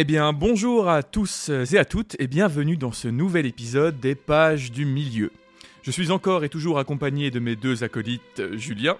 [0.00, 4.14] Eh bien, bonjour à tous et à toutes et bienvenue dans ce nouvel épisode des
[4.14, 5.32] Pages du Milieu.
[5.82, 8.96] Je suis encore et toujours accompagné de mes deux acolytes, Julien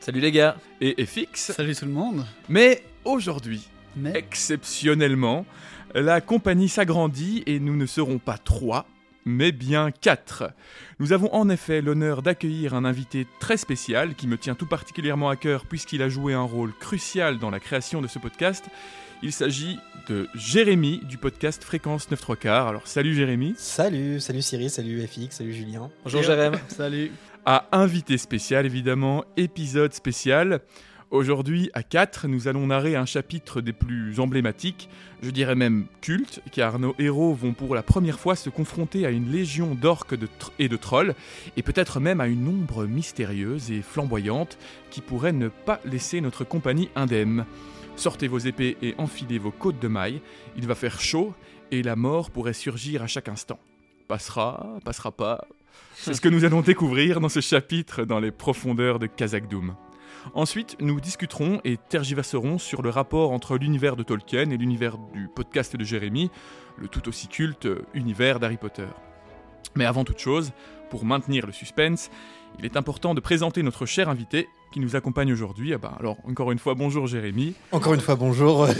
[0.00, 1.52] Salut les gars et FX.
[1.52, 5.46] Salut tout le monde Mais aujourd'hui, Mais exceptionnellement,
[5.94, 8.86] la compagnie s'agrandit et nous ne serons pas trois,
[9.24, 10.50] mais bien quatre.
[10.98, 15.30] Nous avons en effet l'honneur d'accueillir un invité très spécial qui me tient tout particulièrement
[15.30, 18.66] à cœur puisqu'il a joué un rôle crucial dans la création de ce podcast.
[19.22, 19.78] Il s'agit
[20.08, 22.68] de Jérémy du podcast Fréquence 9 3 quarts.
[22.68, 23.54] Alors salut Jérémy.
[23.56, 25.90] Salut, salut Cyril, salut FX, salut Julien.
[26.04, 27.10] Bonjour Jérém Salut
[27.46, 30.60] À invité spécial évidemment, épisode spécial.
[31.10, 34.88] Aujourd'hui, à 4, nous allons narrer un chapitre des plus emblématiques,
[35.22, 39.10] je dirais même culte, car nos héros vont pour la première fois se confronter à
[39.10, 40.16] une légion d'orques
[40.58, 41.14] et de trolls,
[41.56, 44.58] et peut-être même à une ombre mystérieuse et flamboyante
[44.90, 47.44] qui pourrait ne pas laisser notre compagnie indemne.
[47.96, 50.20] Sortez vos épées et enfilez vos côtes de mailles,
[50.56, 51.32] il va faire chaud,
[51.70, 53.58] et la mort pourrait surgir à chaque instant.
[54.08, 55.46] Passera, passera pas.
[55.94, 59.76] C'est ce que nous allons découvrir dans ce chapitre dans les profondeurs de Kazakdoum.
[60.34, 65.28] Ensuite, nous discuterons et tergiverserons sur le rapport entre l'univers de Tolkien et l'univers du
[65.28, 66.30] podcast de Jérémy,
[66.78, 68.86] le tout aussi culte univers d'Harry Potter.
[69.74, 70.52] Mais avant toute chose,
[70.90, 72.10] pour maintenir le suspense,
[72.58, 75.74] il est important de présenter notre cher invité qui nous accompagne aujourd'hui.
[75.74, 77.54] Ah bah, alors, encore une fois, bonjour Jérémy.
[77.72, 78.66] Encore une fois, bonjour.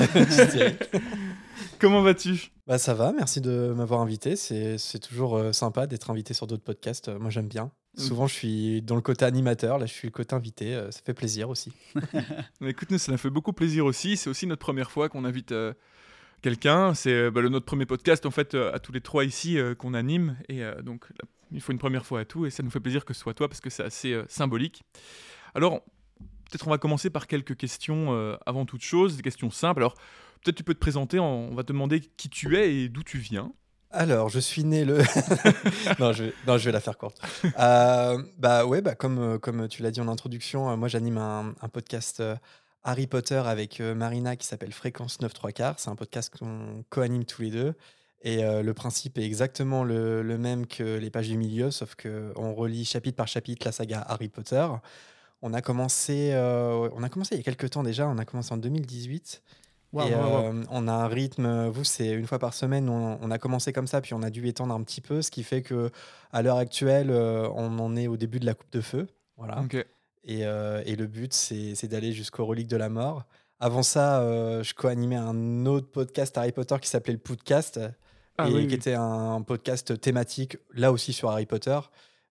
[1.78, 2.50] Comment vas-tu?
[2.66, 4.36] Bah, ça va, merci de m'avoir invité.
[4.36, 7.08] C'est toujours euh, sympa d'être invité sur d'autres podcasts.
[7.08, 7.70] Euh, moi, j'aime bien.
[7.97, 8.00] Mm.
[8.00, 9.78] Souvent, je suis dans le côté animateur.
[9.78, 10.75] Là, je suis le côté invité.
[10.75, 11.72] euh, ça fait plaisir aussi.
[12.61, 14.16] Mais Écoute, nous, ça nous fait beaucoup plaisir aussi.
[14.16, 15.55] C'est aussi notre première fois qu'on invite
[16.42, 16.94] quelqu'un.
[16.94, 20.36] C'est bah, notre premier podcast, en fait, à tous les trois ici, qu'on anime.
[20.48, 22.44] Et donc, là, il faut une première fois à tout.
[22.47, 24.83] Et ça nous fait plaisir que ce soit toi, parce que c'est assez euh, symbolique.
[25.55, 25.80] Alors,
[26.50, 29.81] peut-être on va commencer par quelques questions euh, avant toute chose, des questions simples.
[29.81, 29.94] Alors,
[30.43, 31.19] peut-être tu peux te présenter.
[31.19, 33.53] en- On va te demander qui tu es et d'où tu viens.
[33.91, 34.98] Alors, je suis né le.
[36.00, 37.20] non, je vais, non, je vais la faire courte.
[37.60, 41.69] Euh, bah ouais, bah comme, comme tu l'as dit en introduction, moi j'anime un, un
[41.69, 42.20] podcast
[42.82, 45.78] Harry Potter avec Marina qui s'appelle Fréquence 9 3 quarts.
[45.78, 47.75] C'est un podcast qu'on co-anime tous les deux.
[48.25, 51.95] Et euh, le principe est exactement le, le même que les pages du milieu, sauf
[51.95, 54.67] qu'on relit chapitre par chapitre la saga Harry Potter.
[55.43, 58.25] On a commencé, euh, on a commencé il y a quelques temps déjà, on a
[58.25, 59.43] commencé en 2018.
[59.93, 60.25] Waouh, Et waouh.
[60.57, 62.89] euh, on a un rythme, vous, c'est une fois par semaine.
[62.89, 65.31] On, on a commencé comme ça, puis on a dû étendre un petit peu, ce
[65.31, 65.91] qui fait que
[66.33, 69.06] à l'heure actuelle, on en est au début de la coupe de feu.
[69.37, 69.56] Voilà.
[70.25, 73.25] Et, et le but, c'est c'est d'aller jusqu'aux reliques de la mort.
[73.61, 77.79] Avant ça, euh, je co-animais un autre podcast Harry Potter qui s'appelait le Podcast,
[78.39, 78.75] Ah et oui, qui oui.
[78.75, 81.78] était un podcast thématique, là aussi sur Harry Potter.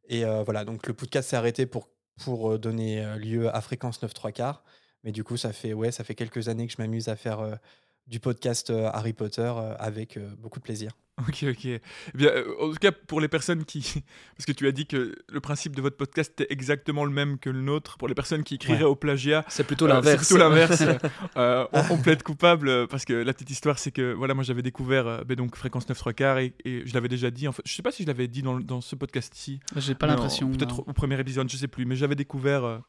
[0.09, 1.89] Et euh, voilà, donc le podcast s'est arrêté pour,
[2.23, 4.63] pour euh, donner euh, lieu à Fréquence 9 3 quarts.
[5.03, 7.59] Mais du coup, ça fait, ouais, ça fait quelques années que je m'amuse à faire
[8.07, 10.91] du podcast euh, Harry Potter euh, avec euh, beaucoup de plaisir.
[11.27, 11.65] Ok, ok.
[11.65, 11.81] Eh
[12.15, 13.81] bien, en tout cas, pour les personnes qui.
[14.35, 17.37] Parce que tu as dit que le principe de votre podcast était exactement le même
[17.37, 17.99] que le nôtre.
[17.99, 18.89] Pour les personnes qui crieraient Ouais.
[18.89, 20.23] au plagiat, C'est plutôt euh, l'inverse.
[20.25, 20.83] c'est plutôt l'inverse.
[21.37, 24.61] Euh, on, on plaide coupable parce que la petite histoire, c'est que voilà, moi j'avais
[24.63, 27.47] découvert euh, ben donc Fréquence 9 3 quarts et, et je l'avais déjà dit.
[27.47, 29.59] En fait, je sais pas si je l'avais dit dans, ce podcast-ci.
[29.75, 30.51] J'ai pas l'impression.
[30.51, 31.85] Peut-être au premier épisode, je sais plus.
[31.85, 32.81] Mais j'avais découvert.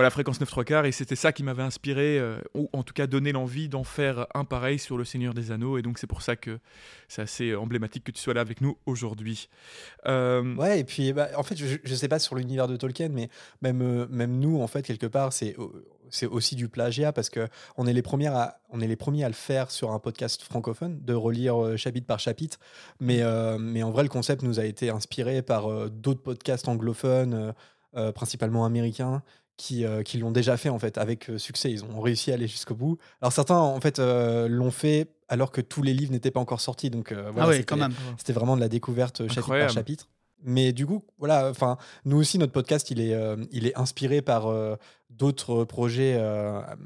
[0.00, 2.82] Euh, voilà, fréquence 9 3 quarts, et c'était ça qui m'avait inspiré, euh, ou en
[2.82, 5.98] tout cas donné l'envie d'en faire un pareil sur le Seigneur des Anneaux, et donc
[5.98, 6.58] c'est pour ça que
[7.08, 9.48] c'est assez emblématique que tu sois là avec nous aujourd'hui.
[10.06, 13.08] Euh, Ouais, et puis bah, en fait, je, je sais pas sur l'univers de Tolkien,
[13.10, 13.28] mais
[13.62, 15.56] même, euh, même nous, en fait, quelque part, c'est
[16.10, 19.24] c'est aussi du plagiat parce que on est les premières à, on est les premiers
[19.24, 22.58] à le faire sur un podcast francophone, de relire euh, chapitre par chapitre.
[23.00, 26.68] Mais, euh, mais en vrai, le concept nous a été inspiré par euh, d'autres podcasts
[26.68, 27.52] anglophones, euh,
[27.96, 29.22] euh, principalement américains,
[29.60, 31.70] qui, euh, qui l'ont déjà fait en fait avec euh, succès.
[31.70, 32.96] Ils ont réussi à aller jusqu'au bout.
[33.20, 36.62] Alors certains en fait euh, l'ont fait alors que tous les livres n'étaient pas encore
[36.62, 36.88] sortis.
[36.88, 37.92] Donc euh, voilà, ah c'était- quand même.
[38.16, 40.08] c'était vraiment de la découverte chapitre par chapitre.
[40.42, 41.76] Mais du coup, voilà, enfin,
[42.06, 43.14] nous aussi, notre podcast, il est,
[43.52, 44.50] il est inspiré par
[45.10, 46.18] d'autres projets,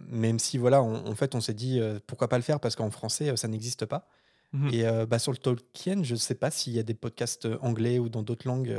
[0.09, 2.91] même si, voilà, on- en fait, on s'est dit, pourquoi pas le faire, parce qu'en
[2.91, 4.09] français, ça n'existe pas.
[4.53, 4.71] Mhm.
[4.75, 8.09] Et bah, sur le Tolkien, je sais pas s'il y a des podcasts anglais ou
[8.09, 8.75] dans d'autres langues.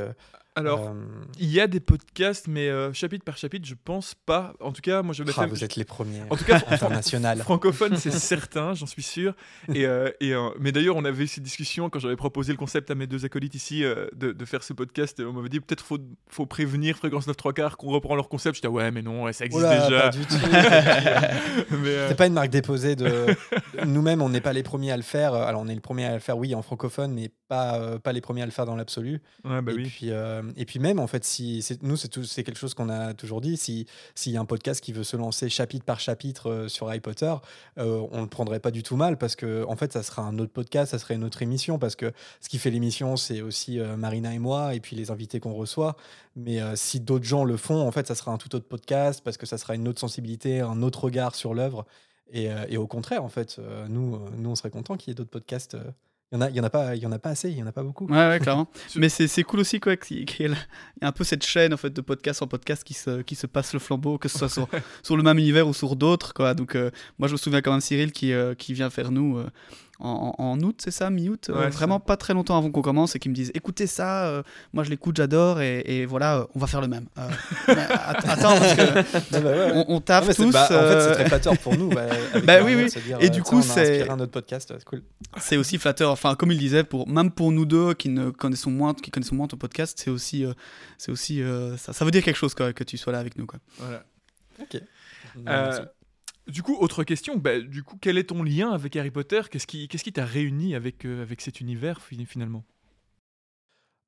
[0.57, 0.93] Alors, euh,
[1.37, 4.53] il y a des podcasts, mais euh, chapitre par chapitre, je pense pas.
[4.61, 6.21] En tout cas, moi je l'ai ah, vous êtes les premiers.
[6.29, 7.39] En tout cas, international.
[7.39, 9.33] francophone, c'est certain, j'en suis sûr.
[9.73, 12.57] Et, euh, et, euh, mais d'ailleurs, on avait eu ces discussions quand j'avais proposé le
[12.57, 15.21] concept à mes deux acolytes ici de, de faire ce podcast.
[15.21, 15.99] On m'avait dit peut-être faut,
[16.29, 18.55] faut prévenir Fréquence 9 3 quarts qu'on reprend leur concept.
[18.55, 20.01] J'étais ouais, mais non, ouais, ça existe Oula, déjà.
[20.03, 20.35] pas du tout.
[21.83, 23.25] mais, C'est pas une marque déposée de,
[23.85, 25.33] nous-mêmes, on n'est pas les premiers à le faire.
[25.33, 28.11] Alors, on est le premier à le faire, oui, en francophone, mais pas, euh, pas
[28.13, 29.21] les premiers à le faire dans l'absolu.
[29.43, 29.83] Ouais, bah et, oui.
[29.87, 33.41] puis, euh, et puis même, en fait, si nous, c'est quelque chose qu'on a toujours
[33.41, 33.57] dit.
[33.57, 33.85] Si-
[34.15, 36.99] S'il y a un podcast qui veut se lancer chapitre par chapitre euh, sur Harry
[37.01, 37.33] Potter,
[37.77, 40.21] euh, on ne le prendrait pas du tout mal parce que, en fait, ça sera
[40.23, 42.11] un autre podcast, ça serait une autre émission parce que
[42.41, 45.53] ce qui fait l'émission, c'est aussi euh, Marina et moi et puis les invités qu'on
[45.53, 45.95] reçoit.
[46.35, 49.21] Mais euh, si d'autres gens le font, en fait, ça sera un tout autre podcast
[49.23, 51.85] parce que ça sera une autre sensibilité, un autre regard sur l'œuvre.
[52.31, 55.09] Et, euh, et au contraire, en fait, euh, nous, euh, nous, on serait contents qu'il
[55.09, 55.77] y ait d'autres podcasts.
[56.31, 57.51] Il y en a, il y en a pas, il y en a pas assez,
[57.51, 58.07] il y en a pas beaucoup.
[58.07, 58.67] Ouais, ouais, clairement.
[58.95, 60.51] Mais c'est cool aussi quoi, qu'il y ait
[61.01, 63.73] un peu cette chaîne en fait de podcast en podcast qui se, qui se passe
[63.73, 64.67] le flambeau, que ce soit sur,
[65.03, 66.33] sur le même univers ou sur d'autres.
[66.33, 66.55] quoi.
[66.55, 66.89] Donc euh,
[67.19, 69.45] moi je me souviens quand même Cyril qui, euh, qui vient faire nous euh,
[69.99, 73.19] en, août, c'est ça, mi-août, euh, Ouais, vraiment pas très longtemps avant qu'on commence et
[73.19, 74.43] qui me disent écoutez ça, euh,
[74.73, 77.05] moi je l'écoute, j'adore et, et voilà, euh, on va faire le même.
[77.17, 77.29] Euh,
[77.67, 79.71] attends, parce que bah ouais, ouais.
[79.87, 80.51] on, on taffe tous.
[80.51, 81.89] bah, En fait, c'est très flatteur pour nous.
[81.95, 82.07] bah,
[82.43, 83.01] Bah oui, oui.
[83.01, 85.01] dire, Et du coup, c'est- inspiré un autre podcast, c'est cool.
[85.37, 86.11] c'est aussi flatteur.
[86.11, 89.35] Enfin, comme il disait, pour, même pour nous deux qui ne connaissons moins, qui connaissons
[89.35, 90.53] moins ton podcast, c'est aussi, euh,
[90.97, 93.37] c'est aussi euh, ça, ça veut dire quelque chose quoi, que tu sois là avec
[93.37, 93.45] nous.
[93.45, 93.59] Quoi.
[93.79, 94.03] Voilà.
[94.61, 94.81] Ok.
[95.47, 95.85] Euh,
[96.47, 97.37] du coup, autre question.
[97.37, 99.41] Bah, du coup, quel est ton lien avec Harry Potter?
[99.49, 102.63] Qu'est-ce qui qu'est-ce qui t'a réuni avec, euh, avec cet univers fi- finalement?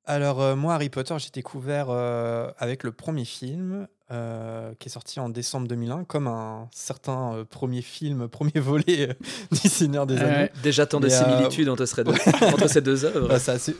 [0.04, 4.90] Alors, euh, moi, Harry Potter, j'ai découvert euh, avec le premier film euh, qui est
[4.90, 9.14] sorti en décembre 2001, comme un certain euh, premier film, premier volet euh,
[9.52, 10.48] du Seigneur des Anneaux.
[10.62, 12.12] Déjà tant de euh, similitudes entre, ces deux,
[12.42, 13.28] entre ces deux œuvres.
[13.28, 13.76] Bah, c'est assez...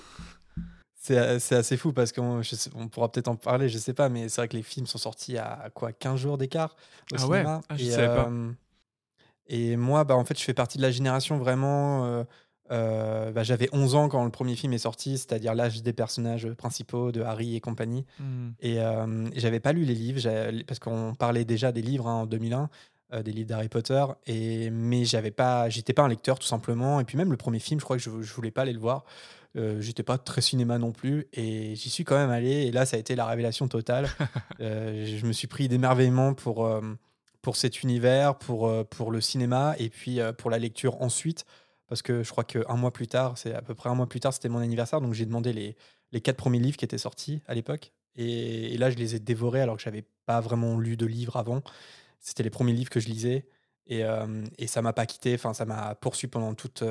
[1.08, 2.42] C'est c'est assez fou parce qu'on
[2.74, 4.98] on pourra peut-être en parler, je sais pas, mais c'est vrai que les films sont
[4.98, 6.76] sortis à quoi 15 jours d'écart
[7.12, 7.44] au Ah ouais?
[7.46, 8.28] Ah, je et, savais pas.
[8.28, 8.52] euh,
[9.46, 12.04] et moi, bah, en fait, je fais partie de la génération vraiment.
[12.04, 12.24] euh,
[12.70, 16.46] euh, bah, J'avais 11 ans quand le premier film est sorti, c'est-à-dire l'âge des personnages
[16.52, 18.04] principaux de Harry et compagnie.
[18.18, 18.50] Hmm.
[18.60, 20.20] Et, euh, et j'avais pas lu les livres,
[20.66, 22.68] parce qu'on parlait déjà des livres hein, en 2001,
[23.14, 27.00] euh, des livres d'Harry Potter, et, mais j'avais pas, j'étais pas un lecteur tout simplement.
[27.00, 28.80] Et puis même le premier film, je crois que je, je voulais pas aller le
[28.80, 29.04] voir.
[29.58, 32.66] Euh, j'étais pas très cinéma non plus, et j'y suis quand même allé.
[32.66, 34.08] Et là, ça a été la révélation totale.
[34.60, 36.80] Euh, je me suis pris d'émerveillement pour, euh,
[37.42, 41.44] pour cet univers, pour, euh, pour le cinéma, et puis pour la lecture ensuite.
[41.86, 44.18] Parce que je crois qu'un mois plus tard, c'est à peu près un mois plus
[44.18, 45.76] tard, c'était mon anniversaire, donc j'ai demandé les,
[46.10, 47.92] les quatre premiers livres qui étaient sortis à l'époque.
[48.16, 51.36] Et, et là, je les ai dévorés alors que j'avais pas vraiment lu de livres
[51.36, 51.62] avant.
[52.18, 53.46] C'était les premiers livres que je lisais.
[53.86, 54.02] Et,
[54.58, 55.34] et ça m'a pas quitté.
[55.34, 56.82] Enfin, ça m'a poursuivi pendant toute,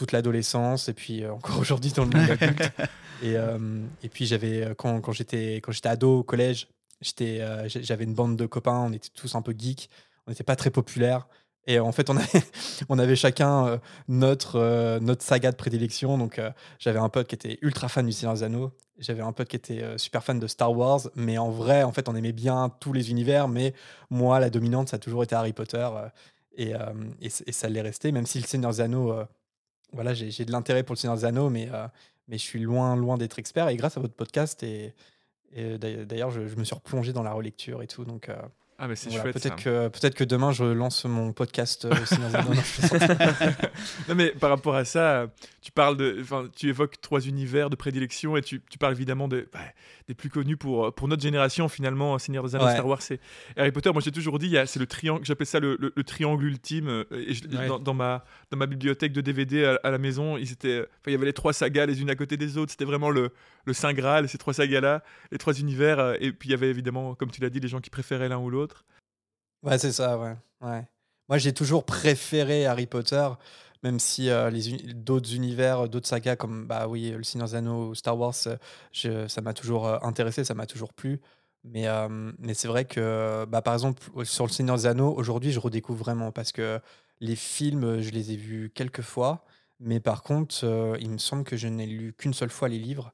[0.00, 2.72] toute l'adolescence et puis euh, encore aujourd'hui dans le monde adulte.
[3.22, 3.58] Et, euh,
[4.02, 6.68] et puis, j'avais, euh, quand, quand j'étais quand j'étais ado au collège,
[7.02, 8.78] j'étais, j'avais une bande de copains.
[8.78, 9.90] On était tous un peu geeks.
[10.26, 11.28] On n'était pas très populaires.
[11.66, 12.42] Et en fait, on avait,
[12.88, 16.16] on avait chacun notre, notre saga de prédilection.
[16.16, 16.40] Donc,
[16.78, 18.72] j'avais un pote qui était ultra fan du Seigneur des Anneaux.
[18.98, 21.02] J'avais un pote qui était super fan de Star Wars.
[21.14, 23.48] Mais en vrai, en fait, on aimait bien tous les univers.
[23.48, 23.74] Mais
[24.08, 25.86] moi, la dominante, ça a toujours été Harry Potter.
[26.56, 28.12] et, et, et ça l'est resté.
[28.12, 29.12] Même si le Seigneur des Anneaux,
[29.92, 31.50] voilà, j'ai de l'intérêt pour le Seigneur des Anneaux.
[31.50, 31.86] Mais, euh,
[32.28, 33.68] mais je suis loin, loin d'être expert.
[33.68, 34.94] Et grâce à votre podcast, et,
[35.78, 38.04] d'ailleurs- je me suis replongé dans la relecture et tout.
[38.04, 38.36] Donc, euh,
[38.82, 39.34] Ah, mais c'est voilà, chouette.
[39.34, 41.90] peut-être que, peut que demain, je lance mon podcast euh.
[42.18, 42.54] Non,
[44.08, 45.26] non, mais par rapport à ça,
[45.60, 46.24] tu parles de,
[46.56, 49.58] tu évoques trois univers de prédilection et tu, tu parles évidemment de, bah,
[50.08, 52.72] des plus connus pour, pour notre génération finalement, Seigneur des Anneaux, Ouais.
[52.72, 53.20] Star Wars et
[53.56, 53.92] Harry Potter.
[53.92, 56.88] Moi, j'ai toujours dit, c'est le triangle, j'appelle ça le, le- le triangle ultime.
[56.88, 57.66] euh, Et je- Ouais.
[57.68, 60.88] dans, dans ma, dans ma bibliothèque de DVD à, à la maison, ils étaient, enfin,
[61.08, 62.70] il y avait les trois sagas les unes à côté des autres.
[62.70, 63.30] C'était vraiment le,
[63.66, 65.98] le saint graal, ces trois sagas-là, les trois univers.
[65.98, 68.28] euh, Et puis il y avait évidemment, comme tu l'as dit, les gens qui préféraient
[68.28, 68.69] l'un ou l'autre.
[69.62, 70.36] Ouais, c'est ça, ouais.
[70.62, 70.86] ouais.
[71.28, 73.28] Moi, j'ai toujours préféré Harry Potter,
[73.82, 77.94] même si euh, les d'autres univers, d'autres sagas comme bah oui, Le Seigneur des Anneaux
[77.94, 78.34] Star Wars,
[79.04, 81.20] euh, ça m'a toujours euh, intéressé, ça m'a toujours plu.
[81.62, 81.86] Mais,
[82.38, 85.98] mais c'est vrai que, bah, par exemple, sur Le Seigneur des Anneaux, aujourd'hui, je redécouvre
[85.98, 86.80] vraiment parce que
[87.20, 89.44] les films, je les ai vus quelques fois,
[89.78, 93.12] mais par contre, il me semble que je n'ai lu qu'une seule fois les livres.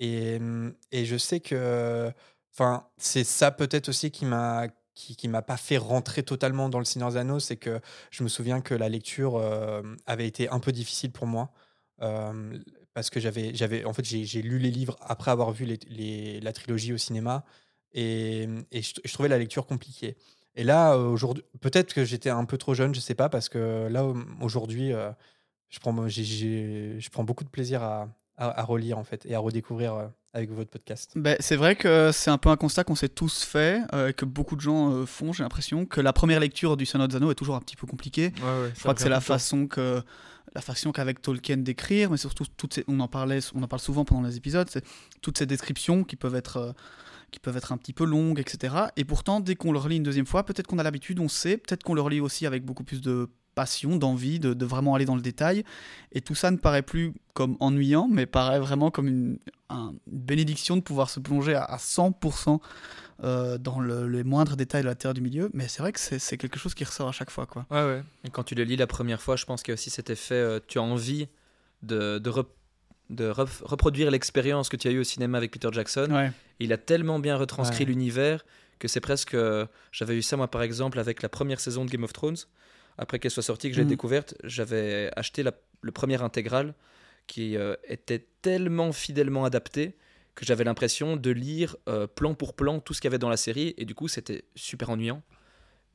[0.00, 2.12] Et, hum, et je sais que,
[2.52, 6.78] enfin, c'est ça peut-être aussi qui m'a qui, qui m'a pas fait rentrer totalement dans
[6.78, 10.60] le Seigneur des c'est que je me souviens que la lecture euh, avait été un
[10.60, 11.52] peu difficile pour moi.
[12.02, 12.58] euh,
[12.94, 16.52] parce que j'avais, j'avais, en fait, j'ai, lu les livres après avoir vu les, la
[16.52, 17.44] trilogie au cinéma
[17.92, 20.16] et, et je, trouvais la lecture compliquée.
[20.54, 23.88] Et là, aujourd'hui, peut-être que j'étais un peu trop jeune, je sais pas, parce que
[23.88, 25.10] là, au- aujourd'hui, euh,
[25.70, 29.40] je, prends, je prends beaucoup de plaisir à, à, à relire, en fait, et à
[29.40, 31.12] redécouvrir avec votre podcast.
[31.16, 34.12] Ben, c'est vrai que c'est un peu un constat qu'on s'est tous fait, euh, et
[34.12, 37.16] que beaucoup de gens euh, font, j'ai l'impression, que la première lecture du Seigneur des
[37.16, 38.32] Anneaux est toujours un petit peu compliquée.
[38.74, 40.02] Je crois que c'est la façon que
[40.54, 43.80] la façon qu'avec Tolkien d'écrire, mais surtout toutes ces- on en parlait, on en parle
[43.80, 44.84] souvent pendant les épisodes, c'est
[45.20, 46.72] toutes ces descriptions qui peuvent être euh,
[47.34, 48.76] qui peuvent être un petit peu longues, etc.
[48.96, 51.56] Et pourtant, dès qu'on le relit une deuxième fois, peut-être qu'on a l'habitude, on sait,
[51.56, 55.16] peut-être qu'on le relit aussi avec beaucoup plus de passion, d'envie, de, vraiment aller dans
[55.16, 55.64] le détail.
[56.12, 59.38] Et tout ça ne paraît plus comme ennuyant, mais paraît vraiment comme une,
[60.06, 62.60] bénédiction de pouvoir se plonger à, 100%
[63.24, 65.50] euh, dans les moindres détails de la terre du milieu.
[65.52, 67.46] Mais c'est vrai que c'est quelque chose qui ressort à chaque fois.
[67.46, 67.66] Quoi.
[67.72, 68.02] Ouais, ouais.
[68.22, 70.10] Et quand tu le lis la première fois, je pense qu'il y a aussi cet
[70.10, 71.26] effet, euh, tu as envie
[71.82, 72.30] de, de,
[73.10, 76.30] de reproduire l'expérience que tu as eue au cinéma avec Peter Jackson.
[76.60, 78.44] Il a tellement bien retranscrit l'univers
[78.78, 79.34] que c'est presque.
[79.34, 82.36] Euh, j'avais eu ça, moi, par exemple, avec la première saison de Game of Thrones
[82.98, 83.88] après qu'elle soit sortie, que j'ai mm.
[83.88, 86.74] découverte, j'avais acheté le premier intégral
[87.26, 89.96] qui euh, était tellement fidèlement adapté
[90.34, 93.28] que j'avais l'impression de lire euh, plan pour plan tout ce qu'il y avait dans
[93.28, 95.22] la série et du coup c'était super ennuyant.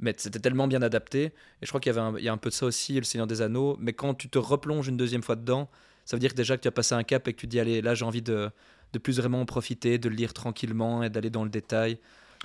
[0.02, 2.34] Mais c'était tellement bien adapté et je crois qu'il y avait un, il y a
[2.34, 3.76] un peu de ça aussi, Le Seigneur des Anneaux.
[3.80, 5.70] Mais quand tu te replonges une deuxième fois dedans,
[6.10, 7.60] ça veut dire que déjà que tu as passé un cap et que tu dis
[7.60, 8.50] allez là j'ai envie de,
[8.94, 12.00] de plus vraiment en profiter, de le lire tranquillement et d'aller dans le détail,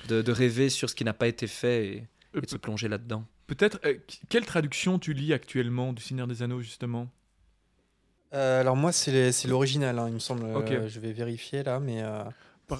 [0.06, 3.24] de, rêver sur ce qui n'a pas été fait et, et de se plonger là-dedans.
[3.46, 3.94] Peut-être, euh,
[4.28, 7.08] quelle traduction tu lis actuellement du Seigneur des Anneaux, justement?
[8.34, 10.44] Euh, Alors, moi, c'est l'original, hein, il me semble.
[10.44, 12.02] Euh, je vais vérifier là, mais.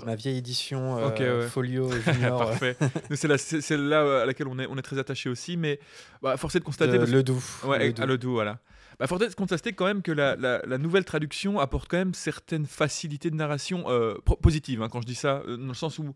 [0.04, 1.12] Ma vieille édition
[1.48, 2.38] Folio Junior.
[2.38, 2.76] Parfait.
[3.10, 5.78] c'est celle-là à laquelle on est, on est très attaché aussi, mais
[6.20, 6.98] bah, force est de constater.
[6.98, 7.42] Le, doux.
[7.64, 8.58] Ouais, le, le doux, voilà.
[8.98, 13.30] Bah, de constater quand même que la, la, nouvelle traduction apporte quand même certaines facilités
[13.30, 13.84] de narration
[14.40, 16.14] positives, hein, quand je dis ça, dans le sens où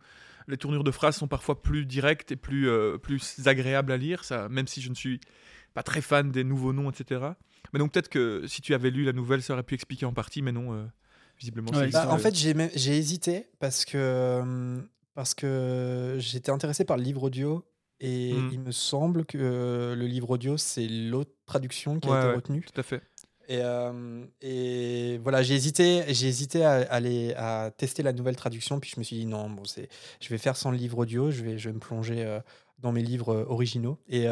[0.49, 4.25] les tournures de phrases sont parfois plus directes et plus, euh, plus agréables à lire,
[4.25, 5.21] ça, même si je ne suis
[5.75, 7.21] pas très fan des nouveaux noms, etc.
[7.73, 10.15] Mais donc peut-être que si tu avais lu la nouvelle, ça aurait pu expliquer en
[10.15, 10.85] partie, mais non, euh,
[11.39, 11.71] visiblement.
[11.93, 14.81] Bah, en fait, j'ai hésité parce que, euh,
[15.15, 17.65] parce que j'étais intéressé par le livre audio
[18.01, 18.51] et hmm.
[18.53, 22.63] il me semble que le livre audio, c'est l'autre traduction qui a été retenue.
[22.63, 23.03] Tout à fait.
[23.49, 23.61] Et,
[24.43, 29.01] et, voilà, j'ai hésité, j'ai hésité à, aller, à tester la nouvelle traduction, puis je
[29.01, 29.89] me suis dit non, bon, c'est,
[30.21, 32.41] je vais faire sans le livre audio, je vais, je vais me plonger
[32.79, 33.99] dans mes livres originaux.
[34.09, 34.27] Et,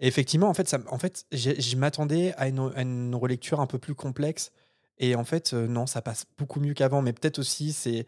[0.00, 3.78] effectivement, en fait, ça, en fait, je m'attendais à une, à une, relecture un peu
[3.78, 4.50] plus complexe,
[4.98, 7.00] et en fait, non, ça passe beaucoup mieux qu'avant.
[7.00, 8.06] Mais peut-être aussi, c'est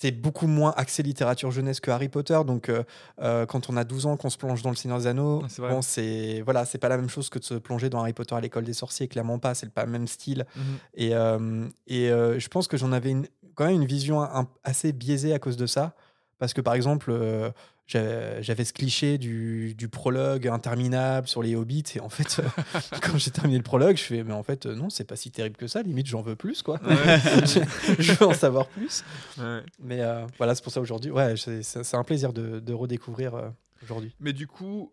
[0.00, 2.38] c'est beaucoup moins axé littérature jeunesse que Harry Potter.
[2.46, 2.84] Donc, euh,
[3.20, 5.82] euh, quand on a 12 ans, qu'on se plonge dans le Seigneur des Anneaux, bon,
[5.82, 8.40] c'est voilà, c'est pas la même chose que de se plonger dans Harry Potter à
[8.40, 9.08] l'école des sorciers.
[9.08, 10.46] Clairement pas, c'est pas le même style.
[10.54, 10.62] Mhm.
[10.94, 13.16] Et, euh, et je pense que j'en avais
[13.56, 14.24] quand même une vision
[14.62, 15.96] assez biaisée à cause de ça,
[16.38, 17.12] parce que par exemple,
[17.88, 22.40] j'avais ce cliché du, du, prologue interminable sur les hobbits et en fait
[23.02, 25.56] quand j'ai terminé le prologue je fais mais en fait non c'est pas si terrible
[25.56, 26.78] que ça limite j'en veux plus quoi.
[27.98, 29.04] Je, veux en savoir plus.
[29.78, 33.48] Mais euh, voilà c'est pour ça aujourd'hui ouais c'est un plaisir de, de redécouvrir euh,
[33.82, 34.14] aujourd'hui.
[34.20, 34.92] Mais du coup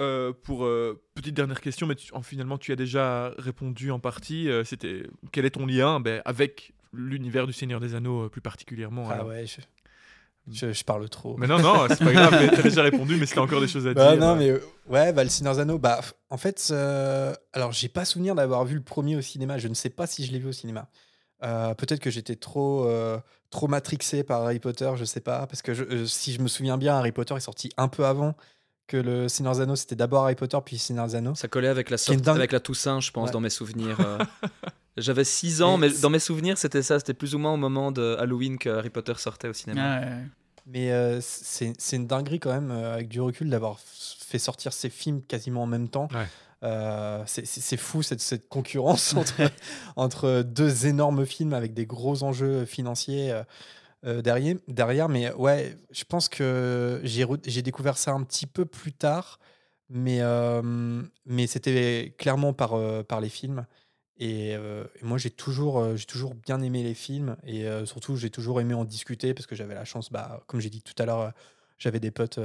[0.00, 0.66] euh, pour
[1.14, 5.66] petite dernière question mais finalement tu as déjà répondu en partie c'était quel est ton
[5.66, 9.60] lien ben, avec l'univers du Seigneur des Anneaux plus particulièrement ah ouais je...
[10.48, 11.36] Je, parle trop.
[11.36, 13.94] Mais non, non, c'est pas grave, t'as déjà répondu, mais c'était encore des choses à
[13.94, 14.20] bah, dire.
[14.20, 18.04] Non, mais euh, ouais, bah, le Seigneur Anneaux, bah, en fait, euh, alors j'ai pas
[18.04, 20.48] souvenir d'avoir vu le premier au cinéma, je ne sais pas si je l'ai vu
[20.48, 20.88] au cinéma.
[21.42, 22.90] Euh, peut-être que j'étais trop,
[23.50, 26.96] trop matrixé par Harry Potter, je sais pas, parce que si je me souviens bien,
[26.96, 28.34] Harry Potter est sorti un peu avant
[28.90, 31.36] que le Seigneur Anneaux, c'était d'abord Harry Potter, puis Seigneur Anneaux.
[31.36, 33.96] Ça collait avec la, sorte, avec la Toussaint, je pense, dans mes souvenirs.
[34.96, 36.98] J'avais 6 ans, mais dans mes souvenirs, c'était ça.
[36.98, 40.00] C'était plus ou moins au moment de Halloween que Harry Potter sortait au cinéma.
[40.66, 44.90] Mais euh, c'est une dinguerie quand même, euh, avec du recul, d'avoir fait sortir ces
[44.90, 46.08] films quasiment en même temps.
[46.62, 49.50] Euh, c'est fou cette, cette concurrence entre,
[49.96, 53.32] entre, deux énormes films avec des gros enjeux financiers
[54.02, 55.08] derrière, derrière.
[55.08, 59.38] Mais ouais, je pense que j'ai découvert ça un petit peu plus tard,
[59.88, 60.20] mais,
[61.26, 63.66] mais c'était clairement par, par les films.
[64.18, 64.56] Et,
[65.02, 68.84] moi, j'ai toujours, j'ai toujours bien aimé les films et surtout, j'ai toujours aimé en
[68.84, 71.32] discuter parce que j'avais la chance, bah, comme j'ai dit tout à l'heure,
[71.78, 72.38] j'avais des potes,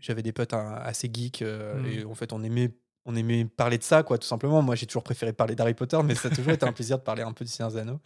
[0.00, 1.86] j'avais des potes hein, assez geeks mmh.
[1.86, 4.62] et en fait, on aimait, on aimait parler de ça, quoi, tout simplement.
[4.62, 7.02] Moi, j'ai toujours préféré parler d'Harry Potter, mais ça a toujours été un plaisir de
[7.02, 8.00] parler un peu du Seigneur des Anneaux.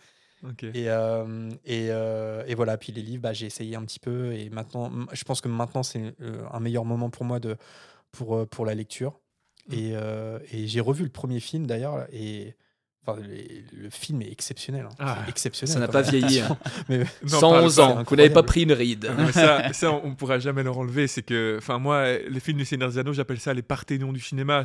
[0.63, 0.87] Et,
[1.65, 5.25] et, et, voilà, puis les livres, bah, j'ai essayé un petit peu et maintenant, je
[5.25, 6.15] pense que maintenant, c'est
[6.53, 7.57] un meilleur moment pour moi de,
[8.13, 9.21] pour, pour la lecture.
[9.69, 9.75] Mmh.
[9.75, 9.95] Et,
[10.53, 12.55] et j'ai revu le premier film d'ailleurs et
[13.73, 14.87] le film est exceptionnel.
[14.87, 14.95] Hein.
[14.99, 15.19] Ah.
[15.29, 15.73] exceptionnel.
[15.73, 16.41] Ça n'a pas vieilli.
[16.41, 16.57] Hein.
[16.89, 17.05] mais...
[17.27, 18.05] 111 ans.
[18.07, 19.09] Vous n'avez pas pris une ride.
[19.33, 21.07] ça, ça, on ne pourra jamais le enlever.
[21.07, 24.21] C'est que, enfin, moi, les films du Seigneur des Anneaux, j'appelle ça les parthénons du
[24.21, 24.65] cinéma.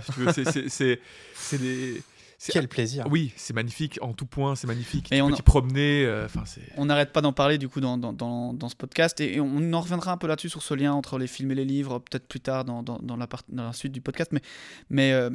[0.55, 0.99] C'est
[1.53, 2.01] des.
[2.49, 3.05] Quel plaisir.
[3.09, 5.11] Oui, c'est magnifique en tout point, c'est magnifique.
[5.11, 6.05] Et tu on peux t'y promener.
[6.05, 6.27] Euh,
[6.77, 8.13] on n'arrête pas d'en parler du coup dans, dans,
[8.53, 11.27] dans, ce podcast et, on en reviendra un peu là-dessus sur ce lien entre les
[11.27, 12.83] films et les livres, peut-être plus tard dans,
[13.17, 14.31] la, part, dans la suite du podcast.
[14.31, 14.41] Mais,
[14.89, 15.29] mais, euh,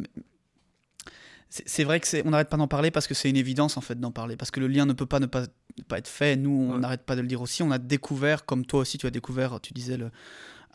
[1.49, 3.81] c'est vrai que c'est on n'arrête pas d'en parler parce que c'est une évidence en
[3.81, 5.45] fait d'en parler parce que le lien ne peut pas ne pas,
[5.87, 6.37] pas être fait.
[6.37, 7.63] Nous, on n'arrête pas de le dire aussi.
[7.63, 10.11] On a découvert, comme toi aussi, tu as découvert, tu disais le,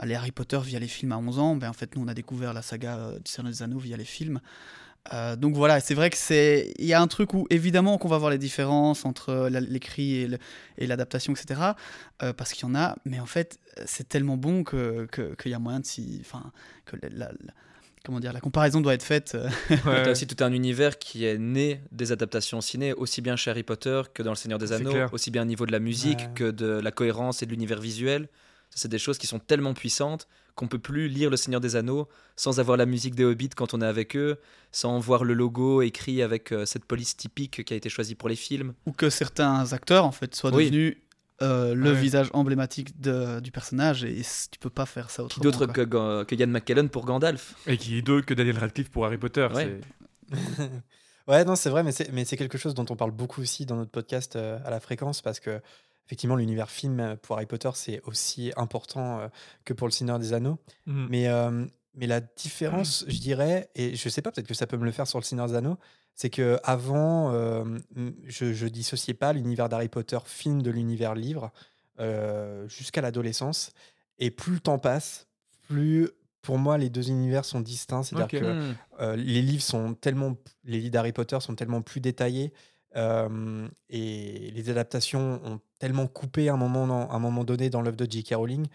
[0.04, 1.56] les Harry Potter via les films à 11 ans.
[1.56, 3.98] Ben, en fait, nous, on a découvert la saga euh, du Seigneur des Anneaux via
[3.98, 4.40] les films.
[5.14, 8.08] Euh, donc voilà, c'est vrai que c'est il y a un truc où évidemment qu'on
[8.08, 10.38] va voir les différences entre l'écrit
[10.78, 11.62] et l'adaptation, etc.
[12.22, 15.56] Euh, parce qu'il y en a, mais en fait c'est tellement bon que qu'il y
[15.56, 16.52] a moyen de s'y, enfin
[16.86, 17.32] que la,
[18.06, 19.36] comment dire, la comparaison doit être faite.
[19.70, 20.04] Ouais.
[20.04, 23.50] Tu as aussi tout un univers qui est né des adaptations ciné, aussi bien chez
[23.50, 26.34] Harry Potter que dans Le Seigneur des Anneaux, aussi bien au niveau de la musique
[26.36, 28.28] que de la cohérence et de l'univers visuel.
[28.74, 32.08] C'est des choses qui sont tellement puissantes qu'on peut plus lire Le Seigneur des Anneaux
[32.36, 34.40] sans avoir la musique des Hobbits quand on est avec eux,
[34.72, 38.30] sans voir le logo écrit avec euh, cette police typique qui a été choisie pour
[38.30, 38.74] les films.
[38.86, 40.98] Ou que certains acteurs en fait soient devenus
[41.42, 45.42] euh, le visage emblématique du personnage et tu peux pas faire ça autrement.
[45.42, 48.92] Qui d'autre que, que Ian McKellen pour Gandalf Et qui est d'autre que Daniel Radcliffe
[48.92, 49.48] pour Harry Potter.
[51.28, 53.90] Ouais, non, c'est vrai, mais c'est quelque chose dont on parle beaucoup aussi dans notre
[53.90, 55.60] podcast euh, à la fréquence parce que
[56.12, 59.28] effectivement, l'univers film euh, pour Harry Potter, c'est aussi important euh,
[59.64, 60.60] que pour le Seigneur des Anneaux.
[60.86, 61.08] Mmh.
[61.10, 61.66] Mais, euh,
[61.96, 64.92] mais la différence, je dirais, et je sais pas, peut-être que ça peut me le
[64.92, 65.78] faire sur le Seigneur des Anneaux,
[66.14, 67.32] c'est que avant,
[68.28, 71.52] je, ne dissociais pas l'univers d'Harry Potter film de l'univers livre
[72.68, 73.72] jusqu'à l'adolescence.
[74.20, 75.28] Et plus le temps passe,
[75.68, 76.10] plus
[76.42, 78.04] pour moi, les deux univers sont distincts.
[78.04, 79.14] C'est-à-dire que mmh.
[79.16, 82.54] les livres sont tellement, les livres d'Harry Potter sont tellement plus détaillés
[82.96, 88.10] et les adaptations ont tellement coupé à un moment, un moment donné dans l'œuvre de
[88.10, 88.36] J.K.
[88.36, 88.68] Rowling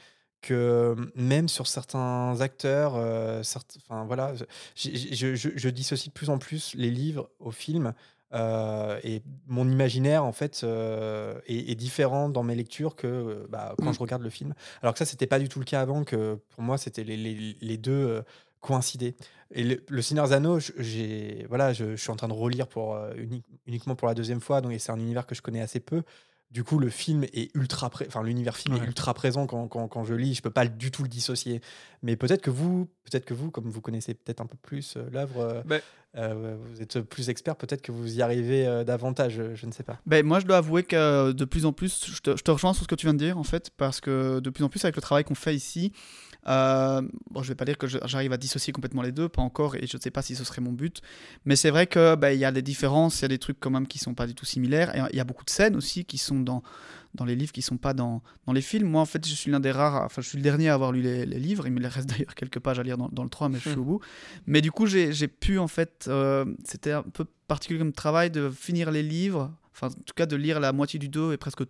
[0.43, 4.35] que même sur certains acteurs, enfin voilà,
[4.75, 7.95] je, je, dissocie de plus en plus les livres au film.
[8.33, 10.65] et mon imaginaire en fait
[11.47, 13.95] est, différent dans mes lectures que bah, quand mmh.
[13.95, 14.55] je regarde le film.
[14.83, 16.05] Alors que ça c'était pas du tout le cas avant.
[16.05, 18.23] Que pour moi c'était les, les, les, deux
[18.67, 19.17] coïncider.
[19.53, 22.95] Et le, le Seigneur Zano, j'ai, voilà, je, je, suis en train de relire pour,
[22.95, 23.13] euh,
[23.67, 26.03] uniquement pour la deuxième fois, donc c'est un univers que je connais assez peu.
[26.51, 30.05] Du coup, le film est ultra, enfin l'univers film est ultra présent quand, quand, quand,
[30.05, 30.35] je lis.
[30.35, 31.61] Je peux pas du tout le dissocier.
[32.03, 35.09] Mais peut-être que vous, peut-être que vous, comme vous connaissez peut-être un peu plus euh,
[35.11, 35.81] l'œuvre, euh, ben
[36.15, 37.57] vous êtes plus expert.
[37.57, 39.43] Peut-être que vous y arrivez davantage.
[39.55, 40.01] Je, ne sais pas.
[40.07, 42.73] Ben moi, je dois avouer que de plus en plus, je te, je te, rejoins
[42.73, 44.83] sur ce que tu viens de dire en fait, parce que de plus en plus
[44.85, 45.93] avec le travail qu'on fait ici,
[46.49, 49.75] euh, bon, je vais pas dire que j'arrive à dissocier complètement les deux, pas encore,
[49.77, 51.01] et je ne sais pas si ce serait mon but.
[51.45, 53.59] Mais c'est vrai que bah, il y a des différences, il y a des trucs
[53.59, 54.95] quand même qui sont pas du tout similaires.
[54.95, 56.63] Et il y a beaucoup de scènes aussi qui sont dans,
[57.15, 58.89] dans les livres, qui sont pas dans, dans les films.
[58.89, 60.93] Moi, en fait, je suis l'un des rares, enfin, je suis le dernier à avoir
[60.93, 61.67] lu les, livres.
[61.67, 63.77] Il me reste d'ailleurs quelques pages à lire dans, dans le 3, mais je suis
[63.77, 63.81] hmm.
[63.81, 64.01] au bout.
[64.47, 68.51] Mais du coup, j'ai pu, en fait, euh, c'était un peu particulier comme travail de
[68.51, 71.61] finir les livres enfin en tout cas de lire la moitié du 2 et presque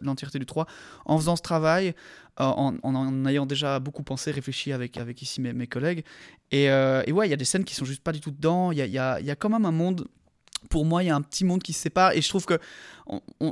[0.00, 0.66] l'entièreté du 3,
[1.04, 1.94] en faisant ce travail,
[2.40, 6.04] euh, en, ayant déjà beaucoup pensé, réfléchi avec, avec ici mes, mes collègues.
[6.50, 8.30] Et, euh, et ouais, il y a des scènes qui sont juste pas du tout
[8.30, 10.06] dedans, il y a, y, a, y a quand même un monde
[10.70, 12.58] pour moi, il y a un petit monde qui se sépare et je trouve que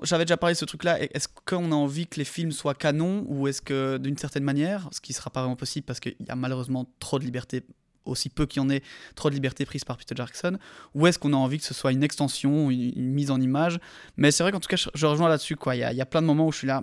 [0.03, 1.00] j'avais déjà parlé de ce truc-là.
[1.00, 4.88] Est-ce qu'on a envie que les films soient canons ou est-ce que d'une certaine manière,
[4.90, 7.64] ce qui sera pas vraiment possible parce qu'il y a malheureusement trop de liberté
[8.05, 8.83] aussi peu qu'il y en ait
[9.14, 10.59] trop de liberté prise par Peter Jackson,
[10.95, 13.79] ou est-ce qu'on a envie que ce soit une extension, une, mise en image?
[14.17, 15.57] Mais c'est vrai qu'en tout cas, je, rejoins là-dessus.
[15.73, 16.83] Il y a, plein de moments où je suis là.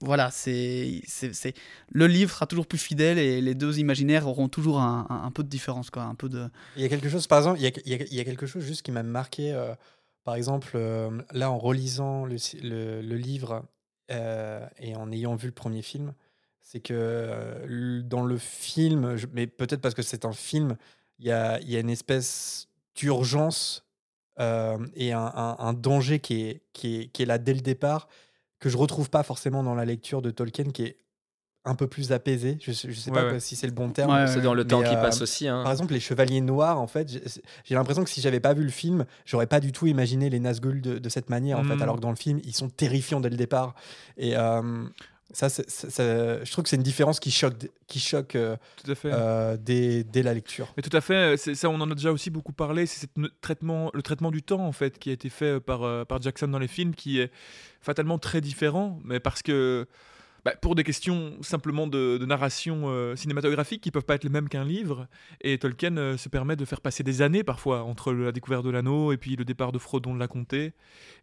[0.00, 1.02] Voilà, c'est,
[1.92, 5.48] le livre sera toujours plus fidèle et les deux imaginaires auront toujours un, peu de
[5.48, 6.48] différence, quoi, un peu de.
[6.76, 9.02] Il y a quelque chose, par exemple, il y a, quelque chose juste qui m'a
[9.02, 9.52] marqué.
[9.52, 9.74] Euh,
[10.24, 12.36] par exemple, euh, là, en relisant le,
[13.02, 13.62] le, livre
[14.10, 16.14] euh, et en ayant vu le premier film,
[16.74, 20.76] c'est que euh, dans le film, mais peut-être parce que c'est un film,
[21.20, 23.86] il y a, y a, une espèce d'urgence
[24.40, 28.08] euh, et un, un, danger qui est, qui, est, qui est là dès le départ,
[28.58, 30.96] que je retrouve pas forcément dans la lecture de Tolkien, qui est
[31.64, 32.58] un peu plus apaisé.
[32.60, 34.26] Je, je sais pas si c'est le bon terme.
[34.26, 35.46] c'est dans le temps qui passe euh, aussi.
[35.46, 35.62] Hein.
[35.62, 37.08] Par exemple, les Chevaliers Noirs, en fait,
[37.62, 40.40] j'ai l'impression que si j'avais pas vu le film, j'aurais pas du tout imaginé les
[40.40, 41.82] Nazgûl de, de cette manière, en fait, mmh.
[41.82, 43.76] alors que dans le film, ils sont terrifiants dès le départ.
[44.16, 44.34] Et
[45.34, 47.54] ça, je trouve que c'est une différence qui choque,
[47.88, 49.10] qui choque euh, tout à fait.
[49.12, 50.72] Euh, dès, dès, la lecture.
[50.76, 53.90] Mais tout à fait, ça on en a déjà aussi beaucoup parlé, c'est le traitement,
[53.92, 56.58] le traitement du temps en fait qui a été fait par, euh, par Jackson dans
[56.58, 57.32] les films qui est
[57.80, 59.86] fatalement très différent, mais parce que
[60.44, 64.48] bah, pour des questions simplement de, narration euh, cinématographique qui peuvent pas être les mêmes
[64.48, 65.06] qu'un livre.
[65.40, 68.70] Et Tolkien euh, se permet de faire passer des années parfois entre la découverte de
[68.70, 70.72] l'anneau et puis le départ de Frodon de la comté.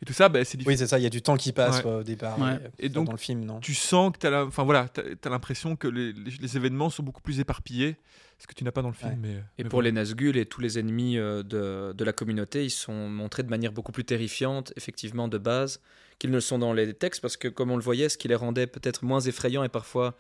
[0.02, 1.86] Et tout ça, bah, c'est Oui, c'est ça, il y a du temps qui passe
[1.86, 2.38] au départ.
[2.80, 3.60] Et, donc, dans le film, non?
[3.60, 4.88] Tu sens que tu as, enfin, voilà,
[5.24, 7.98] as, l'impression que les, les, événements sont beaucoup plus éparpillés,
[8.42, 9.20] ce que tu n'as pas dans le film.
[9.22, 12.72] Mais, et pour les Nazgûl et tous les ennemis euh, de, de la communauté, ils
[12.72, 15.80] sont montrés de manière beaucoup plus terrifiante, effectivement, de base
[16.18, 18.36] qu'ils ne sont dans les textes, parce que comme on le voyait, ce qui les
[18.36, 20.16] rendait peut-être moins effrayants et parfois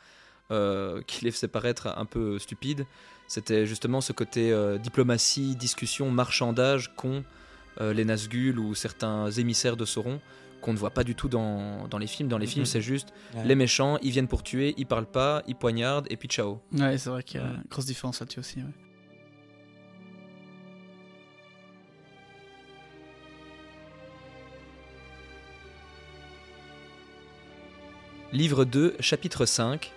[0.52, 2.86] euh, qui les faisait paraître un peu stupides,
[3.28, 7.24] c'était justement ce côté euh, diplomatie, discussion, marchandage qu'ont
[7.80, 10.20] euh, les Nazgûl ou certains émissaires de Sauron
[10.62, 12.30] qu'on ne voit pas du tout dans, les films.
[12.30, 12.66] Dans les films, mhm.
[12.66, 13.10] c'est juste
[13.46, 16.60] les méchants, ils viennent pour tuer, ils parlent pas, ils poignardent et puis ciao.
[16.72, 18.60] Ouais, c'est vrai qu'il y a une grosse différence là-dessus aussi.
[28.34, 29.92] Livre 2, chapitre 5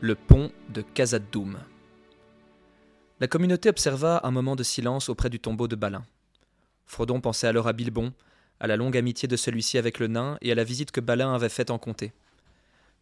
[0.00, 1.58] Le pont de Khazad-dûm.
[3.20, 6.04] La communauté observa un moment de silence auprès du tombeau de Balin.
[6.88, 8.12] Frodon pensait alors à Bilbon,
[8.58, 11.32] à la longue amitié de celui-ci avec le nain et à la visite que Balin
[11.32, 12.12] avait faite en comté.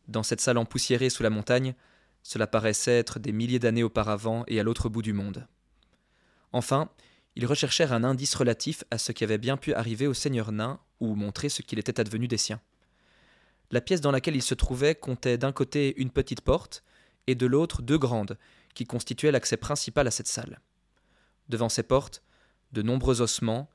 [0.08, 1.74] Dans cette salle empoussiérée sous la montagne,
[2.22, 5.46] cela paraissait être des milliers d'années auparavant et à l'autre bout du monde.
[6.52, 6.90] Enfin,
[7.36, 10.80] ils recherchèrent un indice relatif à ce qui avait bien pu arriver au seigneur nain
[11.00, 12.60] ou montrer ce qu'il était advenu des siens.
[13.70, 16.82] La pièce dans laquelle ils se trouvaient comptait d'un côté une petite porte
[17.26, 18.36] et de l'autre deux grandes,
[18.74, 20.60] qui constituaient l'accès principal à cette salle.
[21.48, 22.22] Devant ces portes,
[22.72, 23.70] de nombreux ossements,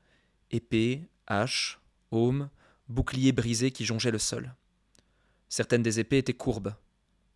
[0.52, 2.48] épées, haches, aumes,
[2.88, 4.54] boucliers brisés qui jongeaient le sol.
[5.48, 6.74] Certaines des épées étaient courbes,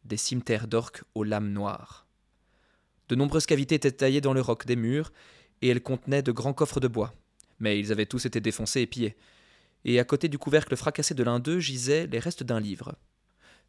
[0.05, 2.07] des cimetères d'orques aux lames noires.
[3.09, 5.12] De nombreuses cavités étaient taillées dans le roc des murs,
[5.62, 7.14] et elles contenaient de grands coffres de bois.
[7.59, 9.16] Mais ils avaient tous été défoncés et pillés.
[9.85, 12.96] Et à côté du couvercle fracassé de l'un d'eux gisaient les restes d'un livre.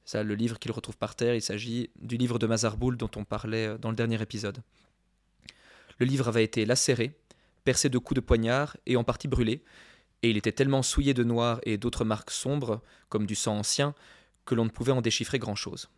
[0.04, 3.26] Ça, le livre qu'il retrouve par terre, il s'agit du livre de Mazarboul dont on
[3.26, 4.60] parlait euh, dans le dernier épisode.
[6.00, 7.18] Le livre avait été lacéré,
[7.68, 9.62] percé de coups de poignard et en partie brûlé,
[10.24, 13.94] et il était tellement souillé de noir et d'autres marques sombres, comme du sang ancien,
[14.46, 15.90] que l'on ne pouvait en déchiffrer grand-chose.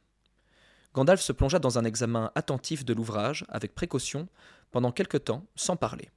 [0.96, 4.28] Gandalf se plongea dans un examen attentif de l'ouvrage, avec précaution,
[4.72, 6.10] pendant quelque temps, sans parler.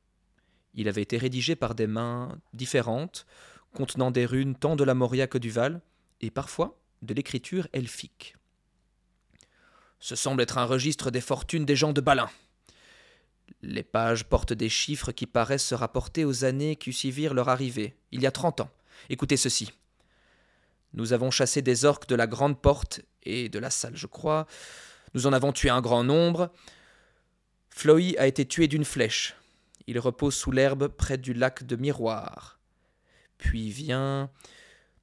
[0.72, 3.26] Il avait été rédigé par des mains différentes,
[3.74, 5.82] contenant des runes tant de la Moria que du Val,
[6.22, 8.36] et parfois de l'écriture elfique.
[10.00, 12.30] Ce semble être un registre des fortunes des gens de Balin,
[13.62, 17.94] les pages portent des chiffres qui paraissent se rapporter aux années qui suivirent leur arrivée,
[18.10, 18.70] il y a trente ans.
[19.08, 19.72] Écoutez ceci.
[20.94, 24.46] Nous avons chassé des orques de la grande porte et de la salle, je crois.
[25.14, 26.52] Nous en avons tué un grand nombre.
[27.70, 29.34] Floy a été tué d'une flèche.
[29.86, 32.60] Il repose sous l'herbe près du lac de Miroir.
[33.38, 34.30] Puis vient.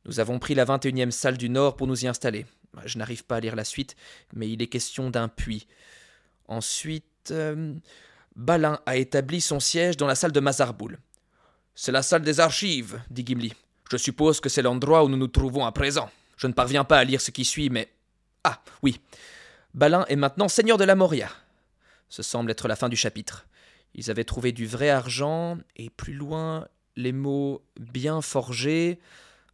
[0.05, 2.45] Nous avons pris la 21e salle du Nord pour nous y installer.
[2.85, 3.95] Je n'arrive pas à lire la suite,
[4.33, 5.67] mais il est question d'un puits.
[6.47, 7.31] Ensuite.
[7.31, 7.73] Euh,
[8.39, 10.97] Balin a établi son siège dans la salle de Mazarboul.
[11.75, 13.53] C'est la salle des archives, dit Gimli.
[13.91, 16.09] Je suppose que c'est l'endroit où nous nous trouvons à présent.
[16.37, 17.89] Je ne parviens pas à lire ce qui suit, mais.
[18.45, 19.01] Ah, oui.
[19.73, 21.29] Balin est maintenant seigneur de la Moria.
[22.07, 23.45] Ce semble être la fin du chapitre.
[23.93, 28.99] Ils avaient trouvé du vrai argent, et plus loin, les mots bien forgés,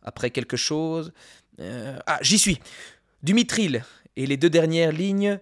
[0.03, 1.11] après quelque chose.
[1.59, 2.59] Euh, ah, j'y suis
[3.23, 3.83] Du mithril,
[4.15, 5.39] et les deux dernières lignes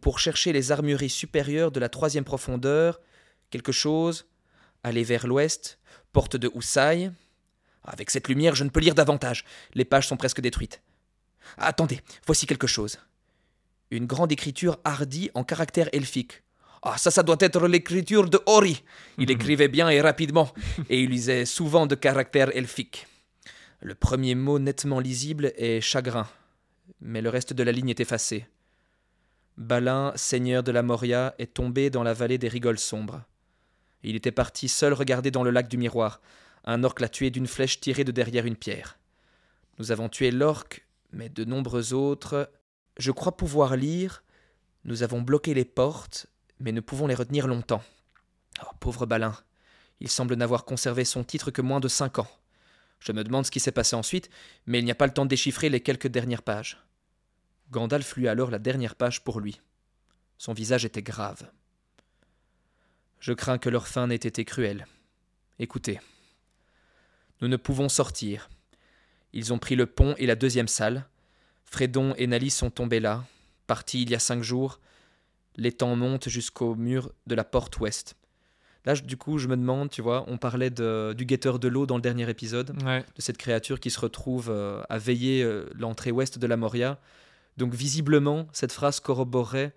[0.00, 3.00] Pour chercher les armureries supérieures de la troisième profondeur,
[3.50, 4.26] quelque chose,
[4.82, 5.78] aller vers l'ouest,
[6.12, 7.12] porte de Houssaye.
[7.84, 9.44] Avec cette lumière, je ne peux lire davantage.
[9.74, 10.82] Les pages sont presque détruites.
[11.58, 12.98] Attendez, voici quelque chose.
[13.92, 16.42] Une grande écriture hardie en caractère elfique.
[16.82, 18.82] Ah, ça, ça doit être l'écriture de Ori.
[19.16, 20.52] Il écrivait bien et rapidement,
[20.88, 23.06] et il lisait souvent de caractère elfique.
[23.80, 26.26] Le premier mot nettement lisible est chagrin,
[27.00, 28.46] mais le reste de la ligne est effacé.
[29.62, 33.22] Balin, seigneur de la Moria, est tombé dans la vallée des rigoles sombres.
[34.02, 36.20] Il était parti seul regarder dans le lac du miroir.
[36.64, 38.98] Un orque l'a tué d'une flèche tirée de derrière une pierre.
[39.78, 42.50] Nous avons tué l'orque, mais de nombreux autres.
[42.98, 44.24] Je crois pouvoir lire.
[44.84, 46.26] Nous avons bloqué les portes,
[46.58, 47.84] mais ne pouvons les retenir longtemps.
[48.62, 49.36] Oh, pauvre Balin.
[50.00, 52.28] Il semble n'avoir conservé son titre que moins de cinq ans.
[52.98, 54.28] Je me demande ce qui s'est passé ensuite,
[54.66, 56.84] mais il n'y a pas le temps de déchiffrer les quelques dernières pages.
[57.70, 59.60] Gandalf lut alors la dernière page pour lui.
[60.38, 61.50] Son visage était grave.
[63.20, 64.86] Je crains que leur fin n'ait été cruelle.
[65.58, 66.00] Écoutez.
[67.40, 68.50] Nous ne pouvons sortir.
[69.32, 71.06] Ils ont pris le pont et la deuxième salle.
[71.64, 73.24] Frédon et Nali sont tombés là,
[73.66, 74.80] partis il y a cinq jours.
[75.56, 78.16] L'étang monte jusqu'au mur de la porte ouest.
[78.84, 81.96] Là, du coup, je me demande, tu vois, on parlait du guetteur de l'eau dans
[81.96, 86.38] le dernier épisode, de cette créature qui se retrouve euh, à veiller euh, l'entrée ouest
[86.38, 86.98] de la Moria.
[87.56, 89.74] Donc visiblement, cette phrase corroborait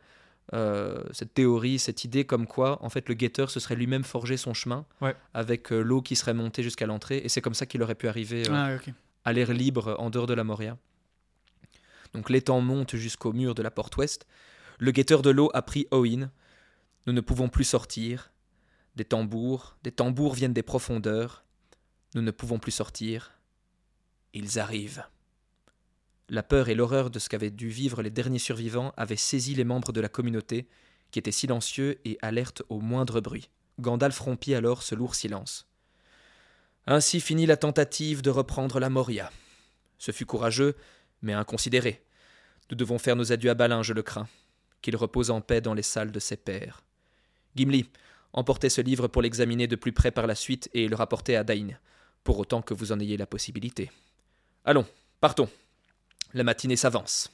[0.54, 4.38] euh, cette théorie, cette idée comme quoi, en fait, le guetteur se serait lui-même forgé
[4.38, 4.86] son chemin
[5.34, 8.08] avec euh, l'eau qui serait montée jusqu'à l'entrée, et c'est comme ça qu'il aurait pu
[8.08, 8.92] arriver euh, ah,
[9.24, 10.78] à l'air libre en dehors de la Moria.
[12.14, 14.28] Donc l'étang monte jusqu'au mur de la porte ouest.
[14.78, 16.30] Le guetteur de l'eau a pris Owen.
[17.08, 18.32] Nous ne pouvons plus sortir.
[18.96, 21.44] Des tambours, des tambours viennent des profondeurs.
[22.14, 23.32] Nous ne pouvons plus sortir.
[24.34, 25.04] Ils arrivent.
[26.30, 29.64] La peur et l'horreur de ce qu'avaient dû vivre les derniers survivants avaient saisi les
[29.64, 30.68] membres de la communauté,
[31.12, 33.50] qui était silencieux et alerte au moindre bruit.
[33.80, 35.68] Gandalf rompit alors ce lourd silence.
[36.88, 39.32] Ainsi finit la tentative de reprendre la Moria.
[40.00, 40.76] Ce fut courageux,
[41.22, 42.04] mais inconsidéré.
[42.72, 44.28] Nous devons faire nos adieux à Balin, je le crains.
[44.82, 46.84] Qu'il repose en paix dans les salles de ses pères.
[47.56, 47.90] Gimli,
[48.34, 51.44] emportez ce livre pour l'examiner de plus près par la suite et le rapporter à
[51.44, 51.70] Dain,
[52.24, 53.92] pour autant que vous en ayez la possibilité.
[54.64, 54.86] Allons,
[55.22, 55.50] partons.
[56.36, 57.34] La matinée s'avance.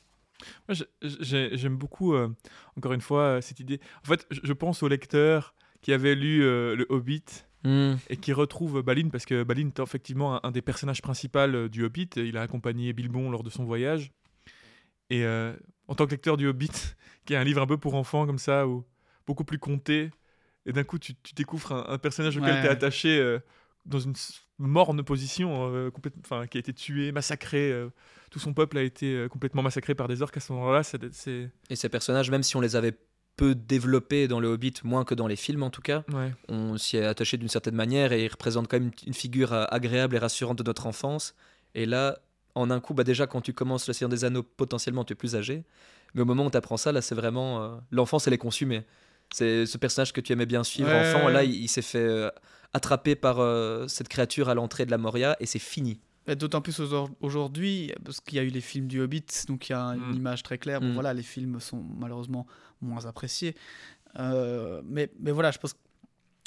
[1.01, 2.29] J'aime beaucoup, euh,
[2.77, 3.79] encore une fois, euh, cette idée.
[4.05, 7.25] En fait, je pense au lecteur qui avait lu euh, Le Hobbit
[7.63, 7.95] hmm.
[8.09, 12.09] et qui retrouve Balin, parce que Balin est effectivement un, des personnages principaux du Hobbit.
[12.15, 14.11] Il a accompagné Bilbon lors de son voyage.
[15.09, 15.25] Et
[15.87, 16.69] en tant que lecteur du Hobbit,
[17.25, 18.85] qui est un livre un peu pour enfants comme ça, ou
[19.25, 20.11] beaucoup plus compté,
[20.67, 23.39] et d'un coup tu, découvres un, personnage auquel tu es attaché
[23.85, 24.13] dans une
[24.59, 25.91] morne position,
[26.23, 27.73] enfin, qui a été tué, massacré
[28.31, 30.81] tout son peuple a été euh, complètement massacré par des orques à ce moment-là.
[31.69, 32.93] Et ces personnages, même si on les avait
[33.35, 36.03] peu développés dans le Hobbit, moins que dans les films en tout cas,
[36.47, 39.65] on s'y est attaché d'une certaine manière et ils représentent quand même une figure euh,
[39.69, 41.35] agréable et rassurante de notre enfance.
[41.75, 42.19] Et là,
[42.55, 45.15] en un coup, bah déjà quand tu commences le Seigneur des Anneaux, potentiellement tu es
[45.15, 45.63] plus âgé.
[46.13, 47.63] Mais au moment où tu apprends ça, là c'est vraiment...
[47.63, 48.83] Euh, l'enfance, elle est consumée.
[49.33, 52.29] C'est ce personnage que tu aimais bien suivre enfant, là il, s'est fait
[52.73, 53.37] attraper par
[53.89, 55.99] cette créature à l'entrée de la Moria et c'est fini.
[56.27, 56.79] D'autant plus
[57.19, 60.11] aujourd'hui, parce qu'il y a eu les films du Hobbit, donc il y a une
[60.11, 60.15] mm.
[60.15, 60.79] image très claire.
[60.79, 60.93] Bon, mm.
[60.93, 62.45] voilà, les films sont malheureusement
[62.79, 63.55] moins appréciés.
[64.19, 65.75] Euh, mais, mais voilà, je pense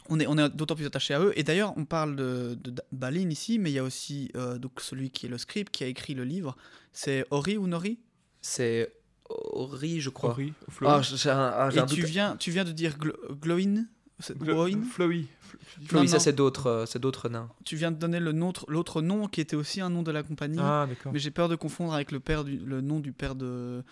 [0.06, 1.32] qu'on est, on est d'autant plus attaché à eux.
[1.36, 4.80] Et d'ailleurs, on parle de, de, Balin ici, mais il y a aussi euh, donc
[4.80, 6.56] celui qui est le script, qui a écrit le livre.
[6.92, 7.98] C'est Ori ou Nori?
[8.42, 8.92] C'est
[9.28, 10.30] Ori, je crois.
[10.30, 12.96] Ori, ah, ah, Et tu, viens, tu viens de dire
[14.38, 15.26] Glowin Flowey.
[15.92, 17.48] Oui, ça c'est d'autres, euh, c'est d'autres nains.
[17.64, 18.32] Tu viens de donner le
[18.68, 20.58] l'autre nom qui était aussi un nom de la compagnie.
[20.60, 23.82] Ah, mais j'ai peur de confondre avec le père du, le nom du père de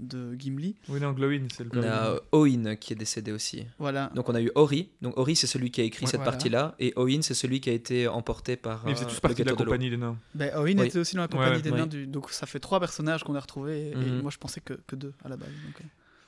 [0.00, 0.74] de Gimli.
[0.88, 2.20] Oui, non, Glowin, c'est le père.
[2.32, 3.64] On a Oin qui est décédé aussi.
[3.78, 4.10] Voilà.
[4.14, 4.90] Donc on a eu Ori.
[5.02, 7.72] Donc Ori, c'est celui qui a écrit cette partie-là, et Oin, c'est celui qui a
[7.72, 8.84] été emporté par.
[8.86, 10.16] Mais c'est tous partie de la compagnie des nains.
[10.34, 13.34] Ben, Oin était aussi dans la compagnie des nains, donc ça fait trois personnages qu'on
[13.34, 14.22] a retrouvés, et, mhm.
[14.22, 15.48] moi je pensais que, que deux à la base.
[15.48, 15.84] Donc, euh.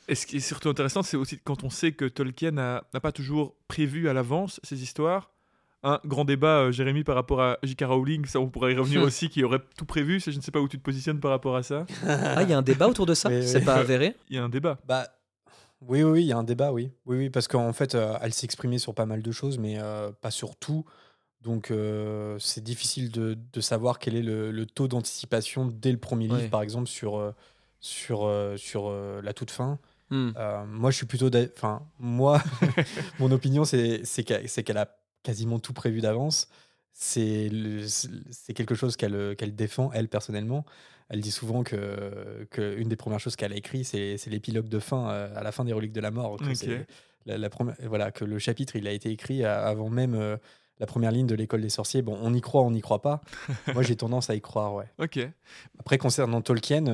[0.09, 3.13] Et ce qui est surtout intéressant, c'est aussi quand on sait que Tolkien n'a pas
[3.13, 5.31] toujours prévu à l'avance ces histoires.
[5.83, 7.85] Un grand débat, euh, Jérémy, par rapport à J.K.
[7.85, 10.21] Rowling, ça on pourrait y revenir aussi, qui aurait tout prévu.
[10.21, 11.87] Je ne sais pas où tu te positionnes par rapport à ça.
[12.07, 14.17] ah, il y a un débat autour de ça C'est pas avéré?
[14.29, 14.79] Il y a un débat.
[14.87, 15.07] Bah,
[15.83, 16.91] oui, oui, il y a un débat, oui.
[17.05, 19.77] Oui, oui parce qu'en fait, euh, elle s'est exprimée sur pas mal de choses, mais
[19.79, 20.85] euh, pas sur tout.
[21.43, 21.73] Donc,
[22.41, 26.51] c'est difficile de, de, savoir quel est le, le taux d'anticipation dès le premier livre,
[26.51, 27.33] par exemple, sur,
[27.79, 28.91] sur, sur
[29.23, 29.79] la toute fin.
[30.11, 30.31] Hmm.
[30.37, 31.31] Euh, moi, je suis plutôt.
[31.57, 32.43] Enfin, moi,
[33.19, 34.89] mon opinion, c'est qu'elle a
[35.23, 36.49] quasiment tout prévu d'avance.
[36.93, 37.51] C'est
[38.55, 40.65] quelque chose qu'elle défend, elle, personnellement.
[41.09, 44.79] Elle dit souvent que, que une des premières choses qu'elle a écrit, c'est l'épilogue de
[44.79, 46.37] fin, euh, à la fin des Reliques de la Mort.
[46.39, 46.85] Que,
[47.27, 50.37] la, première, voilà, que le chapitre, il a été écrit avant même euh,
[50.81, 52.03] la première ligne de l'école des sorciers.
[52.03, 53.21] Bon, on y croit, on n'y croit pas.
[53.75, 54.87] Moi, j'ai tendance à y croire, ouais.
[54.99, 55.19] Ok.
[55.79, 56.87] Après, concernant Tolkien,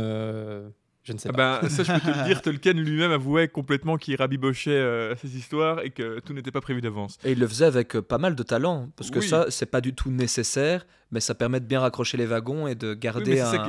[1.04, 1.60] je ne sais ah pas.
[1.62, 5.36] Ben, ça, je peux te le dire, Tolkien lui-même avouait complètement qu'il rabibochait euh, ses
[5.36, 7.18] histoires et que tout n'était pas prévu d'avance.
[7.24, 9.80] Et il le faisait avec euh, pas mal de talent, parce que ça, c'est pas
[9.80, 13.68] du tout nécessaire, mais ça permet de bien raccrocher les wagons et de garder un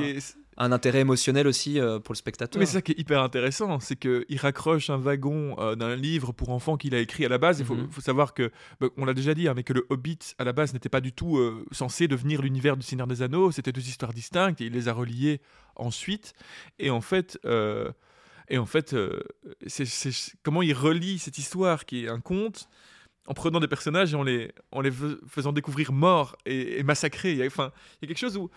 [0.56, 2.60] un intérêt émotionnel aussi euh, pour le spectateur.
[2.60, 6.32] Mais c'est ça qui est hyper intéressant, c'est qu'il raccroche un wagon euh, d'un livre
[6.32, 7.60] pour enfants qu'il a écrit à la base.
[7.60, 7.90] Il faut, mhm.
[7.98, 10.72] savoir que, bah, on l'a déjà dit, hein, mais que le Hobbit à la base
[10.72, 13.50] n'était pas du tout euh, censé devenir l'univers du Seigneur des Anneaux.
[13.50, 15.40] C'était deux histoires distinctes et il les a reliées
[15.76, 16.34] ensuite.
[16.78, 17.38] Et en fait.
[18.48, 18.94] et en fait,
[19.66, 20.12] c'est
[20.42, 22.68] comment il relie cette histoire qui est un conte
[23.26, 24.90] en prenant des personnages et en les, en les
[25.26, 27.44] faisant découvrir morts et, et massacrés.
[27.46, 28.50] Enfin, il y a quelque chose où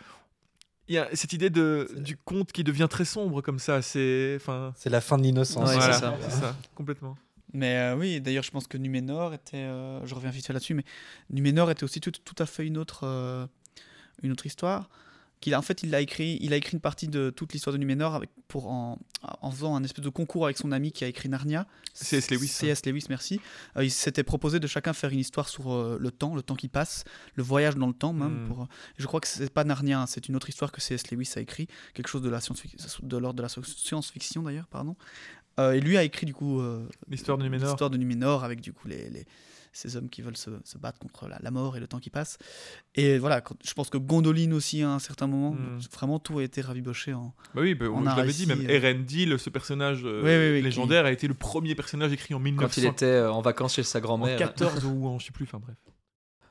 [0.88, 3.82] il y a cette idée de, du conte qui devient très sombre comme ça.
[3.82, 4.40] C'est
[4.76, 5.70] c'est la fin de l'innocence.
[5.72, 6.18] c'est ça.
[6.30, 6.56] ça.
[6.76, 7.18] complètement.
[7.54, 9.58] Mais euh, oui, d'ailleurs, je pense que Numénor était.
[9.58, 10.84] Euh, je reviens vite fait là-dessus, mais
[11.30, 13.48] Numénor était aussi tout, tout à fait une autre, euh,
[14.22, 14.90] une autre histoire
[15.40, 17.78] qu'il en fait il a écrit il a écrit une partie de toute l'histoire de
[17.78, 21.08] Numénor avec pour en, en, faisant un espèce de concours avec son ami qui a
[21.08, 22.32] écrit Narnia C.S.
[22.32, 22.86] Lewis C.S.
[22.86, 23.40] Lewis merci
[23.76, 26.56] euh, il s'était proposé de chacun faire une histoire sur euh, le temps le temps
[26.56, 27.04] qui passe
[27.36, 28.48] le voyage dans le temps même hmm.
[28.48, 31.12] pour je crois que c'est pas Narnia hein, c'est une autre histoire que C.S.
[31.12, 32.64] Lewis a écrit quelque chose de la science
[33.02, 34.96] de l'ordre de la science-fiction d'ailleurs pardon
[35.60, 36.62] euh, et lui a écrit du coup
[37.10, 39.26] l'histoire de Numénor l'histoire de Numénor avec du coup les, les
[39.78, 42.40] ces hommes qui veulent se, battre contre la, mort et le temps qui passe.
[42.96, 45.80] Et voilà, je pense que Gondoline aussi, à un certain moment, hmm.
[45.94, 47.34] vraiment tout a été raviboché en.
[47.54, 51.28] Bah oui, bah, je l'avais dit, même euh, Erendil, ce personnage euh, légendaire, a été
[51.28, 52.68] le premier personnage écrit en 1900.
[52.68, 54.36] Quand il était euh, en vacances chez sa grand-mère.
[54.36, 55.78] En 14 ou en je sais plus, enfin bref.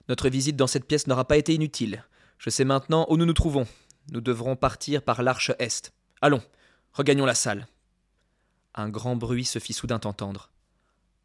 [0.09, 2.05] Notre visite dans cette pièce n'aura pas été inutile.
[2.39, 3.67] Je sais maintenant où nous nous trouvons.
[4.13, 5.93] Nous devrons partir par l'arche est.
[6.23, 6.43] Allons,
[6.93, 7.67] regagnons la salle.
[8.77, 10.51] Un grand bruit se fit soudain entendre.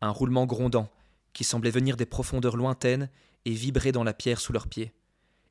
[0.02, 0.90] un roulement grondant,
[1.34, 3.10] qui semblait venir des profondeurs lointaines
[3.46, 4.94] et vibrer dans la pierre sous leurs pieds.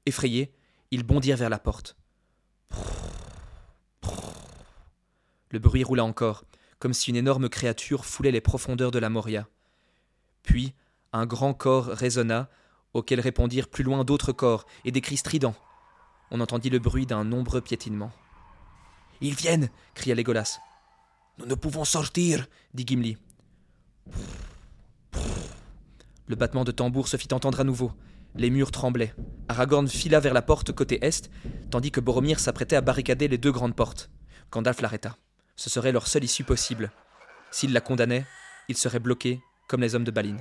[0.07, 0.53] Effrayés,
[0.91, 1.97] ils bondirent vers la porte.
[5.51, 6.45] Le bruit roula encore,
[6.79, 9.49] comme si une énorme créature foulait les profondeurs de la Moria.
[10.43, 10.75] Puis,
[11.13, 12.49] un grand corps résonna,
[12.95, 15.57] auquel répondirent plus loin d'autres corps et des cris stridents.
[16.31, 18.13] On entendit le bruit d'un nombreux piétinement.
[19.21, 20.61] Ils viennent cria Légolas.
[21.39, 23.17] Nous ne pouvons sortir dit Gimli.
[26.31, 27.91] Le battement de tambour se fit entendre à nouveau.
[28.37, 29.13] Les murs tremblaient.
[29.49, 31.29] Aragorn fila vers la porte côté est,
[31.73, 34.11] tandis que Boromir s'apprêtait à barricader les deux grandes portes.
[34.53, 35.17] Gandalf l'arrêta.
[35.57, 36.93] Ce serait leur seule issue possible.
[37.51, 38.27] S'ils la condamnaient,
[38.69, 40.37] ils seraient bloqués, comme les hommes de Balin.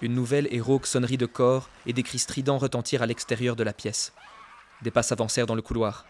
[0.00, 3.64] Une nouvelle et rauque sonnerie de corps et des cris stridents retentirent à l'extérieur de
[3.64, 4.12] la pièce.
[4.82, 6.06] Des pas s'avancèrent dans le couloir.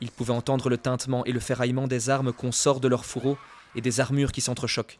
[0.00, 3.36] Ils pouvaient entendre le tintement et le ferraillement des armes qu'on sort de leurs fourreaux
[3.74, 4.98] et des armures qui s'entrechoquent.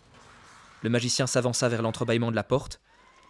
[0.85, 2.79] Le magicien s'avança vers l'entrebâillement de la porte,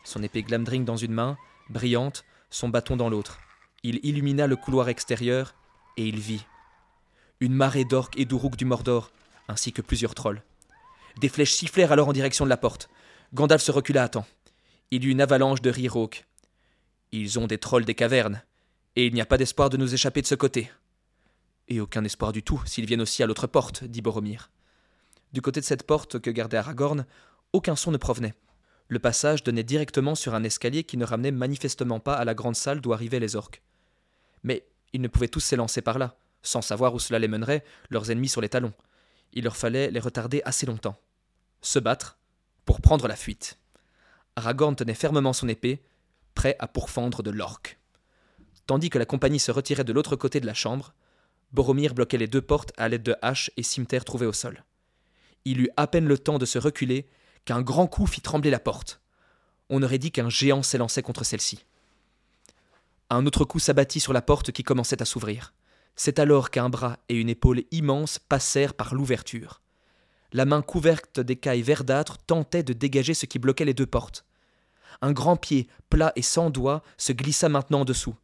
[0.02, 1.38] son épée Glamdring dans une main,
[1.70, 3.38] brillante, son bâton dans l'autre.
[3.84, 5.54] Il illumina le couloir extérieur
[5.96, 6.44] et il vit.
[7.38, 9.12] Une marée d'orques et d'ourouks du Mordor,
[9.46, 10.42] ainsi que plusieurs trolls.
[11.20, 12.90] Des flèches sifflèrent alors en direction de la porte.
[13.34, 14.26] Gandalf se recula à temps.
[14.90, 16.24] Il eut une avalanche de rires rauques.
[17.12, 18.42] Ils ont des trolls des cavernes,
[18.96, 20.72] et il n'y a pas d'espoir de nous échapper de ce côté.
[21.68, 24.50] Et aucun espoir du tout s'ils viennent aussi à l'autre porte, dit Boromir.
[25.32, 27.06] Du côté de cette porte que gardait Aragorn,
[27.54, 28.34] aucun son ne provenait.
[28.88, 32.56] Le passage donnait directement sur un escalier qui ne ramenait manifestement pas à la grande
[32.56, 33.62] salle d'où arrivaient les orques.
[34.42, 38.10] Mais ils ne pouvaient tous s'élancer par là, sans savoir où cela les mènerait, leurs
[38.10, 38.74] ennemis sur les talons.
[39.32, 40.98] Il leur fallait les retarder assez longtemps.
[41.62, 42.18] Se battre
[42.64, 43.58] pour prendre la fuite.
[44.36, 45.82] Aragorn tenait fermement son épée,
[46.34, 47.78] prêt à pourfendre de l'orque.
[48.66, 50.92] Tandis que la compagnie se retirait de l'autre côté de la chambre,
[51.52, 54.64] Boromir bloquait les deux portes à l'aide de haches et cimetères trouvés au sol.
[55.44, 57.08] Il eut à peine le temps de se reculer
[57.44, 59.00] qu'un grand coup fit trembler la porte.
[59.70, 61.64] On aurait dit qu'un géant s'élançait contre celle-ci.
[63.10, 65.52] Un autre coup s'abattit sur la porte qui commençait à s'ouvrir.
[65.96, 69.60] C'est alors qu'un bras et une épaule immenses passèrent par l'ouverture.
[70.32, 74.24] La main couverte d'écailles verdâtres tentait de dégager ce qui bloquait les deux portes.
[75.00, 78.16] Un grand pied, plat et sans doigts, se glissa maintenant en dessous.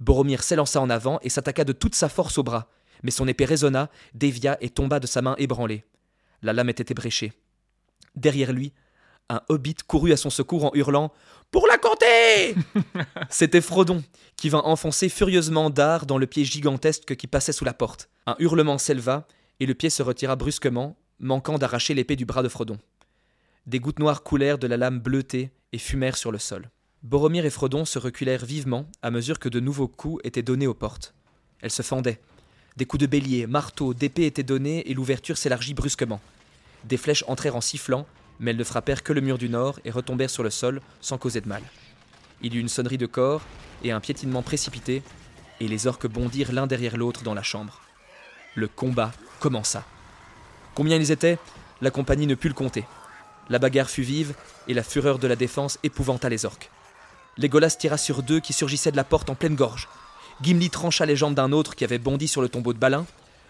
[0.00, 2.70] Boromir s'élança en avant et s'attaqua de toute sa force au bras,
[3.02, 5.84] mais son épée résonna, dévia et tomba de sa main ébranlée.
[6.42, 7.32] La lame était ébréchée.
[8.16, 8.72] Derrière lui,
[9.28, 11.12] un hobbit courut à son secours en hurlant
[11.50, 12.54] Pour la compter
[13.30, 14.02] C'était Frodon,
[14.36, 18.10] qui vint enfoncer furieusement Dard dans le pied gigantesque qui passait sous la porte.
[18.26, 19.26] Un hurlement s'éleva,
[19.60, 22.78] et le pied se retira brusquement, manquant d'arracher l'épée du bras de Frodon.
[23.66, 26.70] Des gouttes noires coulèrent de la lame bleutée et fumèrent sur le sol.
[27.02, 30.74] Boromir et Frodon se reculèrent vivement à mesure que de nouveaux coups étaient donnés aux
[30.74, 31.14] portes.
[31.60, 32.20] Elles se fendaient.
[32.76, 36.20] Des coups de bélier, marteau, d'épée étaient donnés et l'ouverture s'élargit brusquement.
[36.84, 38.06] Des flèches entrèrent en sifflant,
[38.40, 41.18] mais elles ne frappèrent que le mur du nord et retombèrent sur le sol sans
[41.18, 41.62] causer de mal.
[42.42, 43.42] Il y eut une sonnerie de corps
[43.82, 45.02] et un piétinement précipité,
[45.60, 47.80] et les orques bondirent l'un derrière l'autre dans la chambre.
[48.54, 49.84] Le combat commença.
[50.74, 51.38] Combien ils étaient
[51.80, 52.84] La compagnie ne put le compter.
[53.48, 54.34] La bagarre fut vive,
[54.68, 56.70] et la fureur de la défense épouvanta les orques.
[57.36, 59.88] Légolas tira sur deux qui surgissaient de la porte en pleine gorge.
[60.42, 63.06] Gimli trancha les jambes d'un autre qui avait bondi sur le tombeau de Balin.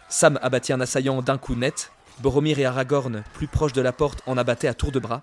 [0.08, 4.22] Sam abattit un assaillant d'un coup net, Boromir et Aragorn, plus proches de la porte,
[4.26, 5.22] en abattaient à tour de bras.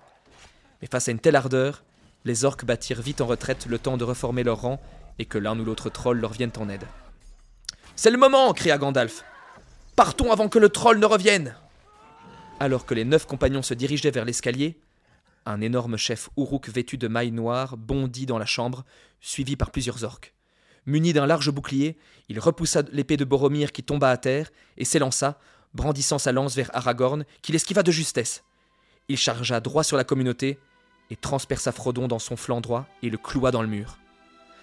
[0.80, 1.82] Mais face à une telle ardeur,
[2.24, 4.80] les orques battirent vite en retraite le temps de reformer leurs rangs
[5.18, 6.84] et que l'un ou l'autre troll leur vienne en aide.
[7.96, 9.24] C'est le moment cria Gandalf.
[9.96, 11.54] Partons avant que le troll ne revienne
[12.60, 14.78] Alors que les neuf compagnons se dirigeaient vers l'escalier,
[15.44, 18.84] un énorme chef Uruk vêtu de mailles noires bondit dans la chambre,
[19.20, 20.34] suivi par plusieurs orques.
[20.86, 21.96] Muni d'un large bouclier,
[22.28, 25.38] il repoussa l'épée de Boromir qui tomba à terre et s'élança,
[25.74, 28.44] brandissant sa lance vers Aragorn, qui l'esquiva de justesse.
[29.08, 30.58] Il chargea droit sur la communauté
[31.10, 33.98] et transperça Frodon dans son flanc droit et le cloua dans le mur.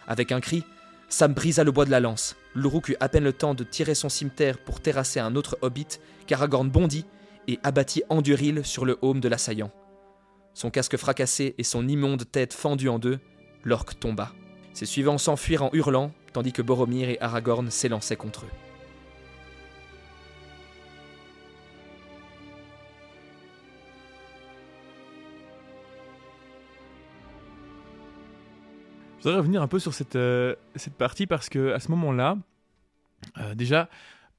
[0.07, 0.63] Avec un cri,
[1.09, 2.35] Sam brisa le bois de la lance.
[2.55, 5.99] L'Uruk eut à peine le temps de tirer son cimeterre pour terrasser un autre hobbit
[6.27, 7.05] qu'Aragorn bondit
[7.47, 9.71] et abattit Anduril sur le haume de l'assaillant.
[10.53, 13.19] Son casque fracassé et son immonde tête fendue en deux,
[13.63, 14.31] l'orque tomba.
[14.73, 18.68] Ses suivants s'enfuirent en hurlant, tandis que Boromir et Aragorn s'élançaient contre eux.
[29.19, 32.37] Je voudrais revenir un peu sur cette, euh, cette partie parce que à ce moment-là,
[33.37, 33.89] euh, déjà,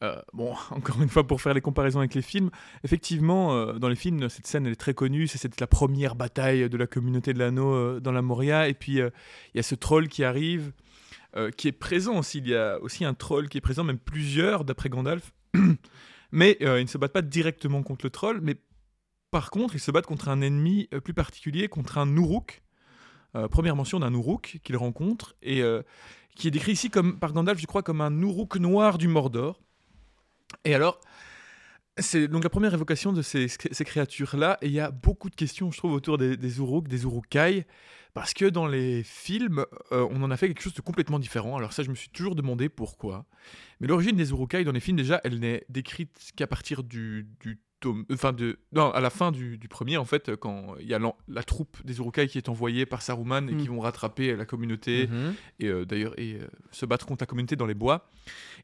[0.02, 2.48] euh, bon, encore une fois pour faire les comparaisons avec les films,
[2.82, 6.76] effectivement, dans les films, cette scène elle est très connue, c'est la première bataille de
[6.78, 9.10] la communauté de l'anneau dans la Moria, et puis il
[9.54, 10.72] y a ce troll qui arrive,
[11.58, 14.64] qui est présent aussi, il y a aussi un troll qui est présent, même plusieurs
[14.64, 15.34] d'après Gandalf,
[16.32, 18.56] mais ils ne se battent pas directement contre le troll, mais
[19.30, 22.62] par contre, ils se battent contre un ennemi plus particulier, contre un Uruk.
[23.50, 25.62] Première mention d'un Uruk qu'ils rencontrent et
[26.36, 29.60] qui est décrit ici comme, par Gandalf, je crois, comme un Uruk noir du Mordor.
[30.64, 31.00] Et alors,
[31.98, 33.48] c'est donc la première évocation de ces,
[33.84, 37.66] créatures-là, et il y a beaucoup de questions, je trouve, autour des, des des Urukai,
[38.14, 41.56] parce que dans les films, euh, on en a fait quelque chose de complètement différent.
[41.56, 43.26] Alors ça, je me suis toujours demandé pourquoi.
[43.80, 47.28] Mais l'origine des Urukai dans les films, déjà, elle n'est décrite qu'à partir du,
[47.80, 48.04] tome...
[48.12, 51.42] Enfin, de, non, à la fin du, premier, en fait, quand il y a la,
[51.42, 53.72] troupe des Urukai qui est envoyée par Saruman et qui mm.
[53.72, 55.32] vont rattraper la communauté, mm-hmm.
[55.60, 58.08] et euh, d'ailleurs, et euh, se battre contre la communauté dans les bois.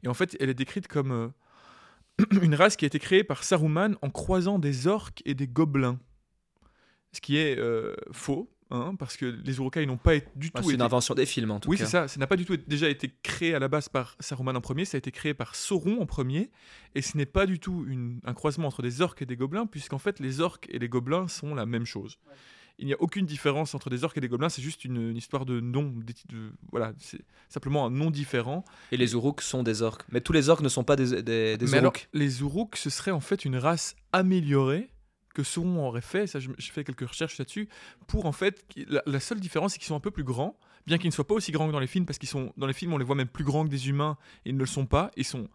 [0.03, 1.31] Et en fait, elle est décrite comme
[2.41, 5.99] une race qui a été créée par Saruman en croisant des orques et des gobelins.
[7.13, 10.63] Ce qui est euh, faux, hein, parce que les Urukai n'ont pas été, du tout.
[10.63, 11.83] C'est une invention des films en tout oui, cas.
[11.83, 12.07] Oui, c'est ça.
[12.07, 14.85] Ça n'a pas du tout déjà été créé à la base par Saruman en premier,
[14.85, 16.49] ça a été créé par Sauron en premier,
[16.95, 17.85] et ce n'est pas du tout
[18.23, 21.27] un croisement entre des orques et des gobelins, puisqu'en fait les orques et les gobelins
[21.27, 22.17] sont la même chose
[22.79, 25.45] il n'y a aucune différence entre des orques et des gobelins, c'est juste une, histoire
[25.45, 25.93] de nom.
[26.29, 28.63] De, voilà, c'est simplement un nom différent.
[28.91, 30.03] Et les Uruks sont des orques.
[30.11, 32.07] Mais tous les orques ne sont pas des, des, des Uruks.
[32.13, 34.89] les Uruks, ce serait en fait une race améliorée
[35.37, 37.69] que Sauron aurait fait, ça j'ai fait quelques recherches là-dessus,
[38.07, 40.57] pour en fait, la, la seule différence c'est qu'ils sont un peu plus grands,
[40.87, 42.65] bien qu'ils ne soient pas aussi grands que dans les films, parce qu'ils sont, dans
[42.65, 44.65] les films on les voit même plus grands que des humains, et ils ne le
[44.65, 45.47] sont pas, ils sont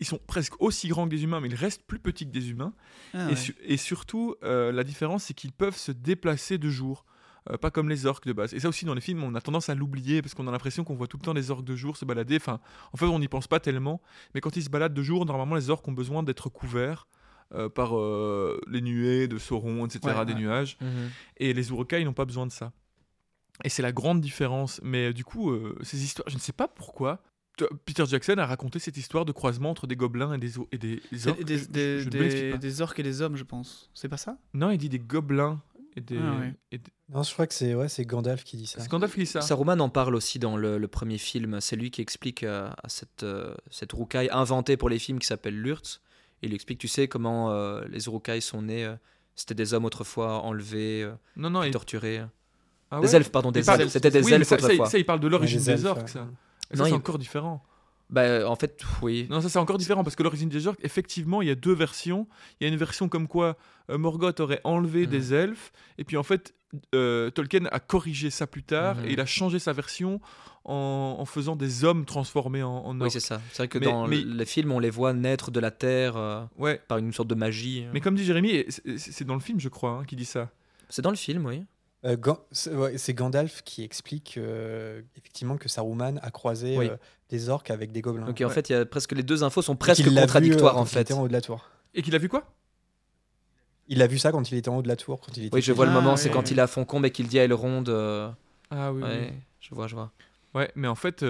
[0.00, 2.50] ils sont presque aussi grands que des humains, mais ils restent plus petits que des
[2.50, 2.72] humains.
[3.12, 3.28] Ah
[3.62, 7.04] et, surtout, euh, la différence, c'est qu'ils peuvent se déplacer de jour.
[7.50, 8.54] Euh, pas comme les orques de base.
[8.54, 10.84] Et ça aussi, dans les films, on a tendance à l'oublier parce qu'on a l'impression
[10.84, 12.36] qu'on voit tout le temps les orques de jour se balader.
[12.36, 12.60] Enfin,
[12.92, 14.00] en fait, on n'y pense pas tellement.
[14.34, 17.06] Mais quand ils se baladent de jour, normalement, les orques ont besoin d'être couverts.
[17.52, 17.94] Euh, par
[18.68, 20.78] les nuées de Sauron, etc., des nuages.
[20.80, 21.10] Mhm.
[21.38, 22.72] Et les Urukai, ils n'ont pas besoin de ça.
[23.64, 24.80] Et c'est la grande différence.
[24.84, 27.22] Mais du coup, ces histoires, je ne sais pas pourquoi,
[27.84, 31.00] Peter Jackson a raconté cette histoire de croisement entre des gobelins et des, et des
[31.26, 31.44] orques.
[31.44, 33.90] Des, des, des, orques et des hommes, je pense.
[33.94, 34.38] C'est pas ça?
[34.54, 35.60] Non, il dit des gobelins
[35.96, 36.76] et des, ah
[37.08, 38.80] Non, je crois que c'est ouais, Gandalf qui dit ça.
[38.80, 39.40] C'est Gandalf qui dit ça.
[39.40, 41.60] Saruman en parle aussi dans le, premier film.
[41.60, 45.26] C'est lui qui explique euh, à cette, euh, cette roucaille inventée pour les films qui
[45.26, 46.00] s'appelle Lurtz.
[46.42, 48.94] Il explique, tu sais, comment euh, les roucailles sont nés.
[49.36, 52.22] C'était des hommes autrefois enlevés, non, non, torturés.
[52.90, 53.92] Ah des elfes, pardon, des elfes.
[53.92, 54.86] C'était des elfes autrefois.
[54.86, 56.26] Ça, il parle de l'origine des, orques, ça
[56.76, 57.62] non, c'est encore différent.
[58.10, 59.28] Bah, en fait, oui.
[59.30, 61.72] Non, ça c'est encore différent parce que l'origine des orques, effectivement, il y a deux
[61.72, 62.26] versions.
[62.60, 63.56] Il y a une version comme quoi
[63.88, 65.10] euh, Morgoth aurait enlevé mm.
[65.10, 66.54] des elfes, et puis en fait,
[66.94, 69.06] euh, Tolkien a corrigé ça plus tard mm-hmm.
[69.06, 70.20] et il a changé sa version
[70.64, 73.04] en, faisant des hommes transformés en, en orques.
[73.04, 73.40] Oui, c'est ça.
[73.52, 76.80] C'est vrai que dans les films, on les voit naître de la terre euh, ouais.
[76.88, 77.86] par une sorte de magie.
[77.92, 78.64] Mais comme dit Jérémy,
[78.96, 80.50] c'est dans le film, je crois, hein, qui dit ça.
[80.88, 81.64] C'est dans le film, oui.
[82.04, 82.16] Euh,
[82.96, 86.96] c'est Gandalf qui explique euh, effectivement que Saruman a croisé euh,
[87.28, 88.28] des orques avec des gobelins.
[88.28, 91.00] Ok, en fait, il y a presque les deux infos sont presque contradictoires en fait.
[91.00, 91.68] Il était en haut de la tour.
[91.94, 92.44] Et qu'il a vu quoi?
[93.88, 95.20] Il a vu ça quand il était en haut de la tour.
[95.20, 97.28] Quand il était oui, je vois le moment, c'est quand il a Foncombe et qu'il
[97.28, 97.84] dit à Elrond.
[98.70, 99.02] Ah oui,
[99.60, 100.10] Je vois, je vois.
[100.54, 101.22] Ouais, mais en fait,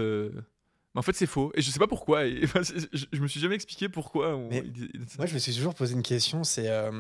[0.94, 1.52] mais en fait, c'est faux.
[1.54, 2.26] Et je sais pas pourquoi.
[2.26, 2.42] Et,
[2.92, 4.36] je, me suis jamais expliqué pourquoi.
[4.36, 6.42] moi, je me suis toujours posé une question.
[6.42, 6.90] C'est euh,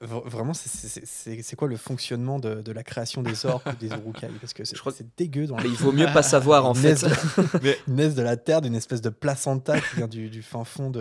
[0.00, 4.28] vraiment, c'est quoi le fonctionnement de, la création des orques ou des urukai?
[4.40, 5.46] Parce que c'est dégueu.
[5.46, 7.06] Dans Mais il vaut mieux pas savoir en fait.
[7.88, 11.00] Naissent de la terre, d'une espèce de placenta qui vient du, du fin fond de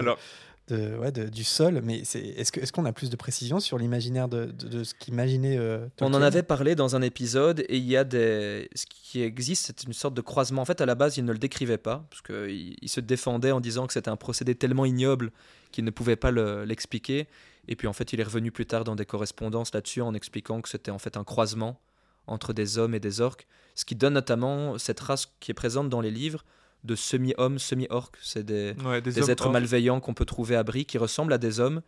[0.71, 4.83] ouais, du sol, mais est-ce qu'on est a plus de précision sur l'imaginaire de, de,
[4.83, 8.69] ce qu'imaginait euh, On en avait parlé dans un épisode et il y a des...
[8.75, 10.61] Ce qui existe, c'est une sorte de croisement.
[10.61, 13.51] En fait, à la base, il ne le décrivait pas, parce qu'il il se défendait
[13.51, 15.31] en disant que c'était un procédé tellement ignoble
[15.71, 17.27] qu'il ne pouvait pas l'expliquer.
[17.67, 20.61] Et puis en fait, il est revenu plus tard dans des correspondances là-dessus en expliquant
[20.61, 21.79] que c'était en fait un croisement
[22.27, 25.89] entre des hommes et des orques, ce qui donne notamment cette race qui est présente
[25.89, 26.45] dans les livres,
[26.83, 28.17] de semi-hommes, semi-orques.
[28.21, 28.73] C'est des,
[29.03, 31.81] des, êtres malveillants qu'on peut trouver à Brie, qui ressemblent à des hommes,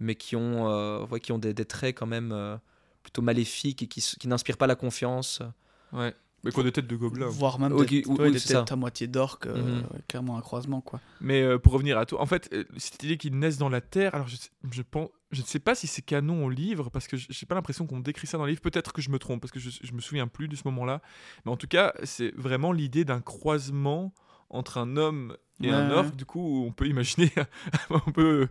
[0.00, 2.56] mais qui ont, euh, qui ont des, traits quand même euh,
[3.02, 5.42] plutôt maléfiques et qui, qui n'inspirent pas la confiance.
[5.92, 6.14] Ouais.
[6.42, 7.26] Mais quoi des têtes de gobelins.
[7.26, 9.84] Voire même des, têtes à moitié d'orques, euh, mhm.
[10.08, 10.80] clairement un croisement.
[10.80, 10.98] quoi.
[11.20, 14.26] Mais pour revenir à toi, en fait, cette idée qu'ils naissent dans la terre, alors
[14.26, 14.36] je,
[14.70, 17.54] je, pense, je ne sais pas si c'est canon au livre, parce que j'ai pas
[17.54, 18.62] l'impression qu'on décrit ça dans le livre.
[18.62, 21.02] Peut-être que je me trompe, parce que je, je me souviens plus de ce moment-là.
[21.44, 24.14] Mais en tout cas, c'est vraiment l'idée d'un croisement
[24.50, 27.30] entre un homme et un orc, du coup, on peut imaginer,
[27.90, 28.48] on peut,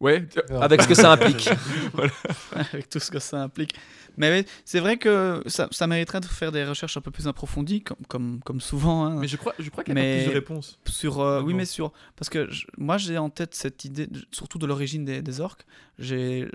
[0.00, 0.26] ouais,
[0.60, 1.48] avec ce que ça implique.
[2.52, 3.74] avec tout ce que ça implique.
[4.16, 7.82] Mais c'est vrai que ça, ça, mériterait de faire des recherches un peu plus approfondies,
[7.82, 9.04] comme, comme, comme souvent.
[9.04, 9.16] Hein.
[9.18, 10.78] Mais je crois, je crois qu'il y a pas plus de réponses.
[10.86, 11.92] Sur, euh, oui, mais sur.
[12.16, 15.66] Parce que moi, j'ai en tête cette idée, surtout de l'origine des, des orques.
[15.98, 16.48] J'ai,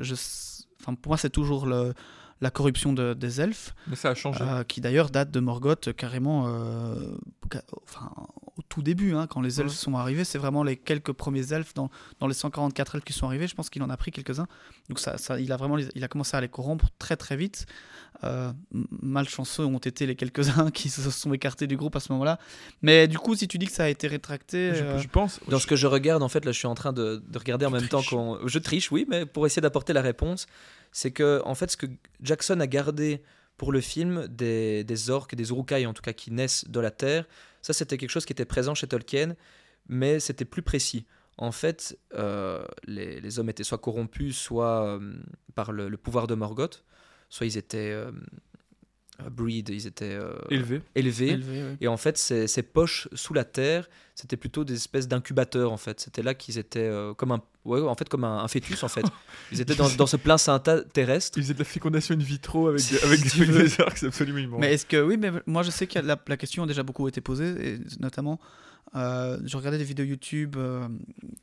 [0.81, 1.93] enfin, pour moi, c'est toujours le
[2.41, 3.73] la corruption des elfes.
[3.87, 4.43] Mais ça a changé.
[4.67, 6.43] qui d'ailleurs date de Morgoth carrément,
[7.83, 8.11] enfin,
[8.59, 10.23] au tout début, hein, quand les elfes sont arrivés.
[10.23, 13.47] C'est vraiment les quelques premiers elfes dans, dans les 144 elfes qui sont arrivés.
[13.47, 14.47] Je pense qu'il en a pris quelques-uns.
[14.89, 17.65] Donc ça, ça, il, a vraiment, il a commencé à les corrompre très très vite.
[18.25, 18.51] Euh,
[19.01, 22.37] malchanceux ont été les quelques-uns qui se sont écartés du groupe à ce moment-là.
[22.81, 24.75] Mais du coup, si tu dis que ça a été rétracté.
[24.75, 25.39] Je, euh, pense.
[25.47, 27.71] Dans ce que je regarde, en fait, là, je suis en train de, regarder en
[27.71, 28.39] même temps qu'on.
[28.45, 30.47] Je triche, oui, mais pour essayer d'apporter la réponse,
[30.91, 31.85] c'est que, en fait, ce que
[32.21, 33.23] Jackson a gardé
[33.57, 36.91] pour le film des, des orques, des urukai en tout cas, qui naissent de la
[36.91, 37.25] Terre,
[37.61, 39.35] ça, c'était quelque chose qui était présent chez Tolkien,
[39.87, 41.05] mais c'était plus précis.
[41.37, 44.99] En fait, euh, les, hommes étaient soit corrompus, soit
[45.55, 46.83] par le, le, pouvoir de Morgoth
[47.29, 48.11] soit ils étaient euh,
[49.21, 50.81] euh, breed, ils étaient euh, élevés.
[50.95, 51.39] élevés.
[51.79, 55.77] Et en fait, ces, ces, poches sous la terre, c'était plutôt des espèces d'incubateurs en
[55.77, 55.99] fait.
[55.99, 59.05] C'était là qu'ils étaient comme un, ouais, en fait comme un, fœtus en fait.
[59.51, 61.37] Ils étaient dans, dans ce placenta terrestre.
[61.37, 64.59] Ils faisaient de la fécondation in vitro avec, des, avec, des arcs, c'est absolument immense.
[64.59, 67.07] Mais est-ce que oui, mais moi je sais que la, la, question a déjà beaucoup
[67.07, 68.39] été posée, et notamment
[68.95, 70.87] euh, je regardais des vidéos YouTube, euh,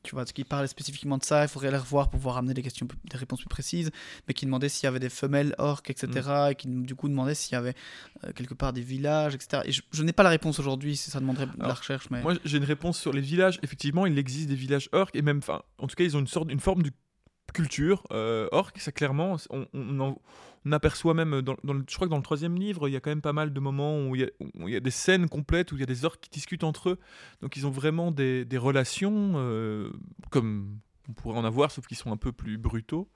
[0.03, 1.43] tu vois, qui parlaient spécifiquement de ça.
[1.43, 3.91] Il faudrait les revoir pour pouvoir amener des questions, des réponses plus précises,
[4.27, 6.09] mais qui demandaient s'il y avait des femelles orques, etc.
[6.27, 6.51] Mm.
[6.51, 7.75] Et qui du coup demandaient s'il y avait
[8.25, 9.63] euh, quelque part des villages, etc.
[9.65, 12.11] Et je, n'ai pas la réponse aujourd'hui, ça demanderait de la recherche.
[12.11, 12.23] Mais...
[12.23, 13.61] Moi, j'ai une réponse sur les villages.
[13.63, 16.27] Effectivement, il existe des villages orques et même, enfin, en tout cas, ils ont une
[16.27, 16.91] sorte, une forme de
[17.53, 18.79] culture orque.
[18.81, 20.17] Ça, clairement, on, on,
[20.67, 23.01] on aperçoit même, dans, le, je crois que dans le troisième livre, il y a
[23.01, 24.29] quand même pas mal de moments où il
[24.67, 26.99] y a, des scènes complètes où il y a des orques qui discutent entre eux.
[27.41, 29.91] Donc ils ont vraiment des, relations, euh,
[30.31, 33.09] comme on pourrait en avoir, sauf qu'ils sont un peu plus brutaux.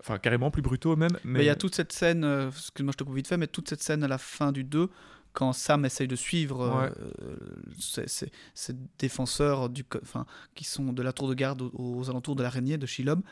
[0.00, 1.16] Enfin, carrément plus brutaux même.
[1.24, 3.46] Mais, il y a toute cette scène, euh, excuse-moi, je te coupe vite fait, mais
[3.46, 4.90] toute cette scène à la fin du 2,
[5.32, 7.36] quand Sam essaye de suivre euh,
[7.78, 12.76] ces, défenseurs du, enfin, qui sont de la tour de garde aux, alentours de l'araignée
[12.76, 13.22] de Shilob,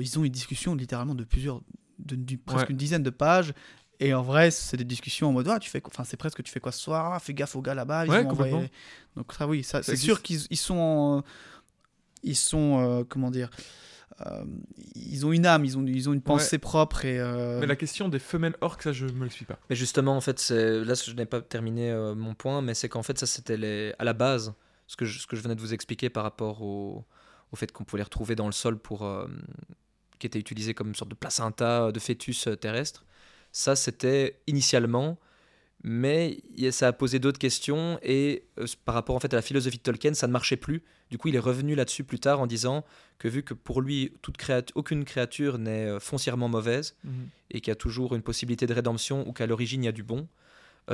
[0.00, 1.60] ils ont une discussion littéralement de plusieurs
[2.04, 3.52] de, presque une dizaine de pages.
[4.00, 6.50] Et en vrai, c'est des discussions en mode ah, tu fais enfin c'est presque tu
[6.50, 8.06] fais quoi ce soir, ah, fais gaffe aux gars là-bas.
[9.16, 11.22] Donc ça oui, ça, c'est sûr qu'ils ils sont
[12.24, 13.50] ils sont euh, comment dire
[14.26, 14.44] euh,
[14.94, 17.04] ils ont une âme, ils ont, ils ont une pensée propre.
[17.04, 19.58] Et, euh, Mais la question des femelles orques, ça, je me le suis pas.
[19.70, 20.84] Mais justement, en fait, c'est...
[20.84, 23.94] là, je n'ai pas terminé mon point, mais c'est qu'en fait, ça, c'était les...
[23.98, 24.52] à la base,
[24.86, 27.06] ce que, je, ce que je venais de vous expliquer par rapport au,
[27.52, 29.10] au fait qu'on pouvait les retrouver dans le sol pour,
[30.22, 33.04] qui était utilisé comme une sorte de placenta de fœtus euh, terrestre.
[33.50, 35.18] Ça, c'était initialement,
[35.82, 36.38] mais
[36.70, 39.82] ça a posé d'autres questions et euh, par rapport en fait à la philosophie de
[39.82, 40.84] Tolkien, ça ne marchait plus.
[41.10, 42.84] Du coup, il est revenu là-dessus plus tard en disant
[43.18, 47.26] que vu que pour lui, toute créature, aucune créature n'est euh, foncièrement mauvaise mhm.
[47.50, 49.92] et qu'il y a toujours une possibilité de rédemption ou qu'à l'origine il y a
[49.92, 50.28] du bon,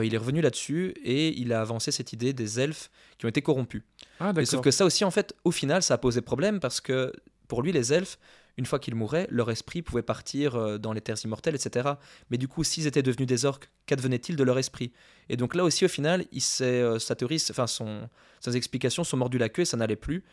[0.03, 3.43] il est revenu là-dessus et il a avancé cette idée des elfes qui ont été
[3.43, 3.83] corrompus.
[4.21, 7.11] Ah, sauf que ça aussi, en fait, au final, ça a posé problème parce que
[7.49, 8.19] pour lui, les elfes,
[8.59, 11.91] une fois qu'ils mouraient, leur esprit pouvait partir euh, dans les terres immortelles, etc.
[12.31, 14.93] Mais du coup, s'ils étaient devenus des orques, qu'advenait-il de leur esprit?
[15.29, 16.25] Et donc là aussi, au final,
[16.61, 20.25] euh, sa théorie, enfin son, ses explications sont mordues la queue et ça n'allait plus.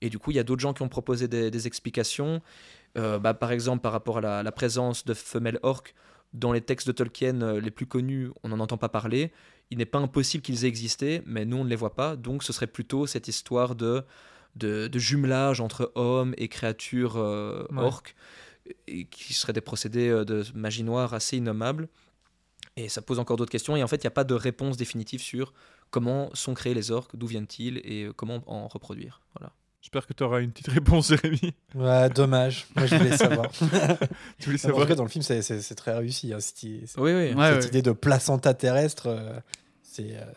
[0.00, 2.40] Et du coup, il y a d'autres gens qui ont proposé des, explications.
[2.96, 5.94] Euh, bah, par exemple, par rapport à la, présence de femelles orques,
[6.32, 9.32] dans les textes de Tolkien les plus connus, on n'en entend pas parler.
[9.70, 12.16] Il n'est pas impossible qu'ils aient existé, mais nous, on ne les voit pas.
[12.16, 14.02] Donc, ce serait plutôt cette histoire de
[14.56, 18.14] de, jumelage entre hommes et créatures euh, orques,
[18.86, 21.88] et qui seraient des procédés euh, de magie noire assez innommables.
[22.76, 23.76] Et ça pose encore d'autres questions.
[23.76, 25.52] Et en fait, il n'y a pas de réponse définitive sur
[25.90, 29.20] comment sont créés les orques, d'où viennent-ils et euh, comment en reproduire.
[29.38, 29.52] Voilà.
[29.82, 31.54] J'espère que tu auras une petite réponse, Jérémy.
[31.74, 32.66] Ouais, dommage.
[32.76, 33.50] Moi, je voulais savoir.
[34.38, 34.88] tu voulais savoir.
[34.88, 36.32] En dans le film, c'est très réussi.
[36.32, 36.62] Hein, cette,
[36.98, 37.34] oui, oui.
[37.36, 39.42] cette idée de placenta terrestre,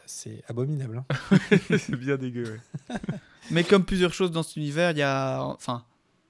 [0.06, 1.04] c'est abominable.
[1.10, 1.38] Hein.
[1.78, 2.60] c'est bien dégueu.
[3.52, 5.44] Mais comme plusieurs choses dans cet univers, il y a.
[5.44, 5.84] Enfin,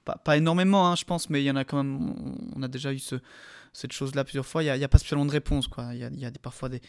[0.04, 2.14] pas, pas énormément, hein, je pense, mais il y en a quand même.
[2.54, 3.16] On a déjà eu ce,
[3.76, 4.62] cette chose-là plusieurs fois.
[4.62, 5.68] Il n'y a, a, pas spécialement de réponse.
[5.68, 5.90] Quoi.
[5.92, 6.80] Il, y a, il y a des, parfois des,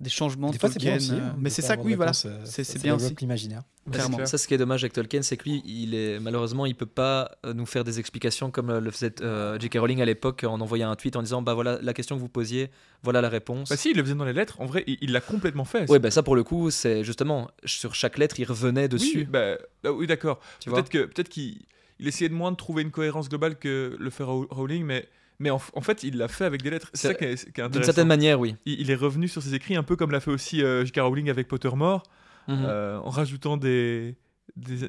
[0.00, 0.90] des changements des fois, Tolkien.
[0.90, 2.10] Bien aussi, hein, mais c'est ça que oui, voilà.
[2.24, 3.14] Euh, c'est bien aussi.
[3.20, 3.62] l'imaginaire.
[3.90, 4.26] Clairement.
[4.26, 6.84] Ça, ce qui est dommage avec Tolkien, c'est que lui, il est, malheureusement, il peut
[6.84, 9.14] pas euh, nous faire des explications comme euh, le faisait
[9.60, 9.78] J.K.
[9.78, 12.28] Rowling à l'époque en envoyant un tweet en disant bah voilà la question que vous
[12.28, 12.70] posiez,
[13.04, 13.68] voilà la réponse.
[13.68, 14.60] Bah si, il le faisait dans les lettres.
[14.60, 15.88] En vrai, il l'a complètement fait.
[15.88, 19.18] Oui, bah ça pour le coup, c'est justement sur chaque lettre, il revenait dessus.
[19.18, 20.40] Oui, bah, bah oui d'accord.
[20.64, 21.64] Peut-être que peut-être qu'il
[22.00, 25.08] essayait de moins de trouver une cohérence globale que le fait Rowling, mais
[25.38, 26.90] mais en, fait, il l'a fait avec des lettres.
[26.94, 27.70] C'est ça qui est, intéressant.
[27.70, 28.56] D'une certaine manière, oui.
[28.64, 31.00] Il, est revenu sur ses écrits, un peu comme l'a fait aussi euh, J.K.
[31.00, 32.04] Rowling avec Pottermore,
[32.48, 34.16] euh, en rajoutant des,
[34.56, 34.88] des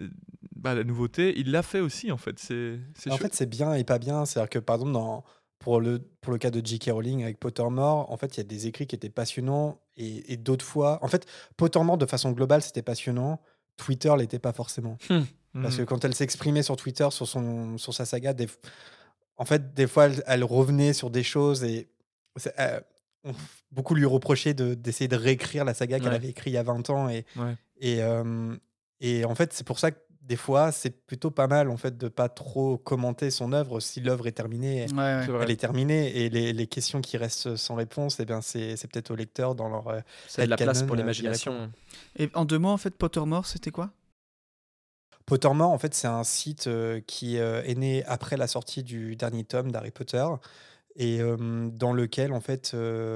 [0.56, 1.34] bah, la nouveauté.
[1.38, 2.40] Il l'a fait aussi, en fait.
[2.40, 2.80] C'est,
[3.10, 4.26] en fait, c'est bien et pas bien.
[4.26, 5.24] C'est-à-dire que, par exemple, dans,
[5.60, 6.92] pour, le, pour le cas de J.K.
[6.92, 10.66] Rowling avec Pottermore, en fait, il y a des écrits qui étaient passionnants et, d'autres
[10.66, 11.00] fois.
[11.02, 11.26] En fait,
[11.58, 13.42] Pottermore, de façon globale, c'était passionnant.
[13.78, 14.98] Twitter l'était pas forcément.
[15.10, 15.22] Hmm.
[15.62, 15.86] Parce que hmm.
[15.86, 18.48] quand elle s'exprimait sur Twitter, sur, son, sur sa saga, des,
[19.38, 21.90] en fait, des fois, elle, revenait sur des choses et
[23.72, 26.90] beaucoup lui reprochaient d'essayer de, réécrire la saga qu'elle avait écrite il y a 20
[26.90, 27.10] ans.
[27.10, 27.26] Et,
[27.80, 28.00] et,
[29.00, 31.98] et en fait, c'est pour ça que des fois, c'est plutôt pas mal en fait
[31.98, 33.80] de pas trop commenter son œuvre.
[33.80, 36.18] Si l'œuvre est terminée, elle est terminée.
[36.18, 39.70] Et les, les, questions qui restent sans réponse, eh bien c'est, peut-être au lecteur dans
[39.70, 40.02] leur.
[40.28, 41.72] C'est de la place pour l'imagination.
[42.18, 43.92] Et en deux mots, en fait, Pottermore, c'était quoi?
[45.26, 46.70] Pottermore, en fait, c'est un site
[47.08, 50.26] qui est né après la sortie du dernier tome d'Harry Potter
[50.96, 52.76] et dans lequel, en fait,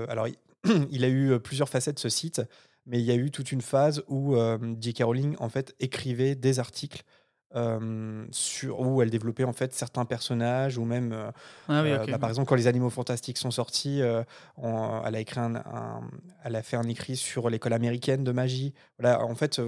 [0.09, 0.27] alors
[0.91, 2.41] il a eu plusieurs facettes ce site,
[2.85, 4.35] mais il y a eu toute une phase où
[4.79, 5.03] J.K.
[5.03, 7.03] Rowling en fait écrivait des articles
[8.31, 11.31] sur où elle développait en fait certains personnages ou même
[11.67, 16.01] ah bah, par exemple quand les animaux fantastiques sont sortis elle a écrit un,
[16.43, 19.59] elle a fait un écrit sur l'école américaine de magie voilà en fait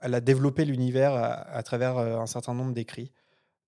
[0.00, 3.12] elle a développé l'univers à, travers un certain nombre d'écrits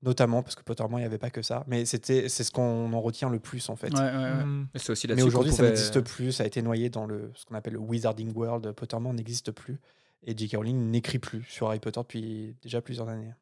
[0.03, 2.93] notamment parce que Pottermore il n'y avait pas que ça mais c'était c'est ce qu'on
[2.93, 4.69] en retient le plus en fait mmh.
[5.09, 7.81] mais aujourd'hui ça n'existe plus ça a été noyé dans le ce qu'on appelle le
[7.81, 9.81] Wizarding World Pottermore n'existe plus
[10.25, 10.57] et J.K.
[10.57, 13.33] Rowling n'écrit plus sur Harry Potter depuis déjà plusieurs années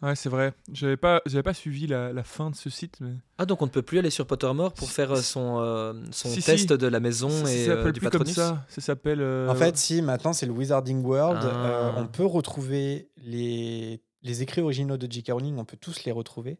[0.00, 0.52] Ouais, c'est vrai.
[0.72, 2.98] J'avais pas, j'avais pas suivi la, la, fin de ce site.
[3.00, 3.14] Mais...
[3.36, 6.32] Ah, donc on ne peut plus aller sur Pottermore pour faire euh, son, euh, son
[6.34, 8.64] test de la maison et ça euh, du plus comme ça.
[8.68, 9.20] Ça s'appelle.
[9.48, 11.94] En fait, si maintenant c'est le Wizarding World, ah.
[11.96, 15.30] on peut retrouver les les écrits originaux de J.K.
[15.30, 16.58] Rowling, on peut tous les retrouver,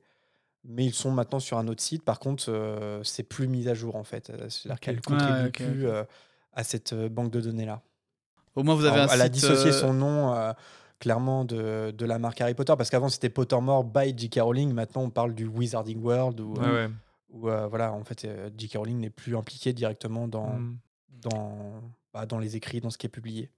[0.65, 2.05] mais ils sont maintenant sur un autre site.
[2.05, 4.31] Par contre, euh, c'est plus mis à jour en fait.
[4.31, 6.05] Euh, c'est-à-dire qu'elle contribue plus euh,
[6.53, 7.83] à cette banque de données là.
[8.55, 10.35] Au moins, vous avez un Elle a dissocié son nom
[10.99, 14.41] clairement de, de, la marque Harry Potter parce qu'avant c'était Pottermore by J.K.
[14.41, 14.73] Rowling.
[14.73, 16.55] Maintenant, on parle du Wizarding World où,
[17.31, 18.27] voilà, en fait,
[18.57, 18.77] J.K.
[18.77, 20.79] Rowling n'est plus impliqué directement dans, hmm.
[21.11, 21.83] dans,
[22.13, 23.51] bah, dans les écrits, dans ce qui est publié.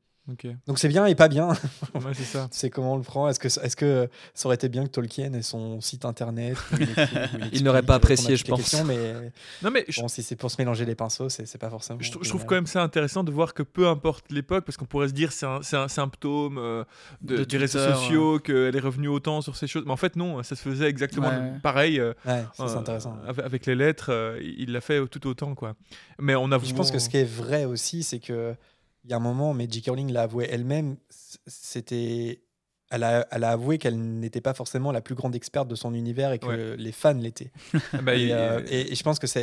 [0.66, 1.52] Donc c'est bien et pas bien.
[2.12, 2.48] c'est ça.
[2.50, 3.28] c'est comment on le prend.
[3.28, 6.56] Est-ce que, est que ça aurait été bien que Tolkien ait son site internet
[7.52, 8.74] Il, n'aurait pas apprécié, je pense.
[8.84, 12.00] mais non, mais si c'est pour se mélanger les pinceaux, c'est pas forcément.
[12.00, 15.08] Je, trouve quand même ça intéressant de voir que peu importe l'époque, parce qu'on pourrait
[15.08, 16.84] se dire c'est un, un, symptôme euh,
[17.22, 19.84] de, des réseaux sociaux, qu'elle est revenue autant sur ces choses.
[19.84, 21.30] Mais en fait, non, ça se faisait exactement
[21.62, 22.00] pareil.
[22.00, 22.12] Euh,
[22.54, 23.16] c'est intéressant.
[23.26, 25.54] Avec, les lettres, euh, il l'a fait tout autant.
[25.54, 25.74] quoi.
[26.18, 28.54] Mais on a Je pense que ce qui est vrai aussi, c'est que
[29.04, 29.88] il y a un moment, mais J.K.
[29.88, 30.96] Rowling l'a avoué elle-même,
[31.46, 32.42] c'était.
[32.92, 35.94] Elle a, elle a avoué qu'elle n'était pas forcément la plus grande experte de son
[35.94, 37.52] univers et que les fans l'étaient.
[38.02, 39.40] Bah, euh, et, je pense que ça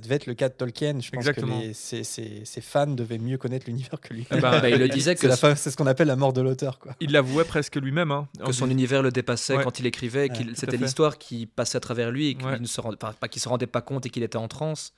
[0.00, 0.98] devait être le cas de Tolkien.
[0.98, 1.60] Je pense Exactement.
[1.60, 4.26] que ses, fans devaient mieux connaître l'univers que lui.
[4.30, 6.80] Ah bah, bah, il le disait que c'est ce qu'on appelle la mort de l'auteur.
[6.98, 8.10] Il l'avouait presque lui-même.
[8.10, 12.10] Hein, que son univers le dépassait quand il écrivait, c'était l'histoire qui passait à travers
[12.10, 14.38] lui et qu'il ne se rendait, pas qu'il se rendait pas compte et qu'il était
[14.38, 14.92] en transe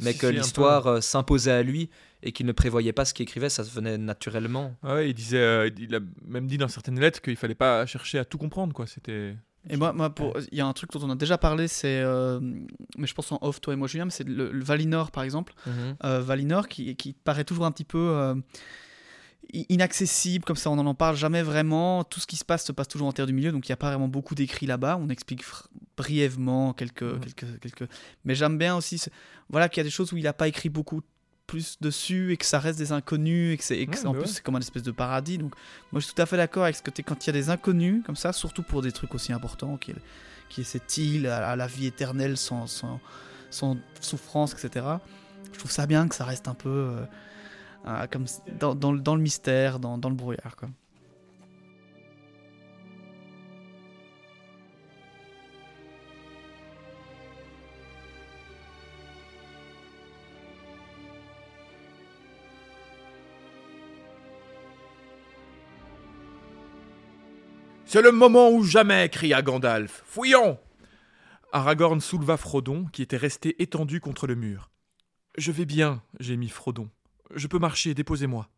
[0.00, 1.90] mais que l'histoire euh, s'imposait à lui
[2.22, 4.74] et qu'il ne prévoyait pas ce qu'il écrivait, ça se venait naturellement.
[4.82, 8.18] Ouais, il disait, euh, il a même dit dans certaines lettres qu'il fallait pas chercher
[8.18, 8.86] à tout comprendre, quoi.
[8.86, 9.36] C'était.
[9.68, 12.00] Et moi, moi pour, il y a un truc dont on a déjà parlé, c'est,
[12.00, 12.38] euh,
[12.96, 15.96] mais je pense en off toi et moi Julien, c'est le, Valinor par exemple, mhm.
[16.20, 18.36] Valinor qui, qui paraît toujours un petit peu
[19.52, 22.04] inaccessible, comme ça on n'en parle jamais vraiment.
[22.04, 23.74] Tout ce qui se passe se passe toujours en terre du milieu, donc il n'y
[23.74, 24.98] a pas vraiment beaucoup d'écrits là-bas.
[25.00, 25.44] On explique
[25.96, 27.90] brièvement quelques, quelques, quelques.
[28.24, 29.02] Mais j'aime bien aussi,
[29.48, 31.02] voilà, qu'il y a des choses où il n'a pas écrit beaucoup
[31.46, 34.56] plus dessus et que ça reste des inconnus et que c'est en plus c'est comme
[34.56, 35.38] un espèce de paradis.
[35.38, 35.54] Donc
[35.92, 37.32] moi je suis tout à fait d'accord avec ce que tu quand il y a
[37.32, 39.96] des inconnus comme ça, surtout pour des trucs aussi importants qui est,
[40.48, 43.00] qui est cette île à, la vie éternelle sans, sans,
[43.50, 44.86] sans souffrance, etc.
[45.52, 46.68] Je trouve ça bien que ça reste un peu.
[46.68, 47.04] Euh,
[47.86, 48.24] euh, comme
[48.58, 50.56] dans, dans, dans, le mystère, dans, dans le brouillard.
[50.56, 50.68] Quoi.
[67.88, 70.02] C'est le moment ou jamais, cria Gandalf.
[70.06, 70.58] Fouillons
[71.52, 74.70] Aragorn souleva Frodon, qui était resté étendu contre le mur.
[75.38, 76.90] Je vais bien, gémit Frodon.
[77.36, 78.48] Je peux marcher, déposez-moi.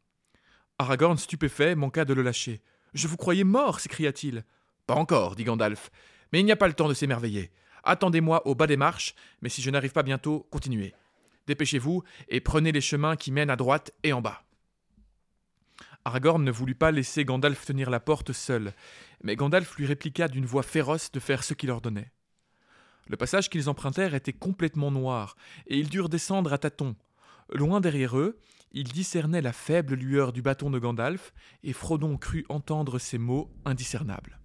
[0.78, 2.62] Aragorn, stupéfait, manqua de le lâcher.
[2.94, 4.44] Je vous croyais mort, s'écria-t-il.
[4.86, 5.90] Pas encore, dit Gandalf.
[6.32, 7.50] Mais il n'y a pas le temps de s'émerveiller.
[7.84, 10.94] Attendez-moi au bas des marches, mais si je n'arrive pas bientôt, continuez.
[11.46, 14.42] Dépêchez-vous et prenez les chemins qui mènent à droite et en bas.
[16.09, 18.72] Aragorn ne voulut pas laisser Gandalf tenir la porte seul,
[19.22, 22.12] mais Gandalf lui répliqua d'une voix féroce de faire ce qu'il ordonnait.
[23.09, 25.36] Le passage qu'ils empruntèrent était complètement noir,
[25.66, 26.96] et ils durent descendre à tâtons.
[27.52, 28.38] Loin derrière eux,
[28.72, 33.52] il discernait la faible lueur du bâton de Gandalf, et Frodon crut entendre ces mots
[33.66, 34.40] indiscernables.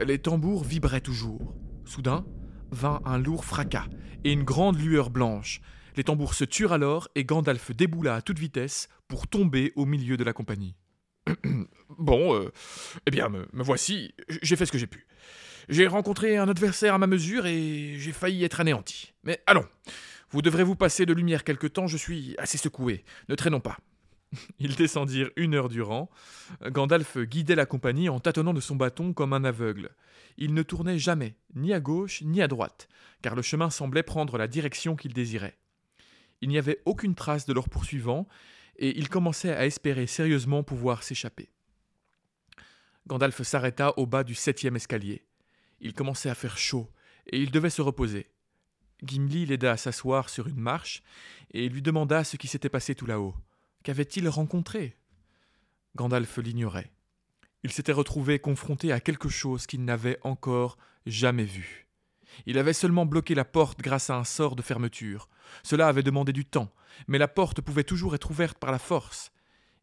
[0.00, 1.54] Les tambours vibraient toujours.
[1.84, 2.24] Soudain,
[2.70, 3.88] vint un lourd fracas,
[4.24, 5.60] et une grande lueur blanche.
[5.96, 10.16] Les tambours se turent alors, et Gandalf déboula à toute vitesse pour tomber au milieu
[10.16, 10.74] de la compagnie.
[11.98, 12.52] bon, euh,
[13.06, 15.06] eh bien, me, me voici, j'ai fait ce que j'ai pu.
[15.68, 19.12] J'ai rencontré un adversaire à ma mesure, et j'ai failli être anéanti.
[19.24, 19.66] Mais allons,
[20.30, 23.04] Vous devrez vous passer de lumière quelque temps, je suis assez secoué.
[23.28, 23.78] Ne traînons pas.
[24.58, 26.10] Ils descendirent une heure durant.
[26.64, 29.90] Gandalf guidait la compagnie en tâtonnant de son bâton comme un aveugle.
[30.36, 32.88] Il ne tournait jamais, ni à gauche ni à droite,
[33.22, 35.58] car le chemin semblait prendre la direction qu'il désirait.
[36.40, 38.26] Il n'y avait aucune trace de leurs poursuivants,
[38.78, 41.50] et il commençait à espérer sérieusement pouvoir s'échapper.
[43.06, 45.24] Gandalf s'arrêta au bas du septième escalier.
[45.80, 46.90] Il commençait à faire chaud,
[47.26, 48.30] et il devait se reposer.
[49.02, 51.02] Gimli l'aida à s'asseoir sur une marche,
[51.52, 53.34] et lui demanda ce qui s'était passé tout là-haut.
[53.84, 54.96] Qu'avait-il rencontré?
[55.94, 56.90] Gandalf l'ignorait.
[57.62, 61.85] Il s'était retrouvé confronté à quelque chose qu'il n'avait encore jamais vu.
[62.44, 65.28] Il avait seulement bloqué la porte grâce à un sort de fermeture.
[65.62, 66.72] Cela avait demandé du temps,
[67.08, 69.32] mais la porte pouvait toujours être ouverte par la force.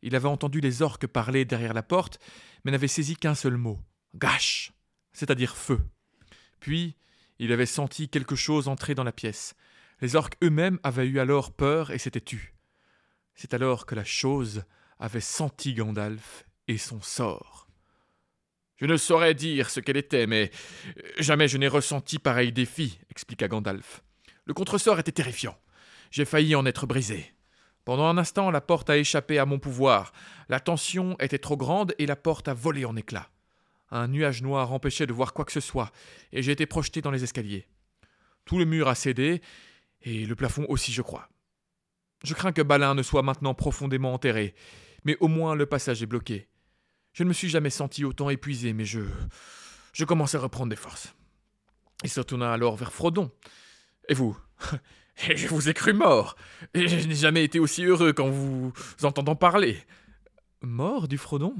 [0.01, 2.19] Il avait entendu les orques parler derrière la porte,
[2.63, 3.79] mais n'avait saisi qu'un seul mot
[4.15, 4.73] Gâche
[5.13, 5.79] c'est-à-dire feu.
[6.59, 6.97] Puis,
[7.39, 9.55] il avait senti quelque chose entrer dans la pièce.
[10.01, 12.53] Les orques eux-mêmes avaient eu alors peur et s'étaient tus.
[13.35, 14.63] C'est alors que la chose
[14.99, 17.62] avait senti Gandalf et son sort.
[18.83, 20.51] Je ne saurais dire ce qu'elle était, mais
[21.17, 24.03] jamais je n'ai ressenti pareil défi, expliqua Gandalf.
[24.43, 25.57] Le contresort était terrifiant.
[26.11, 27.33] J'ai failli en être brisé.
[27.85, 30.11] Pendant un instant, la porte a échappé à mon pouvoir.
[30.49, 33.29] La tension était trop grande et la porte a volé en éclats.
[33.89, 35.93] Un nuage noir empêchait de voir quoi que ce soit,
[36.33, 37.65] et j'ai été projeté dans les escaliers.
[38.43, 39.41] Tout le mur a cédé,
[40.01, 41.29] et le plafond aussi, je crois.
[42.25, 44.55] Je crains que Balin ne soit maintenant profondément enterré,
[45.05, 46.49] mais au moins le passage est bloqué.
[47.13, 49.01] Je ne me suis jamais senti autant épuisé, mais je.
[49.93, 51.13] je commence à reprendre des forces.
[52.03, 53.31] Il se retourna alors vers Frodon.
[54.09, 54.37] Et vous?
[55.35, 56.35] Je vous ai cru mort.
[56.73, 59.77] Et je n'ai jamais été aussi heureux qu'en vous entendant parler.
[60.61, 61.55] Mort dit Frodon?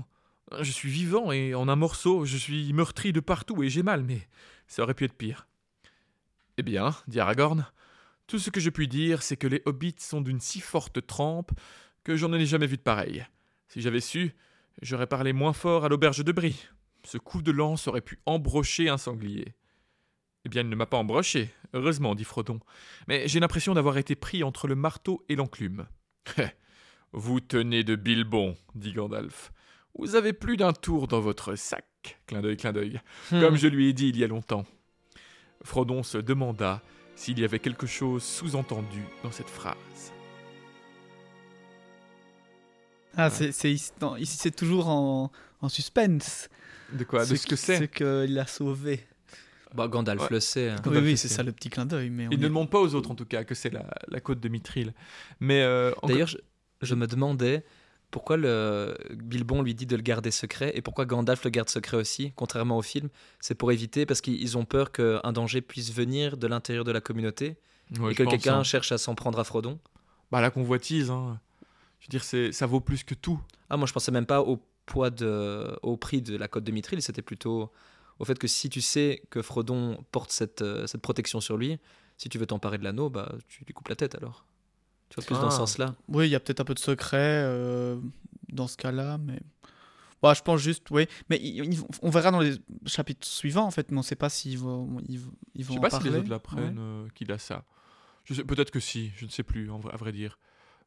[0.60, 4.04] Je suis vivant et en un morceau, je suis meurtri de partout et j'ai mal,
[4.04, 4.28] mais
[4.68, 5.48] ça aurait pu être pire.
[6.58, 7.68] Eh bien, dit Aragorn,
[8.26, 11.52] tout ce que je puis dire, c'est que les hobbits sont d'une si forte trempe
[12.04, 13.26] que j'en ai jamais vu de pareil.
[13.68, 14.34] Si j'avais su,
[14.82, 16.68] j'aurais parlé moins fort à l'auberge de Brie.
[17.06, 19.54] Ce coup de lance aurait pu embrocher un sanglier.
[20.46, 22.60] Eh bien, il ne m'a pas embroché, heureusement, dit Frodon,
[23.08, 25.88] mais j'ai l'impression d'avoir été pris entre le marteau et l'enclume.
[27.14, 29.52] Vous tenez de Bilbon, dit Gandalf.
[29.98, 31.86] Vous avez plus d'un tour dans votre sac.
[32.26, 33.00] Clin d'œil, clin d'œil.
[33.32, 33.40] Hmm.
[33.40, 34.66] Comme je lui ai dit il y a longtemps.
[35.64, 36.82] Frodon se demanda
[37.16, 40.13] s'il y avait quelque chose sous-entendu dans cette phrase.
[43.18, 43.92] Ah, c'est, ici,
[44.26, 45.32] c'est toujours en,
[45.70, 46.50] suspense.
[46.92, 47.26] De quoi?
[47.26, 47.78] De ce que c'est?
[47.78, 49.06] C'est qu'il l'a sauvé.
[49.74, 50.70] Bah, Gandalf le sait.
[50.70, 50.76] Hein.
[50.86, 52.10] Oui, oui, c'est ça le petit clin d'œil.
[52.10, 54.50] Mais Il ne demande pas aux autres, en tout cas, que c'est la, côte de
[54.50, 54.94] Mithril.
[55.40, 56.30] Mais euh, D'ailleurs,
[56.82, 57.64] je, me demandais
[58.12, 61.98] pourquoi le Bilbon lui dit de le garder secret et pourquoi Gandalf le garde secret
[61.98, 63.10] aussi, contrairement au film?
[63.40, 67.02] C'est pour éviter, parce qu'ils ont peur qu'un danger puisse venir de l'intérieur de la
[67.02, 67.58] communauté
[67.92, 68.64] et que quelqu'un hein.
[68.64, 69.80] cherche à s'en prendre à Frodon.
[70.32, 71.40] Bah la convoitise, hein.
[72.04, 73.40] Je veux dire, c'est, ça vaut plus que tout.
[73.70, 76.72] Ah moi je pensais même pas au poids de, au prix de la côte de
[76.72, 77.72] Mithril, c'était plutôt
[78.20, 81.80] au fait que si tu sais que Frodon porte cette, euh, cette protection sur lui,
[82.18, 84.46] si tu veux t'emparer de l'anneau, bah tu lui coupes la tête alors
[85.22, 85.60] plus dans ce ah.
[85.60, 85.96] sens-là.
[86.08, 87.98] Oui, il y a peut-être un peu de secret euh,
[88.52, 89.40] dans ce cas-là, mais.
[90.22, 91.08] Bah, je pense juste, oui.
[91.30, 91.42] Mais
[92.02, 95.02] on verra dans les chapitres suivants, en fait, mais on ne sait pas s'ils vont,
[95.08, 95.20] ils,
[95.54, 97.66] ils vont Je sais pas si les autres l'apprennent euh, qu'il a ça.
[98.48, 100.40] Peut-être que si, je ne sais plus, en vrai, à vrai dire.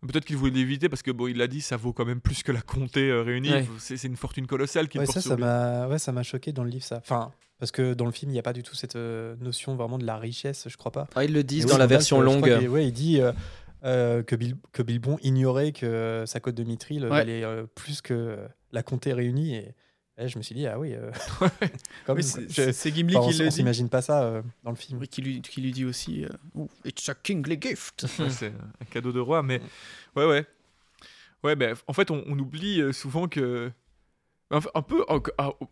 [0.02, 2.42] Peut-être qu'il voulait l'éviter parce que bon, il l'a dit, ça vaut quand même plus
[2.42, 3.50] que la comté euh, réunie.
[3.78, 6.70] C'est une fortune colossale qu'il ouais, ça, ça m'a, ouais, ça m'a choqué dans le
[6.70, 6.98] livre, ça.
[6.98, 9.98] Enfin, parce que dans le film, il n'y a pas du tout cette notion vraiment
[9.98, 11.08] de la richesse, je crois pas.
[11.14, 12.44] Ah, ils le disent dans la version longue.
[12.68, 13.20] Ouais, il dit
[13.84, 14.36] euh, que,
[14.72, 18.38] que, Bilbon ignorait que sa côte de Mithril valait euh, plus que
[18.72, 19.54] la comté réunie.
[19.54, 19.74] Et,
[20.18, 21.10] je me suis dit, ah oui, euh,
[22.20, 23.42] c'est Gimli qui le dit.
[23.46, 24.98] On s'imagine pas ça dans le film.
[24.98, 26.24] Oui, qui lui, qui lui dit aussi,
[26.84, 28.06] It's a kingly gift.
[28.30, 29.60] c'est un cadeau de roi, mais
[30.14, 30.46] ouais, ouais.
[31.44, 33.70] Ouais, ben, en fait, on, on oublie souvent que
[34.50, 35.04] un peu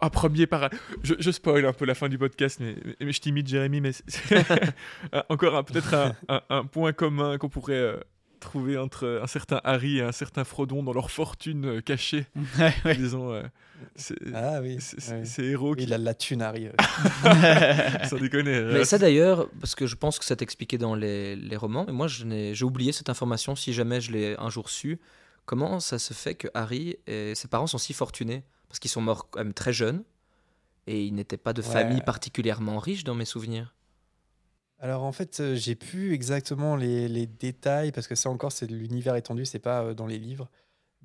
[0.01, 0.69] à, premier par
[1.05, 3.93] je, je, spoil un peu la fin du podcast mais, mais je t'imite Jérémy mais
[3.93, 4.45] c'est
[5.29, 8.01] encore peut-être un, un, point commun qu'on pourrait
[8.45, 12.27] trouver entre un certain Harry et un certain Frodon dans leur fortune euh, cachée.
[12.85, 13.43] Disons euh,
[14.35, 15.83] ah oui c'est héros qui...
[15.83, 16.69] il a la thune Harry
[18.09, 21.57] sans déconner mais ça d'ailleurs parce que je pense que ça expliqué dans les, les
[21.57, 25.01] romans mais moi j'ai oublié cette information si jamais je l'ai un jour su.
[25.45, 28.45] Comment ça se fait que Harry et ses parents sont si fortunés?
[28.69, 30.03] Parce qu'ils sont morts quand même très jeunes
[30.87, 33.75] et ils n'étaient pas de famille particulièrement riche dans mes souvenirs.
[34.85, 38.75] Alors en fait, euh, j'ai plus exactement les, détails parce que ça encore c'est de
[38.77, 40.51] l'univers étendu, c'est pas euh, dans les livres.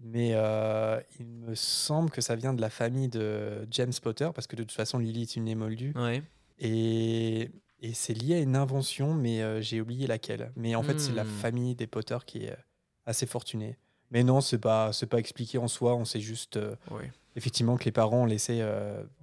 [0.01, 4.47] Mais euh, il me semble que ça vient de la famille de James Potter parce
[4.47, 5.93] que de toute façon Lily est une émoldue.
[5.95, 6.21] Ouais.
[6.59, 7.49] Et
[7.81, 10.51] et c'est lié à une invention, mais j'ai oublié laquelle.
[10.57, 11.27] Mais en fait, c'est la Hmm.
[11.27, 12.57] famille des Potter qui est
[13.05, 13.77] assez fortunée.
[14.11, 15.95] Mais non, c'est pas, c'est pas expliqué en soi.
[15.95, 17.05] On sait juste euh, Oui.
[17.37, 18.59] effectivement que les parents ont laissé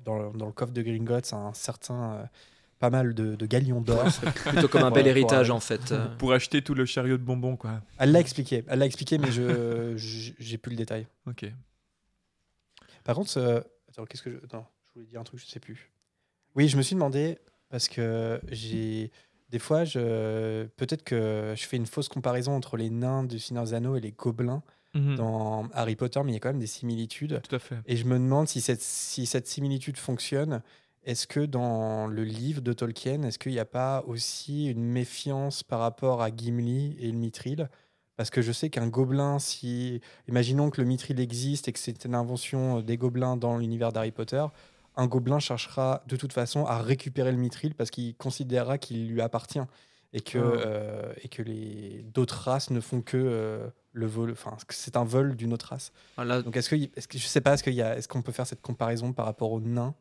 [0.06, 2.26] dans, le- dans le coffre de Gringotts un certain,
[2.78, 4.04] pas mal de, de galions d'or.
[4.46, 5.94] Plutôt comme un bel héritage en fait.
[6.18, 7.80] Pour acheter tout le chariot de bonbons, quoi.
[7.98, 9.94] Elle l'a expliqué, elle l'a expliqué, mais je,
[10.38, 11.06] j'ai plus le détail.
[11.26, 11.46] Ok.
[13.04, 15.60] Par contre, euh, attends, qu'est-ce que je, non, je voulais dire un truc, je sais
[15.60, 15.90] plus.
[16.54, 17.38] Oui, je me suis demandé
[17.70, 19.10] parce que j'ai
[19.50, 23.64] des fois, je peut-être que je fais une fausse comparaison entre les nains du Seigneur
[23.64, 24.62] des Anneaux et les gobelins
[24.96, 25.16] Mhm.
[25.16, 27.40] dans Harry Potter, mais il y a quand même des similitudes.
[27.46, 27.76] Tout à fait.
[27.86, 30.62] Et je me demande si cette, si cette similitude fonctionne.
[31.06, 35.62] Est-ce que dans le livre de Tolkien, est-ce qu'il n'y a pas aussi une méfiance
[35.62, 37.70] par rapport à Gimli et le Mithril?
[38.16, 40.00] Parce que je sais qu'un gobelin, si.
[40.26, 44.10] Imaginons que le Mithril existe et que c'est une invention des gobelins dans l'univers d'Harry
[44.10, 44.44] Potter,
[44.96, 49.20] un gobelin cherchera de toute façon à récupérer le Mithril parce qu'il considérera qu'il lui
[49.20, 49.60] appartient.
[50.12, 54.56] Et que, euh, et que les d'autres races ne font que euh, le vol, enfin,
[54.70, 55.92] c'est un vol d'une autre race.
[56.42, 59.12] Donc est-ce que, est-ce que je sais pas, est-ce est-ce qu'on peut faire cette comparaison
[59.12, 59.94] par rapport aux nains?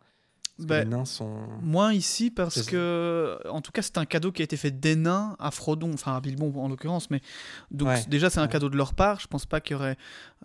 [0.58, 1.36] Parce que Ben, les nains sont.
[1.62, 4.95] Moins ici parce que, en tout cas, c'est un cadeau qui a été fait des
[4.95, 7.20] nains à Frodon, enfin à Bilbon en l'occurrence, mais
[7.72, 8.49] donc Ouais, déjà c'est un ouais.
[8.49, 9.20] cadeau de leur part.
[9.20, 9.97] Je pense pas qu'il y aurait,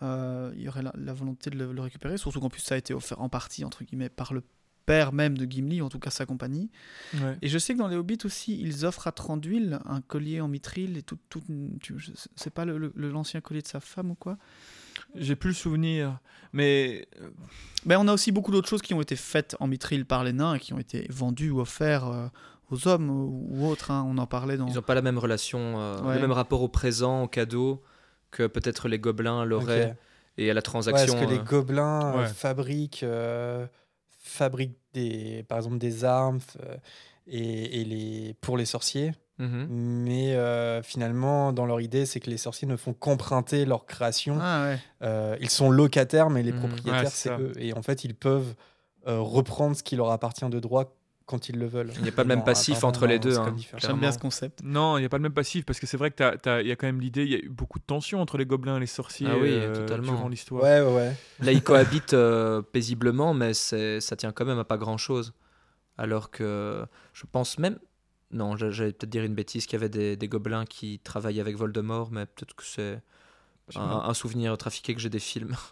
[0.03, 2.75] euh, il y aurait la, la volonté de le, le récupérer, surtout qu'en plus ça
[2.75, 4.43] a été offert en partie entre guillemets par le
[4.87, 6.69] père même de Gimli, ou en tout cas sa compagnie.
[7.23, 7.39] Ouais.
[7.43, 10.49] Et je sais que dans les Hobbits aussi, ils offrent à Tranduil un collier en
[10.49, 11.43] mithril et tout, tout
[11.81, 14.37] tu- je- c'est pas le- le- le- l'ancien collier de sa femme ou quoi
[15.15, 16.19] J'ai plus le souvenir,
[16.53, 17.31] mais euh,
[17.87, 20.33] Ben, on a aussi beaucoup d'autres choses qui ont été faites en mithril par les
[20.33, 22.29] nains et qui ont été vendues ou offertes euh,
[22.71, 23.91] aux hommes ou, autres.
[23.91, 24.05] hein.
[24.09, 24.67] On en parlait dans.
[24.69, 26.15] Ils n'ont pas la même relation, euh, Ouais.
[26.15, 27.83] le même rapport au présent, au cadeau,
[28.31, 29.97] que peut-être les gobelins l'auraient,
[30.39, 31.17] et à la Ouais, transaction.
[31.17, 32.27] est-ce que les gobelins ouais.
[32.29, 33.67] fabriquent, euh,
[34.23, 36.39] fabriquent des, par exemple des armes
[37.27, 39.67] et, et les, pour les sorciers mhm.
[39.69, 44.39] mais euh, finalement, dans leur idée, c'est que les sorciers ne font qu'emprunter leur création.
[44.41, 44.79] Ah ouais.
[45.03, 46.59] Euh, ils sont locataires, mais les Mhm.
[46.59, 47.53] propriétaires, Ouais, c'est eux.
[47.59, 48.55] Et en fait, ils peuvent
[49.09, 50.95] euh, reprendre ce qui leur appartient de droit
[51.27, 51.91] quand ils le veulent.
[51.97, 53.55] Il n'y a pas le même passif entre les deux, hein.
[53.79, 54.61] J'aime bien ce concept.
[54.65, 56.61] non, il n'y a pas le même passif parce que c'est vrai que t'as- t'as-
[56.61, 58.45] il y a quand même l'idée, il y a eu beaucoup de tensions entre les
[58.47, 60.13] gobelins et les sorciers Ah oui, euh, totalement.
[60.13, 60.63] durant l'histoire.
[60.65, 61.17] Ouais, ouais, ouais.
[61.41, 65.33] Là, ils cohabitent euh, paisiblement, mais ça tient quand même à pas grand-chose.
[65.97, 66.85] Alors que
[67.15, 67.79] je pense même...
[68.33, 71.41] Non, j'a- j'allais peut-être dire une bêtise, qu'il y avait des, des gobelins qui travaillaient
[71.41, 73.01] avec Voldemort, mais peut-être que c'est
[73.77, 75.55] un, un souvenir trafiqué que j'ai des films.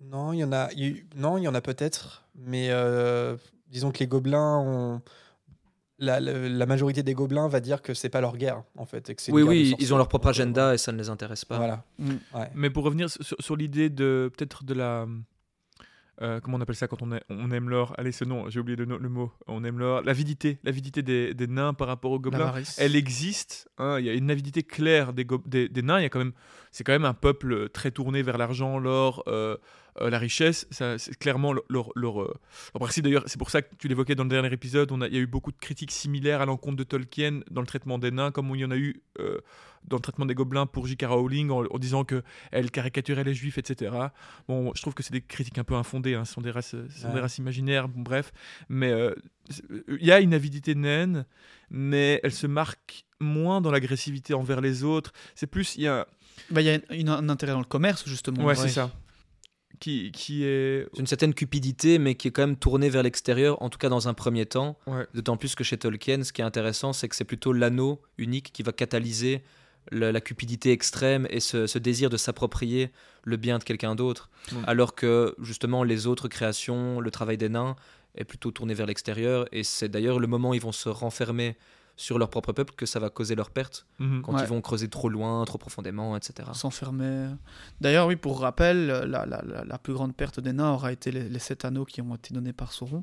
[0.00, 3.90] Non, il y en a, y non, il y en a peut-être, mais euh, disons
[3.90, 5.02] que les gobelins ont.
[5.98, 9.10] La, la- la majorité des gobelins va dire que c'est pas leur guerre, en fait.
[9.10, 11.56] et que Oui, oui, ils ont leur propre agenda et ça ne les intéresse pas.
[11.56, 11.82] Voilà.
[11.98, 12.10] Mm.
[12.32, 12.48] Ouais.
[12.54, 15.08] Mais pour revenir sur, sur l'idée de peut-être de la
[16.20, 17.12] euh, comment on appelle ça quand on,
[17.50, 17.94] aime l'or?
[17.96, 19.32] Allez, ce nom, j'ai oublié le, mot.
[19.46, 20.02] On aime l'or.
[20.02, 22.52] L'avidité, l'avidité des, des nains par rapport aux gobelins.
[22.78, 23.68] Elle existe.
[23.78, 26.00] hein, Il y a une avidité claire des, go- des, des nains.
[26.00, 26.32] Il y a quand même,
[26.72, 29.56] c'est quand même un peuple très tourné vers l'argent, l'or, euh,
[30.00, 30.66] euh, la richesse.
[30.70, 32.38] C'est clairement leur, leur, leur, leur
[32.74, 33.04] principe.
[33.04, 34.90] D'ailleurs, c'est pour ça que tu l'évoquais dans le dernier épisode.
[35.08, 37.98] Il y a eu beaucoup de critiques similaires à l'encontre de Tolkien dans le traitement
[37.98, 39.38] des nains, comme il y en a eu euh,
[39.86, 41.04] dans le traitement des gobelins pour J.K.
[41.06, 43.92] Rowling, en, en disant que elle caricaturait les juifs, etc.
[44.48, 46.14] Bon, je trouve que c'est des critiques un peu infondées.
[46.14, 47.88] hein, Ce sont des races, ce sont des races imaginaires.
[47.88, 48.32] Bon, bref,
[48.68, 49.14] mais euh,
[49.88, 51.24] il y a une avidité naine,
[51.70, 55.12] mais elle se marque moins dans l'agressivité envers les autres.
[55.34, 56.06] C'est plus, il y a,
[56.50, 58.44] Bah, Il y a une- un intérêt dans le commerce, justement.
[58.44, 58.92] ouais, c'est ça,
[59.78, 63.60] qui, qui est, C'est une certaine cupidité, mais qui est quand même tournée vers l'extérieur,
[63.62, 64.78] en tout cas dans un premier temps.
[64.86, 68.00] ouais, D'autant plus que chez Tolkien, ce qui est intéressant, c'est que c'est plutôt l'anneau
[68.16, 69.42] unique qui va catalyser
[69.90, 72.90] la cupidité extrême et ce, ce désir de s'approprier
[73.22, 74.28] le bien de quelqu'un d'autre.
[74.66, 77.74] Alors que justement les autres créations, le travail des nains,
[78.14, 79.46] est plutôt tourné vers l'extérieur.
[79.52, 81.56] Et c'est d'ailleurs le moment où ils vont se renfermer
[82.00, 84.42] sur leur propre peuple que ça va causer leur perte, mhm, quand Ouais.
[84.42, 86.48] ils vont creuser trop loin, trop profondément, etc.
[86.54, 87.30] S'enfermer.
[87.80, 91.10] D'ailleurs, oui, pour rappel, la, la- la- la plus grande perte des nains aura été
[91.10, 93.02] les, les sept anneaux qui ont été donnés par Sauron,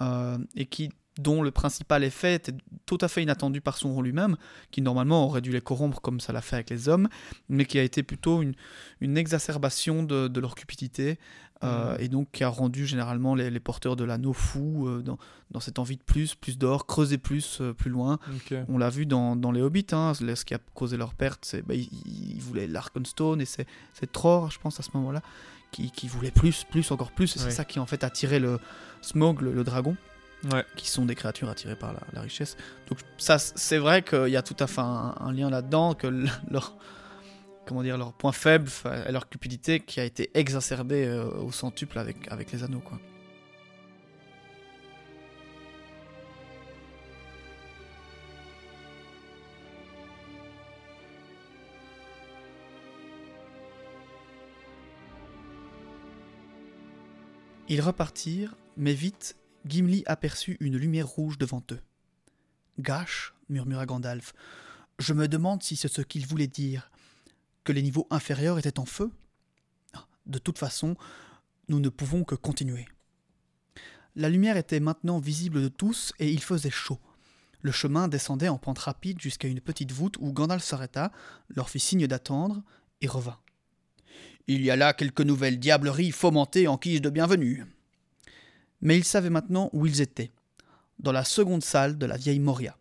[0.00, 2.52] euh, et qui, dont le principal effet était
[2.84, 4.36] tout à fait inattendu par Sauron lui-même,
[4.70, 7.08] qui normalement aurait dû les corrompre comme ça l'a fait avec les hommes,
[7.48, 8.54] mais qui a été plutôt une,
[9.00, 11.18] une exacerbation de, de leur cupidité,
[11.64, 12.00] euh, Mhm.
[12.04, 15.16] et donc qui a rendu généralement les, les porteurs de l'anneau fous euh, dans,
[15.52, 18.18] dans cette envie de plus, plus d'or, creuser plus, euh, plus loin.
[18.68, 21.62] On l'a vu dans, dans les Hobbits, hein, ce qui a causé leur perte, c'est
[21.62, 25.22] bah, ils, ils voulaient l'Arkenstone et c'est c'est Tror, je pense, à ce moment-là,
[25.72, 27.34] qui, qui voulait plus, plus, encore plus.
[27.36, 28.58] Et c'est ça qui en fait attiré le
[29.00, 29.96] Smog, le, le dragon,
[30.52, 30.64] ouais.
[30.76, 32.56] qui sont des créatures attirées par la, richesse.
[32.88, 36.06] Donc ça, c'est vrai qu'il y a tout à fait un, lien là-dedans, que
[36.50, 36.76] leur,
[37.66, 38.70] comment dire, leur point faible,
[39.10, 42.80] leur cupidité qui a été exacerbée euh, au centuple avec, avec les anneaux.
[42.80, 42.98] Quoi.
[57.68, 59.34] Ils repartirent, mais vite
[59.66, 61.80] Gimli aperçut une lumière rouge devant eux.
[62.78, 64.34] Gâche, murmura Gandalf,
[64.98, 66.90] je me demande si c'est ce qu'il voulait dire,
[67.64, 69.10] que les niveaux inférieurs étaient en feu?
[69.92, 70.96] Ah, de toute façon,
[71.68, 72.86] nous ne pouvons que continuer.
[74.14, 77.00] La lumière était maintenant visible de tous et il faisait chaud.
[77.60, 81.12] Le chemin descendait en pente rapide jusqu'à une petite voûte où Gandalf s'arrêta,
[81.48, 82.62] leur fit signe d'attendre
[83.00, 83.38] et revint.
[84.46, 87.66] Il y a là quelques nouvelles diableries fomentées en guise de bienvenue.
[88.80, 90.32] Mais ils savaient maintenant où ils étaient,
[90.98, 92.76] dans la seconde salle de la vieille Moria,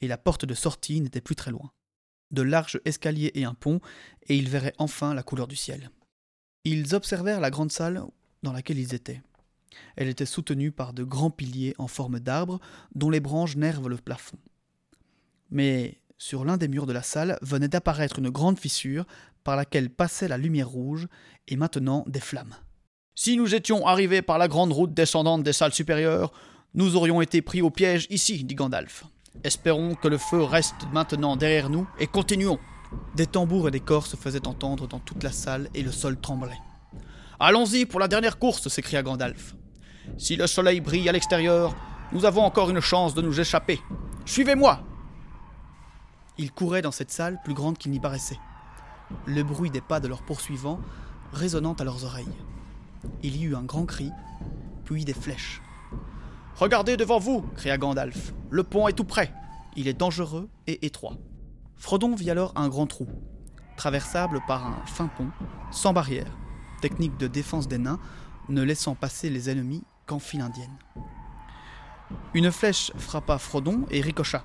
[0.00, 1.70] et la porte de sortie n'était plus très loin.
[2.30, 3.80] De larges escaliers et un pont,
[4.28, 5.90] et ils verraient enfin la couleur du ciel.
[6.64, 8.02] Ils observèrent la grande salle
[8.42, 9.22] dans laquelle ils étaient.
[9.96, 12.60] Elle était soutenue par de grands piliers en forme d'arbre
[12.94, 14.38] dont les branches nervent le plafond.
[15.50, 19.06] Mais sur l'un des murs de la salle venait d'apparaître une grande fissure
[19.44, 21.08] par laquelle passait la lumière rouge
[21.46, 22.54] et maintenant des flammes.
[23.20, 26.32] Si nous étions arrivés par la grande route descendante des salles supérieures,
[26.74, 29.06] nous aurions été pris au piège ici, dit Gandalf.
[29.42, 32.60] Espérons que le feu reste maintenant derrière nous et continuons.
[33.16, 36.16] Des tambours et des corps se faisaient entendre dans toute la salle et le sol
[36.16, 36.60] tremblait.
[37.40, 39.56] Allons-y pour la dernière course, s'écria Gandalf.
[40.16, 41.74] Si le soleil brille à l'extérieur,
[42.12, 43.80] nous avons encore une chance de nous échapper.
[44.26, 44.78] Suivez-moi
[46.38, 48.38] Ils couraient dans cette salle plus grande qu'il n'y paraissait.
[49.26, 50.78] Le bruit des pas de leurs poursuivants
[51.32, 52.32] résonnant à leurs oreilles.
[53.22, 54.10] Il y eut un grand cri,
[54.84, 55.60] puis des flèches.
[56.56, 58.32] Regardez devant vous cria Gandalf.
[58.50, 59.32] Le pont est tout près.
[59.76, 61.16] Il est dangereux et étroit.
[61.76, 63.06] Frodon vit alors un grand trou,
[63.76, 65.30] traversable par un fin pont,
[65.70, 66.36] sans barrière,
[66.80, 68.00] technique de défense des nains,
[68.48, 70.76] ne laissant passer les ennemis qu'en file indienne.
[72.34, 74.44] Une flèche frappa Frodon et ricocha,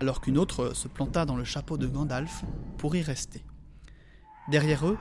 [0.00, 2.44] alors qu'une autre se planta dans le chapeau de Gandalf
[2.78, 3.44] pour y rester.
[4.48, 4.96] Derrière eux,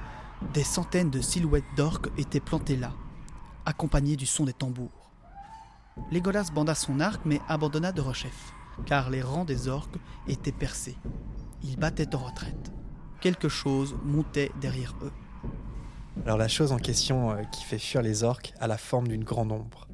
[0.53, 2.93] des centaines de silhouettes d'orques étaient plantées là,
[3.65, 5.11] accompagnées du son des tambours.
[6.11, 8.53] Légolas banda son arc mais abandonna de rechef,
[8.85, 10.97] car les rangs des orques étaient percés.
[11.63, 12.71] Ils battaient en retraite.
[13.21, 15.11] Quelque chose montait derrière eux.
[16.25, 19.23] Alors la chose en question euh, qui fait fuir les orques a la forme d'une
[19.23, 19.87] grande ombre.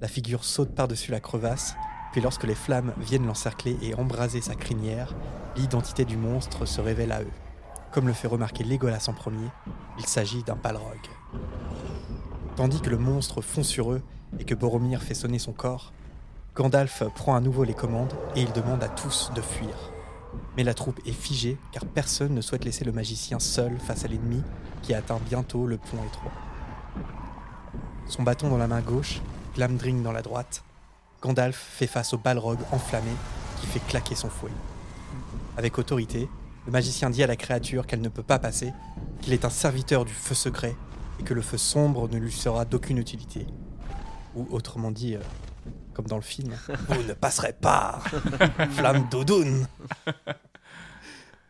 [0.00, 1.76] La figure saute par-dessus la crevasse,
[2.12, 5.14] puis lorsque les flammes viennent l'encercler et embraser sa crinière,
[5.56, 7.43] l'identité du monstre se révèle à eux.
[7.94, 9.46] Comme le fait remarquer Légolas en premier,
[10.00, 10.98] il s'agit d'un palrog.
[12.56, 14.02] Tandis que le monstre fond sur eux
[14.40, 15.92] et que Boromir fait sonner son corps,
[16.56, 19.92] Gandalf prend à nouveau les commandes et il demande à tous de fuir.
[20.56, 24.08] Mais la troupe est figée car personne ne souhaite laisser le magicien seul face à
[24.08, 24.42] l'ennemi
[24.82, 26.32] qui atteint bientôt le pont étroit.
[28.08, 29.20] Son bâton dans la main gauche,
[29.54, 30.64] Glamdring dans la droite,
[31.22, 33.12] Gandalf fait face au balrog enflammé
[33.60, 34.50] qui fait claquer son fouet.
[35.56, 36.28] Avec autorité,
[36.66, 38.72] le magicien dit à la créature qu'elle ne peut pas passer,
[39.20, 40.76] qu'il est un serviteur du feu secret
[41.20, 43.46] et que le feu sombre ne lui sera d'aucune utilité.
[44.34, 45.20] Ou autrement dit, euh,
[45.92, 46.54] comme dans le film,
[46.88, 48.00] vous ne passerez pas
[48.70, 49.66] Flamme doudoune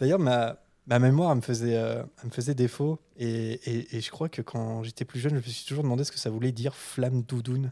[0.00, 0.56] D'ailleurs, ma,
[0.86, 5.04] ma mémoire me faisait, euh, me faisait défaut et, et, je crois que quand j'étais
[5.04, 7.70] plus jeune, je me suis toujours demandé ce que ça voulait dire flamme doudoune.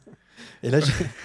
[0.63, 0.79] Et là,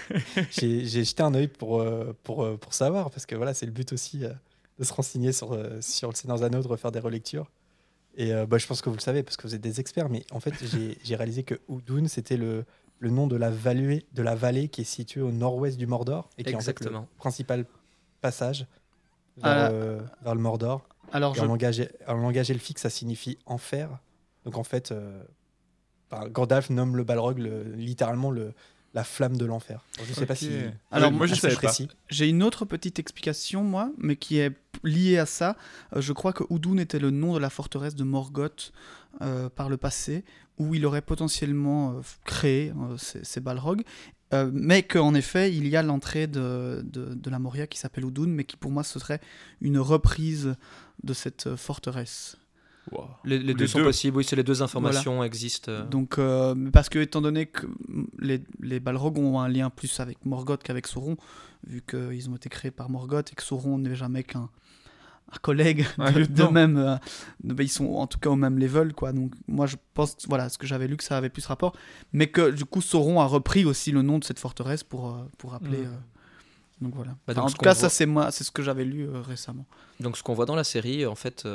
[0.50, 3.92] j'ai jeté un œil pour, euh, pour, pour savoir, parce que voilà, c'est le but
[3.92, 4.24] aussi
[4.78, 7.50] de se renseigner sur, sur le Seigneur Anneaux, de refaire des relectures.
[8.16, 10.24] Et bah, je pense que vous le savez parce que vous êtes des experts, mais
[10.30, 10.54] en fait,
[11.04, 12.64] j'ai réalisé que Oudoun, c'était le,
[13.00, 16.28] le nom de la, vallée, de la vallée qui est située au nord-ouest du Mordor
[16.36, 17.64] et qui est en fait le principal
[18.20, 18.66] passage
[19.36, 20.86] vers, euh, euh, le Mordor.
[21.12, 23.88] Alors en, langage, en langage elfique, ça signifie enfer.
[24.44, 25.22] Donc en fait, euh,
[26.30, 28.52] Gandalf nomme le Balrog littéralement le,
[28.94, 29.84] la flamme de l'enfer.
[30.06, 30.50] Je sais pas si.
[30.90, 31.72] Alors moi je sais pas.
[32.08, 34.52] J'ai une autre petite explication moi, mais qui est
[34.84, 35.56] liée à ça.
[35.94, 38.72] je crois que Udun était le nom de la forteresse de Morgoth
[39.56, 40.24] par le passé,
[40.58, 43.82] où il aurait potentiellement euh, créé euh, ces, balrogs,
[44.34, 48.26] euh, mais qu'en effet, il y a l'entrée de, de, la Moria qui s'appelle Udun,
[48.26, 49.20] mais qui pour moi ce serait
[49.60, 50.54] une reprise
[51.02, 52.36] de cette forteresse.
[53.24, 55.84] Les, deux sont possibles, oui, c'est les deux informations existent.
[55.90, 56.18] Donc,
[56.72, 57.66] parce que étant donné que
[58.18, 61.16] les, les Balrogs ont un lien plus avec Morgoth qu'avec Sauron,
[61.66, 64.48] vu qu'ils ont été créés par Morgoth et que Sauron n'est jamais qu'un
[65.30, 66.96] un collègue de, même euh,
[67.58, 70.58] ils sont en tout cas au même level quoi donc moi je pense voilà ce
[70.58, 71.74] que j'avais lu que ça avait plus rapport
[72.12, 75.24] mais que du coup Sauron a repris aussi le nom de cette forteresse pour euh,
[75.36, 76.00] pour appeler mm.
[76.80, 79.08] Euh, donc voilà bah, en tout cas ça c'est moi c'est ce que j'avais lu
[79.08, 79.66] récemment
[80.00, 81.46] donc ce qu'on voit dans la série en fait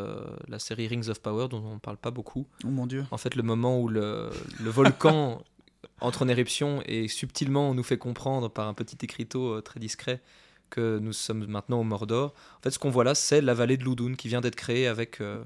[0.47, 3.35] la série Rings of Power dont on parle pas beaucoup oh mon dieu en fait
[3.35, 5.41] le moment où le, le volcan
[6.01, 10.21] entre en éruption et subtilement on nous fait comprendre par un petit écriteau très discret
[10.73, 12.33] que nous sommes maintenant au Mordor.
[12.57, 14.87] En fait, ce qu'on voit là, c'est la vallée de Loudoun qui vient d'être créée
[14.87, 15.43] avec euh,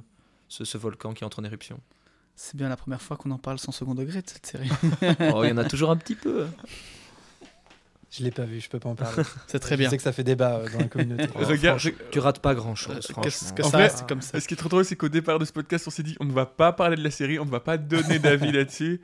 [0.48, 1.82] ce, volcan qui entre en éruption.
[2.38, 4.70] C'est bien la première fois qu'on en parle sans second degré de cette série.
[5.34, 6.48] oh, il y en a toujours un petit peu.
[8.10, 9.24] Je l'ai pas vu, je peux pas en parler.
[9.48, 9.86] c'est très bien.
[9.86, 11.28] Je sais que ça fait débat euh, dans la communauté.
[11.36, 11.80] Regarde,
[12.12, 13.12] tu rates pas grand chose.
[13.22, 15.46] Qu'est-ce que ça reste comme ça Ce qui est trop drôle, c'est qu'au départ de
[15.46, 17.52] ce podcast, on s'est dit on ne va pas parler de la série, on ne
[17.52, 19.02] va pas donner d'avis là-dessus.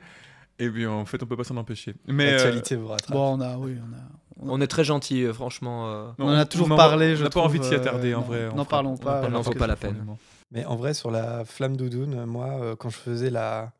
[0.58, 1.94] Et bien en fait, on peut pas s'en empêcher.
[2.06, 3.12] Mais l'actualité vous rattrape.
[3.12, 4.00] Bon, on a, oui, on a.
[4.36, 5.88] On, est très gentil, franchement.
[5.88, 6.10] Euh.
[6.18, 7.16] on, en a toujours parlé.
[7.16, 8.48] Je n'ai pas envie de s'y attarder en vrai.
[8.54, 9.28] N'en parlons pas.
[9.28, 10.04] n'en vaut pas la peine.
[10.50, 13.72] Mais en vrai, sur la flamme doudoune, moi, euh, quand je faisais la,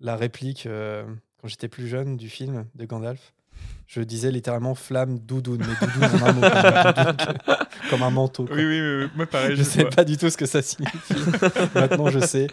[0.00, 1.04] la réplique, euh,
[1.40, 3.32] quand j'étais plus jeune, du film de Gandalf,
[3.90, 6.42] je disais littéralement flamme doudoune, mais doudoune en un mot,
[7.90, 8.46] comme, un manteau.
[8.48, 9.56] Oui, oui, oui, moi pareil.
[9.56, 11.14] Je ne sais pas du tout ce que ça signifie.
[11.74, 12.46] Maintenant, je sais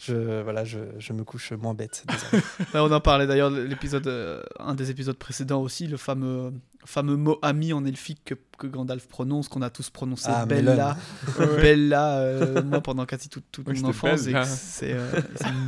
[0.00, 2.06] je, voilà, je, je, me couche moins bête.
[2.74, 6.54] on en parlait d'ailleurs l'épisode, euh, un des épisodes précédents aussi, le fameux,
[6.86, 10.96] fameux mot ami en elfique que, que Gandalf prononce, qu'on a tous prononcé ah, Bella.
[11.38, 15.20] Bella, euh, moi pendant quasi toute, toute mon enfance, c'est euh,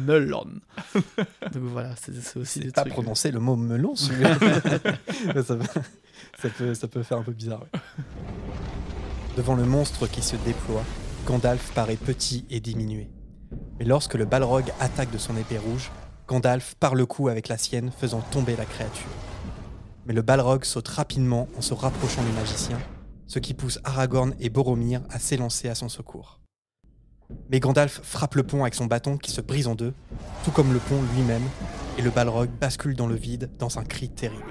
[0.07, 0.47] melon.
[0.95, 4.13] Donc voilà, c'est aussi des pas prononcer le mot melon, ça,
[5.43, 7.67] ça, peut, ça peut faire un peu bizarre.
[9.37, 10.85] Devant le monstre qui se déploie,
[11.27, 13.11] Gandalf paraît petit et diminué.
[13.79, 15.91] Mais lorsque le balrog attaque de son épée rouge,
[16.29, 19.11] Gandalf part le coup avec la sienne, faisant tomber la créature.
[20.07, 22.79] Mais le balrog saute rapidement en se rapprochant du magicien,
[23.27, 26.41] ce qui pousse Aragorn et Boromir à s'élancer à son secours.
[27.51, 29.95] Mais Gandalf frappe le pont avec son bâton qui se brise en deux,
[30.45, 31.43] tout comme le pont lui-même,
[31.99, 34.43] et le balrog bascule dans le vide dans un cri terrible.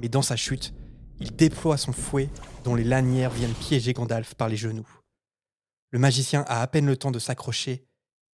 [0.00, 0.74] Mais dans sa chute,
[1.20, 2.28] il déploie son fouet
[2.64, 4.88] dont les lanières viennent piéger Gandalf par les genoux.
[5.90, 7.87] Le magicien a à peine le temps de s'accrocher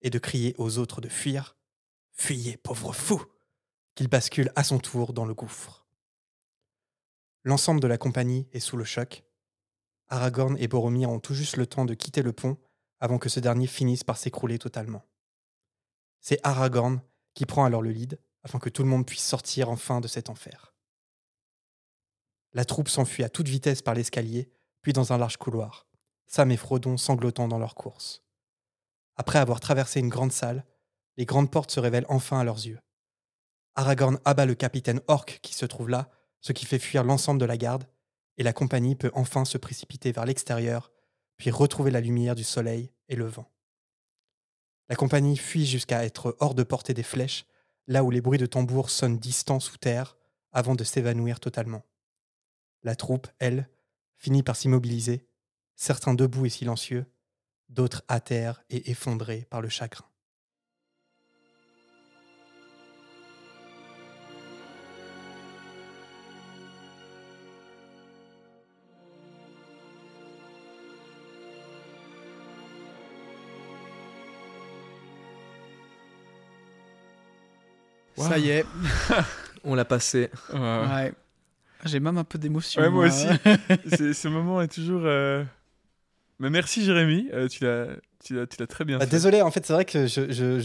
[0.04, 1.56] et de crier aux autres de fuir.
[2.12, 3.24] Fuyez, pauvre fou
[3.96, 5.86] qu'il bascule à son tour dans le gouffre.
[7.42, 9.24] L'ensemble de la compagnie est sous le choc.
[10.08, 12.58] Aragorn et Boromir ont tout juste le temps de quitter le pont
[13.00, 15.04] avant que ce dernier finisse par s'écrouler totalement.
[16.20, 17.00] C'est Aragorn
[17.34, 20.30] qui prend alors le lead afin que tout le monde puisse sortir enfin de cet
[20.30, 20.74] enfer.
[22.52, 24.50] La troupe s'enfuit à toute vitesse par l'escalier,
[24.80, 25.86] puis dans un large couloir.
[26.26, 28.23] Sam et Frodon sanglotant dans leur course.
[29.16, 30.64] Après avoir traversé une grande salle,
[31.16, 32.80] les grandes portes se révèlent enfin à leurs yeux.
[33.76, 36.10] Aragorn abat le capitaine Orc qui se trouve là,
[36.40, 37.88] ce qui fait fuir l'ensemble de la garde,
[38.36, 40.92] et la compagnie peut enfin se précipiter vers l'extérieur,
[41.36, 43.50] puis retrouver la lumière du soleil et le vent.
[44.88, 47.46] La compagnie fuit jusqu'à être hors de portée des flèches,
[47.86, 50.16] là où les bruits de tambour sonnent distants sous terre,
[50.52, 51.82] avant de s'évanouir totalement.
[52.82, 53.68] La troupe, elle,
[54.16, 55.26] finit par s'immobiliser
[55.76, 57.06] certains debout et silencieux,
[57.68, 60.04] d'autres à terre et effondrés par le chagrin.
[78.16, 78.64] Ça y est,
[79.64, 80.30] on l'a passé.
[81.84, 82.90] J'ai même un peu d'émotion.
[82.90, 83.26] moi, aussi.
[84.14, 85.02] ce moment est toujours.
[85.04, 85.44] Euh,
[86.38, 87.88] mais merci Jérémy, euh, tu l'as.
[88.24, 89.10] Tu l'as, très bien bah, fait.
[89.10, 90.58] Désolé, en fait, c'est vrai que je, je,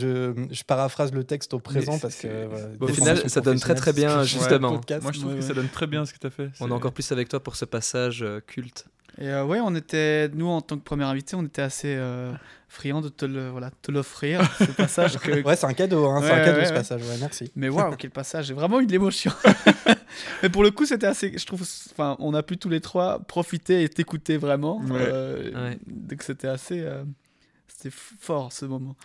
[0.49, 2.47] je, paraphrase le texte au présent parce que.
[2.79, 4.79] au final, ça donne très très bien, justement.
[5.01, 6.51] Moi, je trouve que ça donne très bien ce que tu as fait.
[6.61, 8.85] On est encore plus avec toi pour ce passage euh, culte.
[9.19, 12.31] Et euh, ouais, on était, nous en tant que premier invité, on était assez euh,
[12.69, 15.17] friands de te le, voilà, te l'offrir, ce passage.
[15.17, 15.43] Que...
[15.43, 17.51] ouais, c'est un cadeau, hein, c'est un cadeau ce passage, ouais, merci.
[17.55, 19.31] Mais waouh, quel passage, j'ai vraiment eu de l'émotion.
[20.43, 23.19] Mais pour le coup, c'était assez, je trouve, enfin, on a pu tous les trois
[23.19, 24.81] profiter et t'écouter vraiment.
[24.91, 27.03] Euh, donc c'était assez, euh,
[27.67, 28.95] c'était fort ce moment.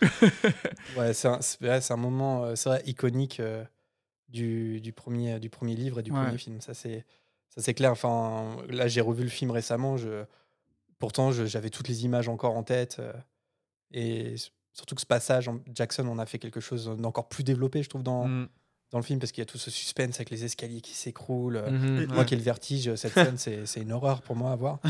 [0.97, 3.43] ouais, c'est un, c'est un moment, euh, c'est vrai, iconique
[4.29, 6.61] du, du, premier, du premier livre et du premier film.
[6.61, 7.05] Ça, c'est
[7.57, 7.93] ça c'est clair.
[7.93, 9.97] Enfin, là, j'ai revu le film récemment.
[9.97, 10.25] Je...
[10.99, 12.97] Pourtant, j'avais toutes les images encore en tête.
[12.99, 13.13] Euh,
[13.93, 14.35] et
[14.73, 18.03] surtout que ce passage, Jackson, on a fait quelque chose d'encore plus développé, je trouve,
[18.03, 18.49] dans, mm.
[18.91, 21.59] dans le film, parce qu'il y a tout ce suspense avec les escaliers qui s'écroulent.
[21.59, 22.13] Mm-hmm.
[22.13, 24.81] moi qui ai le vertige, cette scène, c'est une horreur pour moi à voir.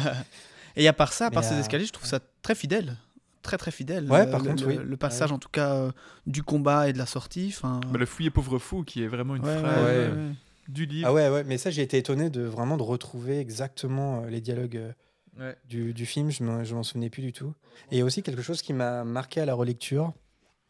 [0.76, 2.96] et à part ça, à part ces euh, escaliers, je trouve ça très fidèle
[3.42, 4.04] très très fidèle.
[4.10, 4.78] Ouais, par le, contre, le, oui.
[4.84, 5.90] le passage en tout cas euh,
[6.26, 7.56] du combat et de la sortie.
[7.62, 10.36] Bah, le fouillé pauvre fou qui est vraiment une phrase
[10.70, 11.08] du livre.
[11.08, 14.40] Ah ouais, ouais, mais ça, j'ai été étonné de vraiment de retrouver exactement euh, les
[14.40, 14.94] dialogues
[15.38, 16.30] euh, du, du, film.
[16.30, 17.54] Je m'en souvenais plus du tout.
[17.90, 20.12] Et il y a aussi quelque chose qui m'a marqué à la relecture.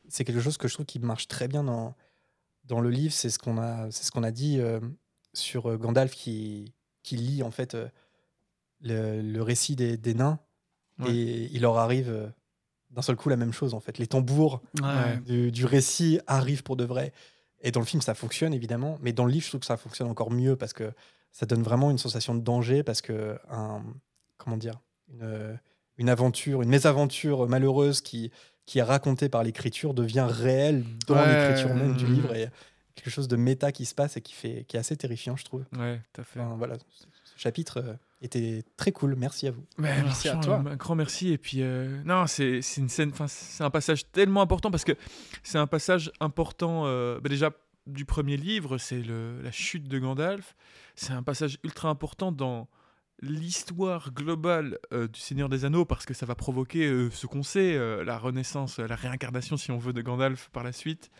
[0.08, 1.94] C'est quelque chose que je trouve qui marche très bien dans,
[2.64, 3.12] dans le livre.
[3.12, 4.80] C'est ce qu'on a, ce qu'on a dit euh,
[5.34, 7.76] sur Gandalf qui, qui lit en fait
[8.80, 10.38] le, le, récit des, des nains.
[11.06, 12.30] Et il leur arrive
[12.90, 13.96] d'un seul coup la même chose en fait.
[13.96, 14.60] Les tambours
[15.24, 17.14] du, du, récit arrivent pour de vrai.
[17.60, 19.76] Et dans le film, ça fonctionne évidemment, mais dans le livre, je trouve que ça
[19.76, 20.92] fonctionne encore mieux parce que
[21.32, 23.82] ça donne vraiment une sensation de danger parce que un,
[24.38, 24.80] comment dire,
[25.12, 25.58] une,
[25.98, 28.32] une aventure, une mésaventure malheureuse qui,
[28.66, 32.48] qui est raconté par l'écriture devient réel dans l'écriture même du livre et
[32.94, 35.44] quelque chose de méta qui se passe et qui, fait, qui est assez terrifiant, je
[35.44, 35.64] trouve.
[35.76, 36.40] Ouais, tout à fait.
[36.56, 36.76] voilà,
[37.24, 39.14] ce chapitre euh, était très cool.
[39.16, 39.64] Merci à vous.
[39.78, 40.62] merci à toi.
[40.66, 41.32] Un grand merci.
[41.32, 44.92] Et puis, euh, non, c'est une scène, c'est un passage tellement important parce que
[45.42, 46.82] c'est un passage important.
[46.86, 47.50] Euh, bah déjà,
[47.86, 50.54] du premier livre, c'est la chute de Gandalf.
[50.94, 52.68] C'est un passage ultra important dans
[53.22, 57.42] l'histoire globale euh, du Seigneur des Anneaux parce que ça va provoquer euh, ce qu'on
[57.42, 61.10] sait, euh, la renaissance, la réincarnation si on veut de Gandalf par la suite,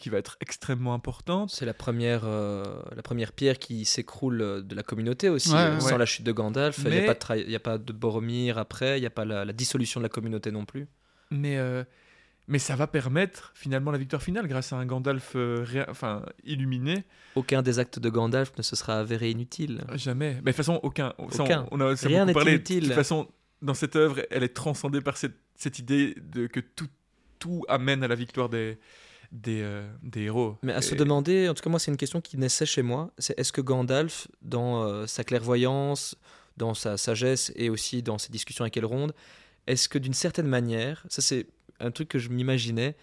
[0.00, 1.50] qui va être extrêmement importante.
[1.50, 5.48] C'est la première, la première pierre qui s'écroule de la communauté aussi.
[5.48, 9.06] Sans la chute de Gandalf, il n'y a, a, pas de Boromir après, il n'y
[9.06, 10.88] a pas la, la, dissolution de la communauté non plus.
[11.30, 11.58] Mais
[12.48, 17.04] mais ça va permettre finalement la victoire finale grâce à un Gandalf euh, enfin, illuminé.
[17.36, 19.84] Aucun des actes de Gandalf ne se sera avéré inutile.
[19.94, 20.34] Jamais.
[20.34, 21.14] Mais de toute façon, aucun.
[21.18, 21.66] aucun.
[21.70, 22.82] On, a, Rien n'est inutile.
[22.82, 23.28] De toute façon,
[23.62, 26.88] dans cette œuvre, elle est transcendée par cette, cette idée de que tout,
[27.38, 28.78] tout amène à la victoire des,
[29.32, 30.56] des, euh, des héros.
[30.62, 33.10] Mais à se demander, en tout cas moi c'est une question qui naissait chez moi,
[33.18, 36.14] c'est est-ce que Gandalf, dans euh, sa clairvoyance,
[36.56, 39.08] dans sa sagesse et aussi dans ses discussions avec Elrond,
[39.66, 41.46] est-ce que d'une certaine manière, ça c'est
[41.82, 42.96] un truc que je m'imaginais.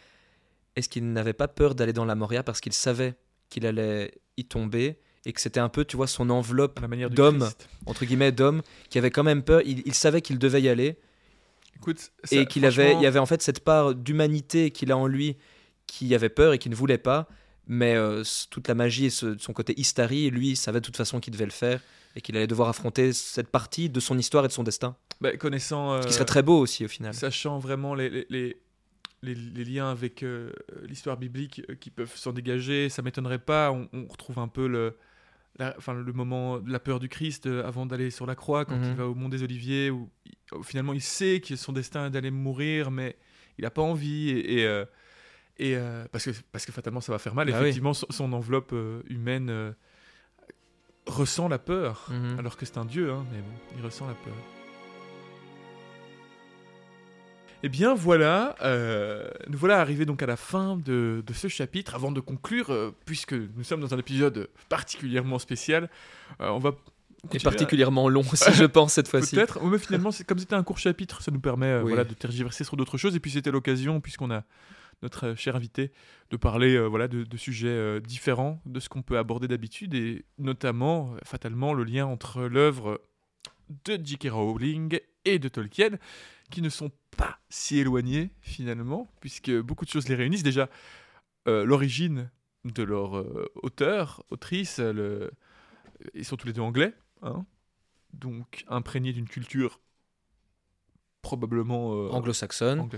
[0.76, 3.16] Est-ce qu'il n'avait pas peur d'aller dans la Moria parce qu'il savait
[3.50, 6.80] qu'il allait y tomber et que c'était un peu, tu vois, son enveloppe
[7.10, 7.50] d'homme,
[7.86, 9.62] entre guillemets, d'homme, qui avait quand même peur.
[9.66, 10.98] Il, savait qu'il devait y aller.
[11.76, 15.08] Écoute, et qu'il avait, il y avait en fait cette part d'humanité qu'il a en
[15.08, 15.38] lui
[15.92, 17.28] qui avait peur et qui ne voulait pas.
[17.68, 21.20] Mais euh, toute la magie et son côté Istari, lui, il savait de toute façon
[21.20, 21.82] qu'il devait le faire
[22.16, 24.96] et qu'il allait devoir affronter cette partie de son histoire et de son destin.
[25.22, 26.02] Bah, connaissant.
[26.02, 27.14] Ce qui serait très beau aussi au final.
[27.14, 28.58] Sachant vraiment les, les
[29.22, 30.52] les, liens avec euh,
[30.84, 33.72] l'histoire biblique euh, qui peuvent s'en dégager, ça m'étonnerait pas.
[33.72, 34.98] On, retrouve un peu le,
[35.60, 38.76] enfin, le moment de la peur du Christ euh, avant d'aller sur la croix, quand
[38.76, 38.96] il mhm.
[38.96, 40.10] va au Mont des Oliviers, où,
[40.64, 43.18] finalement il sait que son destin est d'aller mourir, mais
[43.58, 44.30] il n'a pas envie.
[44.30, 44.84] Et, et,
[46.12, 47.52] parce, que, parce que fatalement ça va faire mal.
[47.52, 48.74] Bah Effectivement, son, enveloppe
[49.10, 49.74] humaine
[51.06, 52.40] ressent la peur, mhm.
[52.40, 54.34] alors que c'est un dieu, hein, mais bon, il ressent la peur.
[57.62, 61.94] Eh bien voilà, euh, nous voilà arrivés donc à la fin de, ce chapitre.
[61.94, 65.90] Avant de conclure, euh, puisque nous sommes dans un épisode particulièrement spécial,
[66.42, 66.72] euh, on va
[67.34, 69.36] et particulièrement long aussi, je pense, cette fois-ci.
[69.36, 72.78] Peut-être, mais finalement, comme c'était un court chapitre, ça nous permet voilà, de tergiverser sur
[72.78, 73.14] d'autres choses.
[73.14, 74.46] Et puis c'était l'occasion, puisqu'on a
[75.02, 75.92] notre cher invité,
[76.30, 81.74] de parler voilà, de, sujets différents de ce qu'on peut aborder d'habitude, et notamment, fatalement,
[81.74, 83.02] le lien entre l'œuvre
[83.86, 84.28] de J.K.
[84.32, 85.92] Rowling et de Tolkien,
[86.50, 90.44] qui ne sont pas si éloignés finalement, puisque beaucoup de choses les réunissent.
[90.44, 90.70] Déjà,
[91.48, 92.30] euh, l'origine
[92.66, 94.82] de leur euh, auteur, autrice,
[96.14, 97.46] ils sont tous les deux anglais, hein,
[98.14, 99.80] donc imprégnés d'une culture
[101.22, 102.80] probablement euh, anglo-saxonne.
[102.80, 102.98] Anglo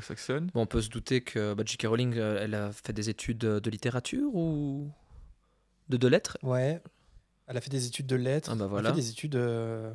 [0.55, 1.87] on peut se douter que bah, J.K.
[1.87, 4.89] Rowling, elle a fait des études de littérature ou
[5.89, 6.37] de, de lettres?
[6.43, 6.81] Ouais,
[7.47, 9.91] elle a fait des études de lettres, ah bah elle a fait des études de,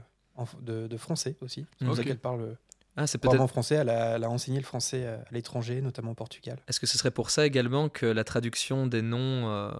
[0.62, 1.66] de, français aussi.
[1.78, 2.57] C'est pour ça qu'elle parle
[2.97, 3.40] ah, c'est peut-être.
[3.40, 6.59] En français, elle a, enseigné le français à l'étranger, notamment au Portugal.
[6.66, 9.70] Est-ce que ce serait pour ça également que la traduction des noms euh,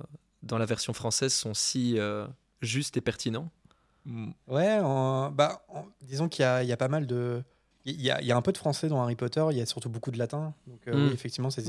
[0.43, 2.27] dans la version française sont si euh,
[2.61, 3.51] justes et pertinents?
[4.05, 4.33] Mm.
[4.49, 4.79] Ouais,
[5.33, 5.67] bah,
[6.03, 7.43] disons qu'il y, a, pas mal de.
[7.87, 10.11] Il y, a, un peu de français dans Harry Potter, il y a surtout beaucoup
[10.11, 10.53] de latin.
[10.67, 11.15] Donc, euh, oui, mm.
[11.15, 11.69] effectivement, ces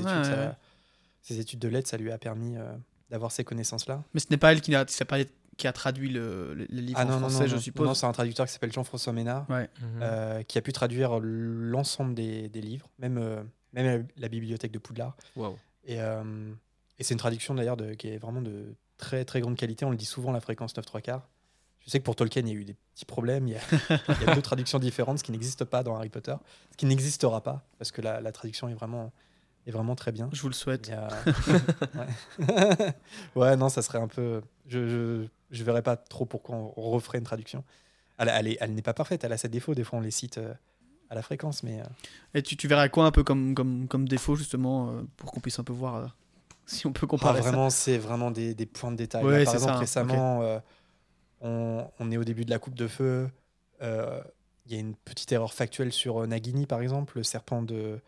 [1.39, 2.55] études, de lettres, ça lui a permis
[3.11, 4.03] d'avoir ces connaissances-là.
[4.13, 5.17] Mais ce n'est pas elle qui n'a pas
[5.57, 7.87] qui a traduit le, le, livre ah en français, je suppose.
[7.87, 9.47] Non, c'est un traducteur qui s'appelle Jean-François Ménard,
[10.01, 14.79] euh, qui a pu traduire l'ensemble des, des, livres, même, euh, même la, bibliothèque de
[14.79, 15.17] Poudlard.
[15.83, 16.51] Et, euh,
[16.99, 19.83] et c'est une traduction d'ailleurs qui est vraiment de très très grande qualité.
[19.85, 21.27] On le dit souvent, la fréquence 9 3 quarts.
[21.87, 23.47] Je sais que pour Tolkien, il y a eu des petits problèmes.
[23.47, 23.61] Il y a,
[24.21, 26.35] il y a deux traductions différentes, ce qui n'existe pas dans Harry Potter,
[26.71, 29.11] ce qui n'existera pas, parce que la, la traduction est vraiment
[29.65, 30.29] est vraiment très bien.
[30.31, 30.91] Je vous le souhaite.
[33.35, 33.57] ouais.
[33.57, 34.41] non, ça serait un peu.
[34.67, 37.63] Je, je, je verrais pas trop pourquoi on referait une traduction.
[38.17, 39.75] Elle, elle, elle n'est pas parfaite, elle a ses défauts.
[39.75, 40.53] Des fois, on les cite euh,
[41.09, 41.81] à la fréquence, mais.
[41.81, 41.85] Euh.
[42.33, 45.39] Et tu, tu verrais quoi un peu comme, comme, comme défaut, justement, euh, pour qu'on
[45.39, 46.15] puisse un peu voir
[46.65, 49.23] si on peut comparer ah, Vraiment, c'est vraiment des, des, points de détail.
[49.23, 49.77] par exemple, ça.
[49.77, 50.61] récemment,
[51.41, 53.29] on, on, est au début de la coupe de feu.
[53.81, 58.01] Il y a une petite erreur factuelle sur Nagini, par exemple, le serpent de,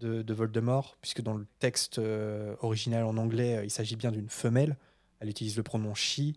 [0.00, 4.28] de, Voldemort, puisque dans le texte euh, original en anglais, euh, il s'agit bien d'une
[4.28, 4.76] femelle.
[5.20, 6.34] Elle utilise le pronom she.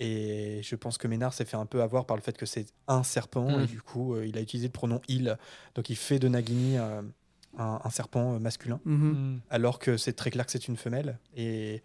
[0.00, 2.66] Et je pense que Ménard s'est fait un peu avoir par le fait que c'est
[2.86, 3.66] un serpent, et mm.
[3.66, 5.36] du coup, euh, il a utilisé le pronom il.
[5.74, 8.92] Donc il fait de Nagini un, serpent masculin, mm-hmm.
[8.92, 9.40] mm.
[9.50, 11.18] alors que c'est très clair que c'est une femelle.
[11.36, 11.82] Et,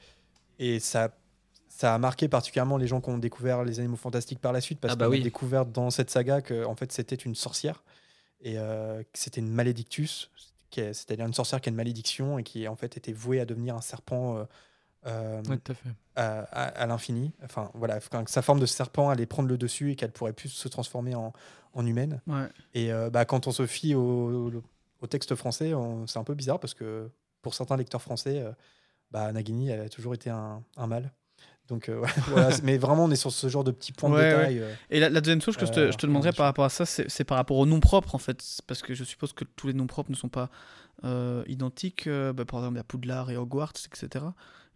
[0.60, 1.15] et ça,
[1.75, 4.79] ça a marqué particulièrement les gens qui ont découvert les animaux fantastiques par la suite,
[4.79, 7.83] parce ah bah qu'on a découvert dans cette saga que en fait, c'était une sorcière,
[8.41, 10.29] et que c'était une malédictus,
[10.71, 13.75] c'est-à-dire une sorcière qui a une malédiction et qui en fait était vouée à devenir
[13.75, 14.45] un serpent
[15.05, 15.89] euh, tout à, fait.
[16.15, 17.33] à, l'infini.
[17.43, 20.49] Enfin, voilà, quand sa forme de serpent allait prendre le dessus et qu'elle pourrait plus
[20.49, 21.33] se transformer en,
[21.73, 22.21] en humaine.
[22.73, 24.51] Et euh, bah, quand on se fie au,
[25.01, 25.73] au texte français,
[26.07, 27.09] c'est un peu bizarre parce que
[27.41, 28.51] pour certains lecteurs français, euh,
[29.11, 31.11] bah, Nagini elle a toujours été un, un mâle.
[31.69, 31.90] Donc,
[32.27, 34.64] voilà, mais vraiment, on est sur ce genre de petits points de détail.
[34.90, 37.23] Et la, deuxième chose que je te, je te demanderais par rapport à ça, c'est
[37.23, 38.44] par rapport aux noms propres, en fait.
[38.68, 40.49] Parce que je suppose que tous les noms propres ne sont pas
[41.48, 42.07] identiques.
[42.07, 44.26] Bah, par exemple, il y a Poudlard et Hogwarts, etc.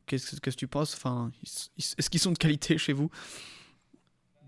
[0.08, 0.94] Qu'est-ce que tu penses?
[0.96, 1.32] Enfin,
[1.78, 3.10] Est-ce qu'ils sont de qualité chez vous?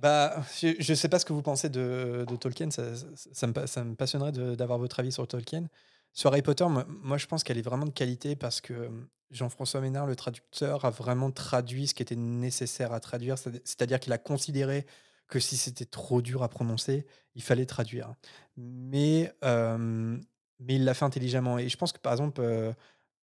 [0.02, 3.68] Bah, je ne sais pas ce que vous pensez de, de Tolkien, ça, ça, me,
[3.68, 5.66] ça, me, passionnerait d'avoir votre avis sur Tolkien.
[6.14, 8.90] Sur Harry Potter, moi, je pense qu'elle est vraiment de qualité parce que
[9.32, 14.12] Jean-François Ménard, le traducteur, a vraiment traduit ce qui était nécessaire à traduire, c'est-à-dire qu'il
[14.14, 14.86] a considéré
[15.28, 17.06] que si c'était trop dur à prononcer,
[17.36, 18.14] il fallait traduire.
[18.58, 20.18] Mais, euh,
[20.60, 21.60] mais il l'a fait intelligemment.
[21.60, 22.42] Et je pense que par exemple,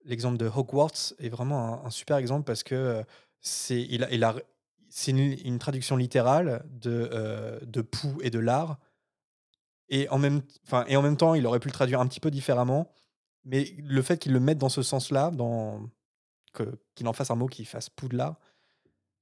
[0.05, 3.05] l'exemple de Hogwarts est vraiment un, super exemple parce que
[3.41, 4.35] c'est il a,
[5.09, 8.79] une, traduction littérale de, de Pou et de l'art.
[9.89, 10.43] Et en, même,
[10.89, 12.91] et en même temps, il aurait pu le traduire un petit peu différemment.
[13.45, 15.31] Mais le fait qu'il le mette dans ce sens-là,
[16.95, 18.37] qu'il en fasse un mot qui fasse Pou de l'art,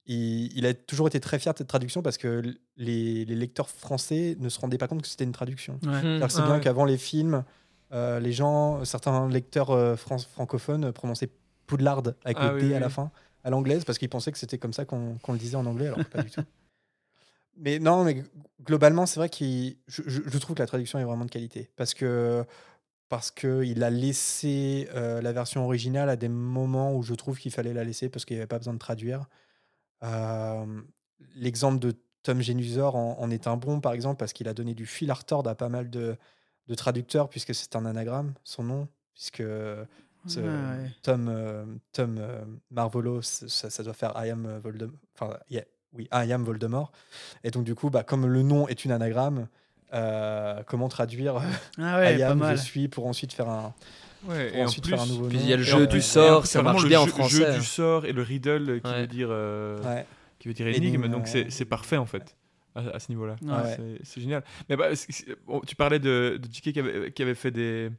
[0.07, 2.41] il, il, a toujours été très fier de cette traduction parce que
[2.77, 5.79] les, les lecteurs français ne se rendaient pas compte que c'était une traduction.
[5.81, 7.43] C'est bien qu'avant les films,
[7.91, 11.29] euh, les gens, certains lecteurs euh, francophones prononçaient
[11.67, 13.11] Poudlard avec ah le D à la fin,
[13.43, 16.03] à l'anglaise, parce qu'ils pensaient que c'était comme ça qu'on le disait en anglais, alors
[16.05, 16.41] pas du tout.
[17.57, 18.23] Mais non, mais
[18.63, 19.45] globalement, c'est vrai que
[19.87, 21.69] je, je, trouve que la traduction est vraiment de qualité.
[21.75, 22.45] Parce que
[23.07, 27.51] parce qu'il a laissé euh, la version originale à des moments où je trouve qu'il
[27.51, 29.27] fallait la laisser parce qu'il n'y avait pas besoin de traduire.
[31.35, 34.73] L'exemple de Tom Genusor en, en, est un bon, par exemple, parce qu'il a donné
[34.73, 36.17] du fil à retordre à pas mal de,
[36.67, 39.43] de traducteur, puisque c'est un anagramme, son nom, puisque
[41.03, 44.99] Tom, euh, Tom euh, Marvolo, ça, doit faire I am Voldemort.
[45.13, 45.37] Enfin,
[45.97, 46.91] oui, I am Voldemort.
[47.43, 49.47] Et donc, du coup, bah, comme le nom est une anagramme,
[49.93, 51.41] euh, comment traduire
[51.77, 53.73] ah I am, je suis, pour ensuite faire un.
[54.27, 56.63] Ouais, et ensuite faire un nouveau puis il y a le jeu du sort, ça
[56.63, 57.39] marche bien en français.
[57.39, 59.29] Le jeu du sort et le riddle qui veut dire,
[60.39, 62.35] qui veut dire énigme, donc c'est parfait en fait
[62.75, 63.35] à, ce niveau-là.
[64.03, 64.43] C'est génial.
[64.69, 64.89] Mais bah,
[65.65, 67.89] tu parlais de, de JK qui avait, qui avait fait des,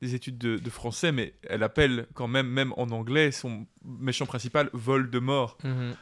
[0.00, 4.70] des études de, français, mais elle appelle quand même, même en anglais, son méchant principal
[4.72, 5.58] Voldemort.
[5.64, 5.92] Mm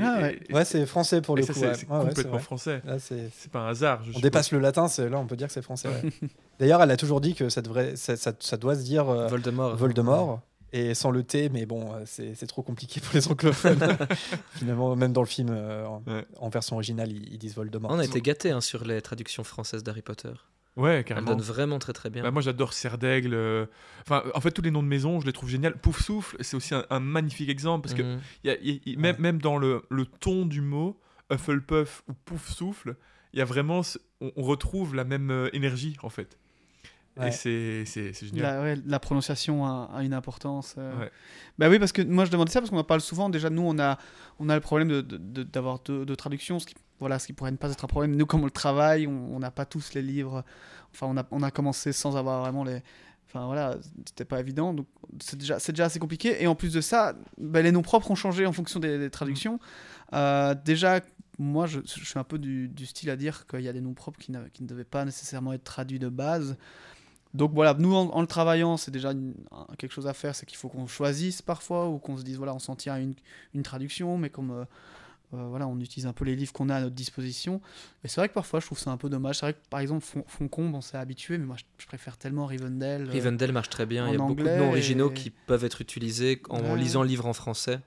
[0.00, 1.52] ah ouais, ouais c'est français pour le coup.
[1.52, 2.82] C'est complètement français.
[2.98, 4.02] C'est pas un hasard.
[4.14, 5.88] on dépasse le latin, là on peut dire que c'est français.
[6.58, 9.76] D'ailleurs, elle a toujours dit que ça, devrait, ça, ça, doit se dire euh, Voldemort.
[9.76, 10.40] Voldemort
[10.72, 13.96] et sans le T, mais bon, euh, c'est trop compliqué pour les anglophones.
[14.56, 15.86] Finalement, même dans le film, euh,
[16.36, 17.92] en, version originale, ils, disent Voldemort.
[17.92, 20.32] On a été gâtés hein, sur les traductions françaises d'Harry Potter.
[20.76, 21.30] Ouais, carrément.
[21.30, 22.22] Elle donne vraiment très très bien.
[22.22, 23.34] Bah, moi j'adore Serre d'Aigle.
[23.34, 23.66] Euh,
[24.02, 25.70] enfin, en fait, tous les noms de maisons, je les trouve géniaux.
[25.80, 28.20] Pouf Souffle, c'est aussi un, magnifique exemple parce que mhm.
[28.44, 32.96] y a, même, même dans le, le, ton du mot, Hufflepuff ou Pouf Souffle,
[33.32, 33.82] il y a vraiment.
[34.20, 36.38] On, on, retrouve la même énergie en fait.
[37.22, 38.42] Et c'est génial.
[38.42, 40.74] La, la prononciation a, une importance.
[40.78, 41.08] Euh.
[41.58, 43.28] Bah oui, parce que moi je demandais ça parce qu'on en parle souvent.
[43.28, 43.98] Déjà, nous, on a,
[44.40, 47.50] on a le problème d'avoir de, de, de, traduction, ce qui, voilà, ce qui pourrait
[47.50, 48.16] ne pas être un problème.
[48.16, 50.44] Nous, comme on le travaille, on n'a pas tous les livres.
[50.92, 52.82] Enfin, on a, on a commencé sans avoir vraiment les.
[53.26, 53.76] Enfin voilà,
[54.06, 54.72] c'était pas évident.
[54.72, 54.86] Donc
[55.20, 56.42] c'est déjà, déjà assez compliqué.
[56.42, 59.58] Et en plus de ça, bah, les noms propres ont changé en fonction des, traductions.
[60.12, 61.00] Euh, déjà,
[61.38, 63.80] moi, je, je, suis un peu du, du style à dire qu'il y a des
[63.80, 66.56] noms propres qui, qui ne devaient pas nécessairement être traduits de base.
[67.34, 69.12] Donc voilà, nous en, le travaillant, c'est déjà
[69.76, 72.54] quelque chose à faire, c'est qu'il faut qu'on choisisse parfois ou qu'on se dise voilà,
[72.54, 73.14] on s'en tient à une,
[73.54, 74.64] une, traduction, mais comme
[75.34, 77.60] euh, euh, voilà, on utilise un peu les livres qu'on a à notre disposition.
[78.02, 79.36] Et c'est vrai que parfois je trouve ça un peu dommage.
[79.36, 83.08] C'est vrai que par exemple Foncombe, on s'est habitué, mais moi je, préfère tellement Rivendell.
[83.08, 84.08] Euh, Rivendell marche très bien.
[84.08, 87.26] Il y a beaucoup de noms originaux qui peuvent être utilisés en lisant le livre
[87.26, 87.80] en français.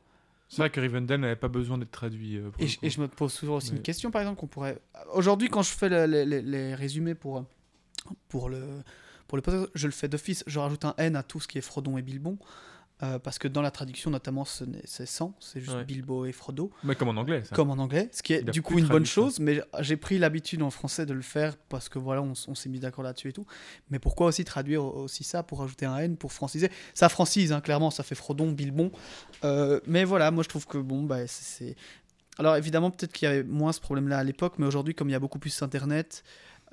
[0.49, 2.39] C'est vrai que Rivendell n'avait pas besoin d'être traduit.
[2.59, 4.79] et, je, me pose toujours aussi une question, par exemple, qu'on pourrait.
[5.13, 7.43] Aujourd'hui, quand je fais les, les résumés pour,
[8.29, 8.63] pour le
[9.27, 9.43] pour le
[9.75, 12.01] je le fais d'office, je rajoute un N à tout ce qui est Frodon et
[12.01, 12.37] Bilbon.
[13.03, 16.71] Euh, parce que dans la traduction, notamment, c'est sans, c'est juste Bilbo et Frodo.
[16.83, 17.55] Mais comme en anglais, ça.
[17.55, 20.63] Comme en anglais, ce qui est du coup une bonne chose, mais j'ai pris l'habitude
[20.63, 23.45] en français de le faire parce que voilà, on, s'est mis d'accord là-dessus et tout.
[23.91, 26.71] Mais pourquoi aussi traduire aussi ça pour rajouter un N, pour franciser?
[26.95, 28.91] Ça francise, hein, clairement, ça fait Frodon, Bilbon.
[29.43, 31.75] Euh, mais voilà, moi je trouve que bon, bah, c'est.
[32.39, 35.13] Alors évidemment, peut-être qu'il y avait moins ce problème-là à l'époque, mais aujourd'hui, comme il
[35.13, 36.23] y a beaucoup plus Internet,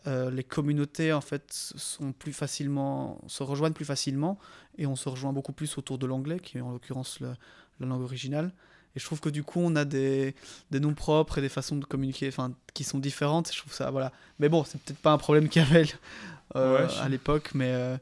[0.06, 4.38] euh, les communautés en fait sont plus facilement se rejoignent plus facilement
[4.76, 7.36] et on se rejoint beaucoup plus autour de l'anglais qui est en l'occurrence la
[7.86, 8.52] langue originale.
[8.96, 10.34] Et je trouve que du coup on a des,
[10.70, 13.50] des noms propres et des façons de communiquer enfin qui sont différentes.
[13.52, 14.12] Je trouve ça voilà.
[14.38, 15.86] Mais bon c'est peut-être pas un problème qu'il y avait
[16.54, 17.96] euh, à l'époque mais euh,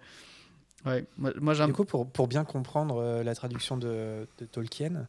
[0.84, 1.68] Ouais, moi, j'aime.
[1.68, 5.06] Du coup, pour, pour bien comprendre la traduction de, de Tolkien,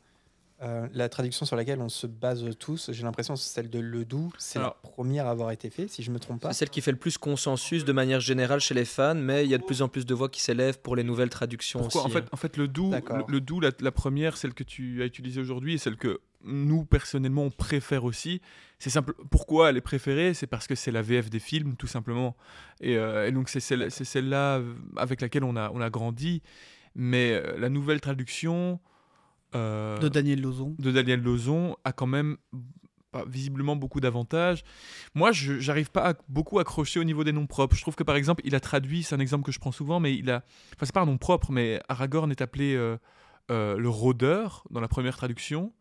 [0.64, 4.32] euh, la traduction sur laquelle on se base tous, j'ai l'impression c'est celle de Ledoux.
[4.38, 6.54] C'est la première à avoir été faite, si je me trompe pas.
[6.54, 9.52] C'est celle qui fait le plus consensus de manière générale chez les fans, mais il
[9.52, 12.06] y a de plus en plus de voix qui s'élèvent pour les nouvelles traductions Pourquoi
[12.06, 12.12] aussi.
[12.12, 12.94] En fait, en fait Ledoux,
[13.28, 17.44] le, Doux, la, première, celle que tu as utilisée aujourd'hui, et celle que nous personnellement
[17.44, 18.42] on préfère aussi.
[18.80, 19.16] C'est simple.
[19.32, 20.34] Pourquoi elle est préférée?
[20.34, 22.38] C'est parce que c'est la VF des films, tout simplement.
[22.80, 24.62] Et, euh, donc c'est celle, celle-là
[24.96, 26.42] avec laquelle on a, on a grandi.
[26.96, 28.80] Mais euh, la nouvelle traduction.
[29.56, 30.76] Euh, de Daniel Lozon.
[30.80, 32.38] De Daniel Lozon a quand même
[33.28, 34.64] visiblement beaucoup d'avantages.
[35.14, 37.76] Moi, je n'arrive pas à beaucoup accrocher au niveau des noms propres.
[37.76, 40.00] Je trouve que par exemple, il a traduit, c'est un exemple que je prends souvent,
[40.00, 40.44] mais il a.
[40.76, 42.98] Enfin, c'est pas un nom propre, mais Aragorn est appelé euh,
[43.52, 45.74] euh, le rôdeur dans la première traduction,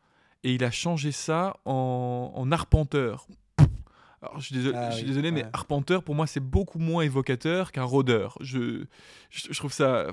[0.44, 3.26] et il a changé ça en, arpenteur.
[4.20, 7.02] Alors, je suis désolé, ah je suis désolé mais arpenteur, pour moi, c'est beaucoup moins
[7.02, 8.38] évocateur qu'un rôdeur.
[8.40, 8.84] Je,
[9.30, 10.06] je, trouve ça.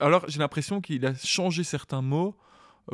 [0.00, 2.36] alors, j'ai l'impression qu'il a changé certains mots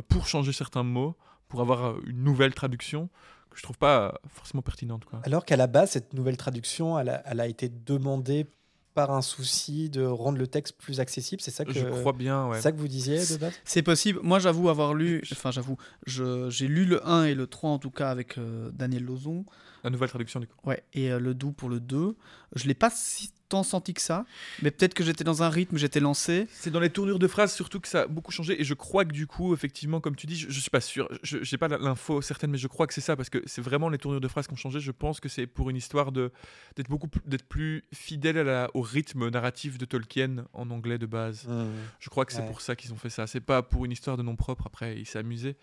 [0.08, 1.16] pour changer certains mots,
[1.48, 3.08] pour avoir euh, une nouvelle traduction
[3.50, 5.04] que je trouve pas euh, forcément pertinente.
[5.04, 5.20] Quoi.
[5.24, 8.46] Alors qu'à la base, cette nouvelle traduction, elle a, elle a été demandée
[8.94, 12.48] par un souci de rendre le texte plus accessible, c'est ça que je crois bien.
[12.48, 12.60] Ouais.
[12.60, 13.52] ça que vous disiez de base?
[13.64, 14.18] C'est possible.
[14.24, 17.92] Moi, j'avoue avoir lu, enfin j'avoue, j'ai lu le 1 et le 3 en tout
[17.92, 18.40] cas avec
[18.72, 19.44] Daniel Lozon.
[19.84, 20.56] La nouvelle traduction du coup.
[20.64, 22.16] Ouais, et le doux pour le 2.
[22.56, 24.24] Je l'ai pas si tant senti que ça,
[24.62, 26.46] mais peut-être que j'étais dans un rythme, j'étais lancé.
[26.52, 29.04] C'est dans les tournures de phrases surtout que ça a beaucoup changé, et je crois
[29.04, 31.68] que du coup, effectivement, comme tu dis, je, je suis pas sûr, je n'ai pas
[31.68, 34.28] l'info certaine, mais je crois que c'est ça, parce que c'est vraiment les tournures de
[34.28, 34.80] phrases qui ont changé.
[34.80, 36.30] Je pense que c'est pour une histoire de
[36.76, 41.06] d'être beaucoup d'être plus fidèle à la, au rythme narratif de Tolkien en anglais de
[41.06, 41.46] base.
[41.46, 41.66] Mmh.
[42.00, 43.26] Je crois que c'est pour ça qu'ils ont fait ça.
[43.26, 44.66] C'est pas pour une histoire de nom propre.
[44.66, 45.56] Après, il s'est amusé.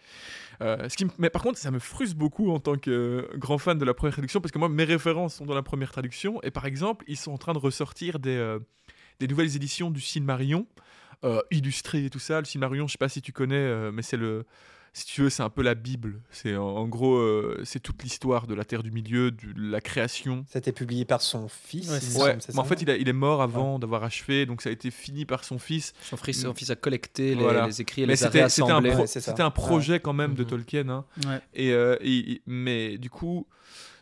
[0.62, 3.78] Euh, ce qui mais par contre, ça me frustre beaucoup en tant que grand fan
[3.78, 6.52] de la première traduction, parce que moi, mes références sont dans la première traduction, et
[6.52, 8.60] par exemple, ils sont en train de sortir des, euh,
[9.19, 10.65] des nouvelles éditions du Silmarillion,
[11.23, 12.39] euh, illustrées et tout ça.
[12.39, 14.45] Le Silmarillion, je sais pas si tu connais, euh, mais c'est le.
[14.93, 16.22] Si tu veux, c'est un peu la Bible.
[16.31, 17.22] C'est en, gros,
[17.65, 20.45] c'est toute l'histoire de la Terre du Milieu, de la création.
[20.47, 21.89] Ça a été publié par son fils.
[22.15, 24.91] Ouais, mais en fait, il, il, est mort avant d'avoir achevé, donc ça a été
[24.91, 25.91] fini par son fils.
[26.02, 28.47] Son fils, son fils a collecté les, écrits et les a C'était un,
[29.06, 30.49] c'était un, projet quand même de mhm.
[30.49, 30.88] Tolkien.
[30.88, 31.06] Hein.
[31.53, 33.45] Et, et, mais du coup,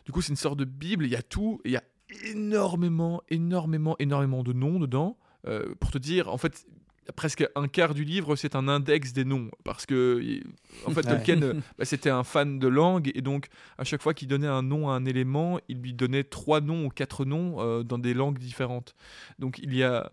[0.06, 1.06] du coup, c'est une sorte de Bible.
[1.06, 1.60] Il y a tout.
[1.64, 1.82] Il y a
[2.24, 5.18] énormément, énormément, énormément de noms dedans.
[5.46, 6.66] Euh, pour te dire, en fait,
[7.12, 9.50] presque un quart du livre, c'est un index des noms.
[9.64, 10.40] Parce que,
[10.86, 14.14] en fait, Tolkien, euh, bah, c'était un fan de langue, et donc, à chaque fois
[14.14, 17.60] qu'il donnait un nom à un élément, il lui donnait trois noms ou quatre noms
[17.60, 18.94] euh, dans des langues différentes.
[19.38, 20.12] Donc, il y a,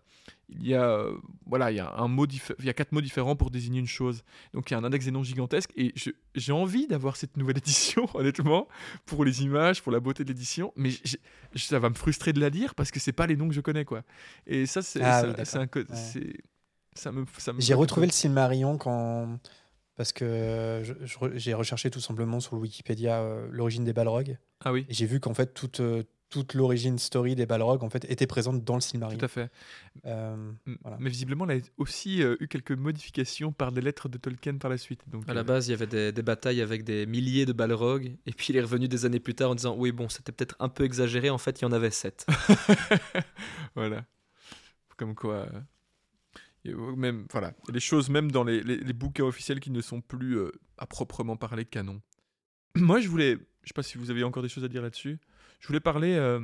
[0.60, 1.16] il y a, euh,
[1.46, 3.86] voilà, il y a, un mot il y a quatre mots différents pour désigner une
[3.86, 4.22] chose.
[4.54, 5.92] Donc il y a un index des noms gigantesque et
[6.34, 8.68] j'ai envie d'avoir cette nouvelle édition, honnêtement,
[9.06, 10.90] pour les images, pour la beauté de l'édition, mais
[11.56, 13.60] ça va me frustrer de la lire parce que c'est pas les noms que je
[13.60, 14.02] connais, quoi.
[14.46, 15.44] Et ça, c'est ah
[16.94, 17.24] ça me,
[17.58, 19.38] J'ai retrouvé le Silmarillion quand
[19.96, 20.82] parce que
[21.34, 24.38] j'ai recherché tout simplement sur le Wikipédia euh, l'origine des Balrogs.
[24.64, 24.86] Ah oui.
[24.88, 28.26] Et j'ai vu qu'en fait toute euh, toute l'origine story des Balrogs en fait était
[28.26, 29.18] présente dans le Silmarillion.
[29.18, 29.50] Tout à fait.
[30.06, 30.52] Euh,
[30.98, 34.70] mais visiblement, elle a aussi euh, eu quelques modifications par des lettres de Tolkien par
[34.70, 35.02] la suite.
[35.08, 38.16] Donc, à la euh, base, il y avait des, batailles avec des milliers de Balrogs,
[38.24, 40.56] et puis il est revenu des années plus tard en disant oui bon, c'était peut-être
[40.58, 41.28] un peu exagéré.
[41.28, 42.26] En fait, il y en avait sept.
[43.74, 44.06] voilà.
[44.96, 45.46] Comme quoi.
[46.64, 50.38] Même, voilà, des choses même dans les, les, bouquins officiels qui ne sont plus
[50.78, 52.00] à proprement parler canon.
[52.76, 55.18] Moi, je voulais, je sais pas si vous avez encore des choses à dire là-dessus
[55.62, 56.40] je voulais parler euh,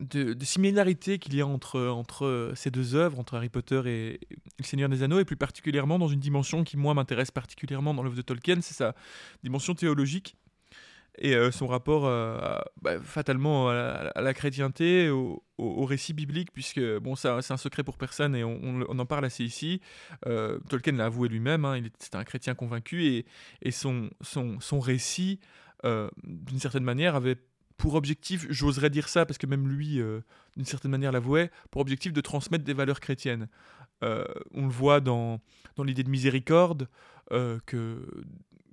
[0.00, 4.20] des similarités qu'il y a entre, ces deux œuvres, entre Harry Potter et,
[4.58, 8.02] Le Seigneur des Anneaux, et plus particulièrement dans une dimension qui, moi, m'intéresse particulièrement dans
[8.02, 8.94] l'œuvre de Tolkien, c'est sa
[9.42, 10.36] dimension théologique
[11.18, 15.44] et euh, son rapport euh, bah, fatalement à la, chrétienté, au,
[15.84, 19.82] récit biblique, puisque bon, c'est un secret pour personne et on, en parle assez ici.
[20.70, 23.04] Tolkien l'a avoué lui-même, hein, c'était un chrétien convaincu
[23.62, 24.10] et, son
[24.80, 25.40] récit,
[25.84, 27.36] d'une certaine manière, avait
[27.76, 30.20] pour objectif, j'oserais dire ça parce que même lui, euh,
[30.56, 33.48] d'une certaine manière, l'avouait, pour objectif de transmettre des valeurs chrétiennes.
[34.02, 35.40] Euh, on le voit dans,
[35.76, 36.88] dans l'idée de miséricorde
[37.32, 38.06] euh, que,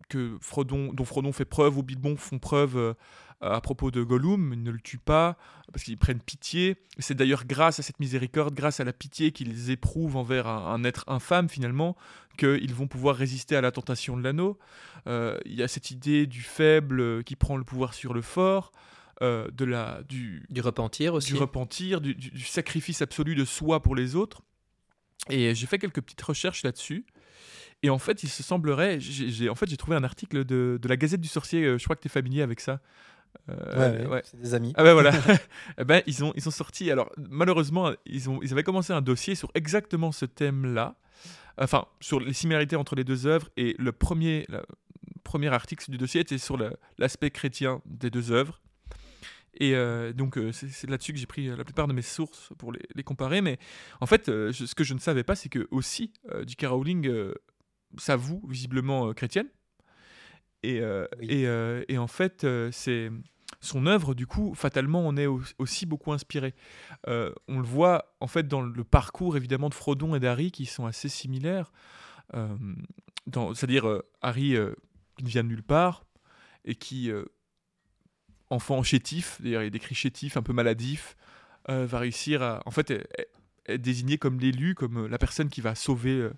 [0.10, 2.96] que Frodon, dont Frodon fait preuve ou Bilbon font preuve
[3.40, 5.36] à propos de Gollum, ils ne le tuent pas
[5.74, 6.76] parce qu'ils prennent pitié.
[7.00, 11.06] C'est d'ailleurs grâce à cette miséricorde, grâce à la pitié qu'ils éprouvent envers un, être
[11.08, 11.96] infâme finalement,
[12.38, 14.60] qu'ils vont pouvoir résister à la tentation de l'anneau.
[15.08, 18.72] Il y a cette idée du faible qui prend le pouvoir sur le fort.
[19.22, 21.34] Euh, de la, du, du repentir aussi.
[21.34, 24.42] Du repentir, du, sacrifice absolu de soi pour les autres.
[25.30, 27.06] Et j'ai fait quelques petites recherches là-dessus.
[27.84, 30.88] Et en fait, il se semblerait, j'ai, en fait, j'ai trouvé un article de, de,
[30.88, 32.80] la Gazette du Sorcier, euh, je crois que tu es familier avec ça,
[33.50, 34.74] Euh, ouais, c'est des amis.
[34.76, 35.12] Ah ben voilà.
[35.78, 36.90] eh ben, ils, ont, ils ont sorti.
[36.90, 40.96] Alors, malheureusement, ils, ont, ils avaient commencé un dossier sur exactement ce thème-là.
[41.58, 43.50] Enfin, sur les similarités entre les deux œuvres.
[43.56, 44.64] Et le premier, le
[45.24, 46.58] premier article du dossier était sur
[46.98, 48.60] l'aspect chrétien des deux œuvres.
[49.62, 52.72] Et euh, donc, euh, c'est là-dessus que j'ai pris la plupart de mes sources pour
[52.72, 53.42] les, les comparer.
[53.42, 53.60] Mais
[54.00, 56.14] en fait, ce que je ne savais pas, c'est que aussi,
[56.48, 56.66] J.K.
[56.66, 57.12] Rowling
[57.98, 59.48] s'avoue visiblement chrétienne.
[60.64, 60.82] Et,
[61.22, 61.44] et,
[61.88, 63.12] et, en fait, c'est
[63.62, 65.28] son œuvre, du coup, fatalement, on est
[65.60, 66.56] aussi beaucoup inspiré.
[67.08, 70.66] Euh, on le voit, en fait, dans le parcours, évidemment, de Frodon et d'Harry, qui
[70.66, 71.72] sont assez similaires.
[72.34, 72.58] Euh,
[73.54, 74.56] c'est-à-dire, euh, Harry,
[75.18, 76.06] qui ne vient de nulle part,
[76.66, 77.12] et qui,
[78.52, 81.16] enfant chétif, d'ailleurs, il décrit chétif, un peu maladif,
[81.68, 86.30] va réussir à, en fait, être, désigné comme l'élu, comme la personne qui va sauver,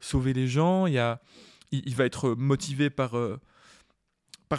[0.00, 0.86] sauver les gens.
[0.86, 3.14] Il, va être motivé par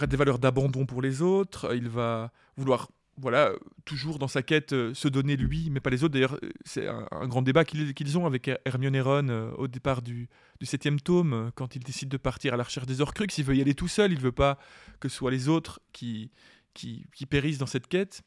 [0.07, 2.89] des valeurs d'abandon pour les autres, il va vouloir
[3.19, 3.51] voilà,
[3.83, 6.13] toujours dans sa quête euh, se donner lui, mais pas les autres.
[6.13, 10.01] D'ailleurs, euh, c'est un, grand débat qu'ils ont avec Hermione et Ron euh, au départ
[10.01, 10.29] du,
[10.61, 13.37] septième tome, quand il décide de partir à la recherche des Horcruxes.
[13.39, 14.59] Il veut y aller tout seul, il veut pas
[14.99, 16.31] que ce soit les autres qui,
[16.77, 18.21] qui, périssent dans cette quête.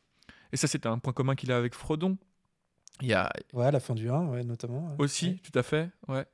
[0.52, 2.18] Et ça, c'est un point commun qu'il a avec Frodon.
[3.01, 3.32] Il y a...
[3.52, 4.94] Ouais, la fin du 1, ouais, notamment.
[4.98, 6.27] Aussi, tout à fait, ouais.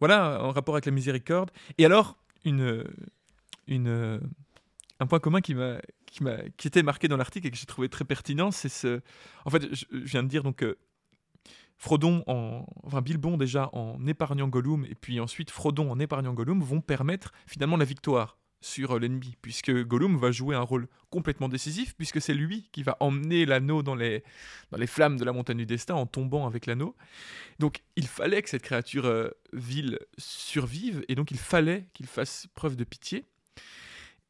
[0.00, 1.50] Voilà, en rapport avec la miséricorde.
[1.78, 2.84] Et alors, une...
[3.68, 4.20] une
[5.02, 7.66] un point commun qui m'a qui m'a qui était marqué dans l'article et que j'ai
[7.66, 9.00] trouvé très pertinent, c'est ce.
[9.46, 10.62] En fait, je, viens de dire donc.
[10.62, 10.78] Euh,
[11.78, 16.60] Frodon, en, enfin Bilbon déjà en épargnant Gollum et puis ensuite Frodon en épargnant Gollum
[16.60, 21.48] vont permettre finalement la victoire sur euh, l'ennemi, puisque Gollum va jouer un rôle complètement
[21.48, 24.22] décisif, puisque c'est lui qui va emmener l'anneau dans les,
[24.70, 26.96] dans les flammes de la montagne du destin en tombant avec l'anneau.
[27.58, 32.46] Donc il fallait que cette créature euh, vile survive, et donc il fallait qu'il fasse
[32.54, 33.24] preuve de pitié.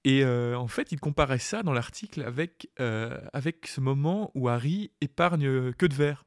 [0.05, 4.91] Et euh, en fait, il comparait ça dans l'article avec, avec ce moment où Harry
[5.03, 6.25] épargne que de verre.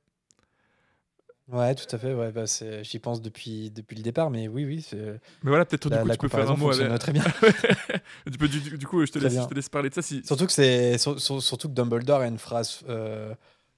[1.52, 2.14] Ouais, tout à fait.
[2.14, 2.45] Ouais, bah
[2.84, 4.88] J'y pense depuis, depuis le départ, mais oui, oui.
[4.94, 6.99] Mais voilà, peut-être du coup, tu peux faire un mot avec...
[6.99, 7.24] très bien.
[8.28, 10.02] du, coup, je te, laisse, je te, laisse, parler de ça.
[10.02, 10.24] Si...
[10.26, 12.84] Surtout, que c'est, surtout que Dumbledore a une phrase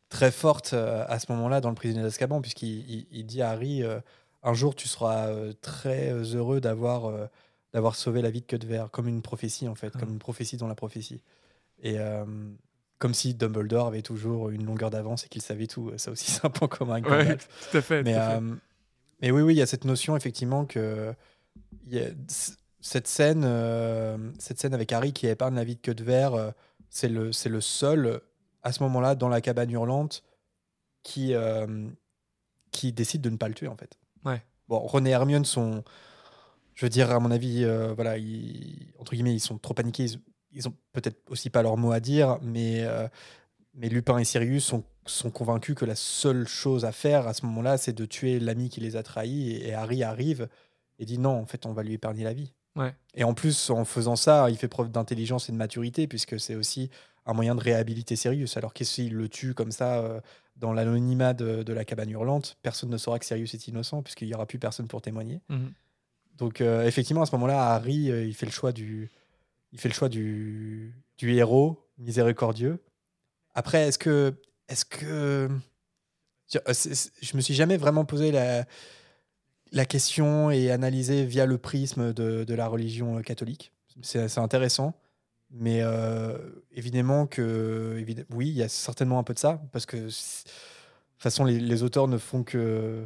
[0.09, 3.83] très forte à ce moment-là dans Le prisonnier d'Azkaban, puisqu'il il, dit à Harry
[4.43, 5.31] Un jour, tu seras
[5.61, 7.29] très heureux d'avoir
[7.75, 10.17] d'avoir sauvé la vie de Queue de Verre, comme une prophétie en fait, comme une
[10.17, 11.21] prophétie dans la prophétie.
[11.83, 12.23] Et euh,
[12.99, 15.91] comme si Dumbledore avait toujours une longueur d'avance et qu'il savait tout.
[15.97, 17.37] Ça aussi, c'est un point commun avec ouais,
[17.71, 18.03] tout à fait.
[18.03, 18.39] Mais, euh,
[19.21, 21.13] mais oui, oui, il y a cette notion effectivement que
[21.87, 22.09] y a
[22.81, 26.53] cette scène, euh, cette scène avec Harry qui épargne la vie de Queue de Verre,
[26.89, 28.21] c'est le, c'est le seul
[28.63, 30.23] à ce moment-là dans la cabane hurlante
[31.03, 31.33] qui,
[32.71, 33.97] qui décide de ne pas le tuer en fait.
[34.23, 34.43] Ouais.
[34.67, 35.83] Bon, René et Hermione sont
[36.75, 38.15] je veux dire, à mon avis, euh, voilà,
[38.99, 40.03] entre guillemets, ils sont trop paniqués.
[40.03, 40.19] Ils,
[40.67, 43.07] ont peut-être aussi pas leur mot à dire, mais, euh,
[43.73, 47.45] mais Lupin et Sirius sont, sont convaincus que la seule chose à faire à ce
[47.45, 49.57] moment-là, c'est de tuer l'ami qui les a trahis.
[49.57, 50.47] Et, Harry arrive
[50.99, 52.53] et dit non, en fait, on va lui épargner la vie.
[52.75, 52.93] Ouais.
[53.13, 56.55] Et en plus, en faisant ça, il fait preuve d'intelligence et de maturité, puisque c'est
[56.55, 56.89] aussi
[57.25, 58.57] un moyen de réhabiliter Sirius.
[58.57, 60.19] Alors que s'il le tue comme ça euh,
[60.57, 64.35] dans l'anonymat de, la cabane hurlante, personne ne saura que Sirius est innocent, puisqu'il n'y
[64.35, 65.41] aura plus personne pour témoigner.
[65.49, 65.71] Mhm.
[66.37, 69.09] Donc euh, effectivement, à ce moment-là, Harry, il fait le choix du,
[69.75, 72.79] il fait le choix du, héros miséricordieux.
[73.53, 74.33] Après, est-ce que,
[74.69, 75.49] est-ce que,
[76.49, 82.13] je, euh, je me suis jamais vraiment posé la, question et analysé via le prisme
[82.13, 83.73] de, la religion catholique.
[84.01, 84.93] C'est intéressant,
[85.51, 85.81] mais
[86.71, 90.51] évidemment que, oui, il y a certainement un peu de ça, parce que de toute
[91.17, 93.05] façon, les, auteurs ne font que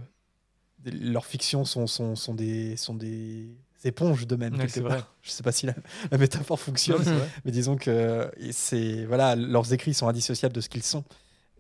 [0.86, 4.58] leurs fictions sont, des, sont des éponges de même.
[4.68, 5.02] c'est vrai.
[5.22, 7.04] Je sais pas si la, métaphore fonctionne,
[7.46, 11.04] mais disons que c'est voilà, leurs écrits sont indissociables de ce qu'ils sont.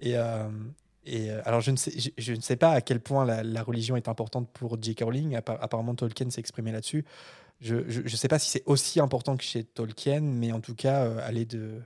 [0.01, 0.47] Et, euh,
[1.05, 3.95] et euh, alors je ne, sais, je, ne sais pas à quel point la, religion
[3.95, 5.03] est importante pour J.K.
[5.03, 5.35] Rowling.
[5.35, 7.05] Apparemment Tolkien s'est exprimé là-dessus.
[7.61, 11.03] Je ne sais pas si c'est aussi important que chez Tolkien, mais en tout cas,
[11.03, 11.81] euh, aller de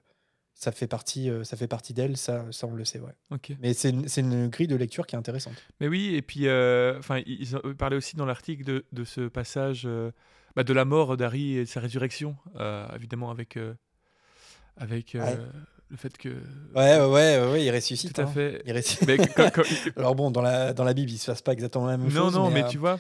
[0.64, 3.14] ça fait partie, euh, ça fait partie d'elle, ça, ça on le sait, ouais.
[3.60, 5.56] Mais c'est une, une, grille de lecture qui est intéressante.
[5.82, 9.84] Mais oui, et puis, euh, enfin, ils parlaient aussi dans l'article de, de, ce passage
[9.86, 10.12] euh,
[10.56, 12.38] bah, de la mort d'Harry et de sa résurrection,
[12.96, 13.60] évidemment avec
[14.78, 15.18] avec
[15.94, 16.30] le fait que.
[16.76, 18.14] Ouais, ouais, ouais, ouais il ressuscite.
[18.14, 18.28] Tout à hein.
[18.28, 18.64] fait.
[18.66, 19.12] Il ressuscite.
[19.98, 22.24] Alors bon, dans la dans la Bible, il se passe pas exactement la même non,
[22.24, 22.36] chose.
[22.36, 23.00] Non, non, mais, tu vois.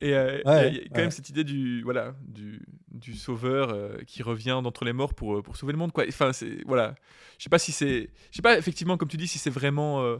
[0.00, 2.60] Et il y a quand même cette idée du, voilà, du,
[2.90, 5.90] du sauveur euh, qui revient d'entre les morts pour, euh, pour sauver le monde.
[5.90, 6.04] Quoi.
[6.06, 6.94] Enfin, c'est, voilà.
[7.38, 8.10] Je sais pas si c'est.
[8.30, 10.18] Je sais pas, effectivement, comme tu dis, si c'est vraiment euh,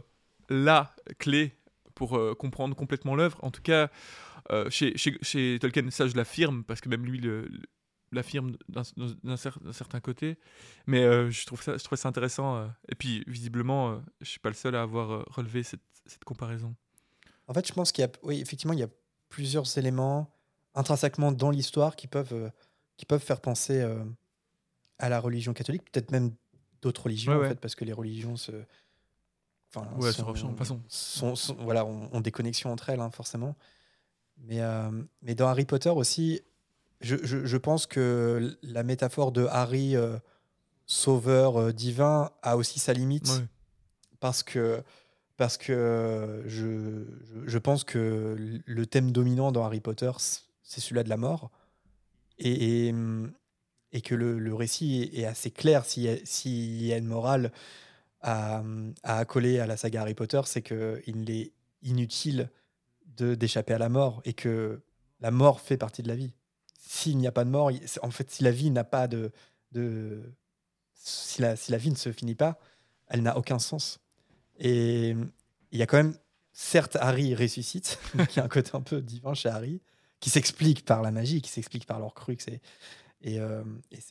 [0.49, 1.53] la clé
[1.93, 3.37] pour comprendre complètement l'œuvre.
[3.43, 3.89] En tout cas,
[4.69, 7.49] chez, chez, chez, Tolkien, ça je l'affirme, parce que même lui le,
[8.11, 10.37] l'affirme d'un certain côté.
[10.87, 12.55] Mais euh, je, trouve ça, je trouve ça intéressant.
[12.55, 12.67] Euh.
[12.87, 16.75] et puis, visiblement, je je suis pas le seul à avoir relevé cette, cette comparaison.
[17.47, 18.89] En fait, je pense qu'il y a, oui, effectivement, il y a
[19.27, 20.31] plusieurs éléments
[20.75, 22.51] intrinsèquement dans l'histoire qui peuvent,
[22.95, 23.83] qui peuvent faire penser
[24.99, 26.31] à la religion catholique, peut-être même
[26.81, 28.51] d'autres religions, en fait, parce que les religions se.
[29.73, 30.81] Enfin, ouais, sont, façon.
[30.87, 33.55] Sont, voilà, ont, des connexions entre elles, hein, forcément.
[34.37, 34.61] Mais,
[35.23, 36.41] mais dans Harry Potter aussi,
[37.01, 40.17] je, je, pense que la métaphore de Harry, euh,
[40.85, 43.43] sauveur euh, divin, a aussi sa limite.
[44.19, 44.83] Parce que,
[45.37, 47.05] parce que je,
[47.45, 48.35] je, pense que
[48.65, 50.11] le thème dominant dans Harry Potter,
[50.61, 51.51] c'est celui-là de la mort.
[52.37, 52.93] Et,
[53.91, 57.51] et, que le, le, récit est, assez clair s'il y, y, a une morale
[58.21, 58.61] à,
[59.03, 62.49] à accoler à la saga Harry Potter, c'est qu'il est inutile
[63.17, 64.81] d'échapper à la mort et que
[65.21, 66.33] la mort fait partie de la vie
[66.79, 69.31] s'il n'y a pas de mort, en fait, si la vie n'a pas de,
[69.71, 70.23] de
[70.95, 72.57] si, la, si la vie ne se finit pas,
[73.07, 73.99] elle n'a aucun sens.
[74.59, 75.15] Et
[75.71, 76.15] il y a quand même,
[76.53, 77.99] certes, Harry ressuscite,
[78.29, 79.81] qui a un côté un peu divin chez Harry,
[80.19, 82.37] qui s'explique par la magie, qui s'explique par leur crux.
[82.47, 82.59] Et,
[83.21, 83.63] et, euh,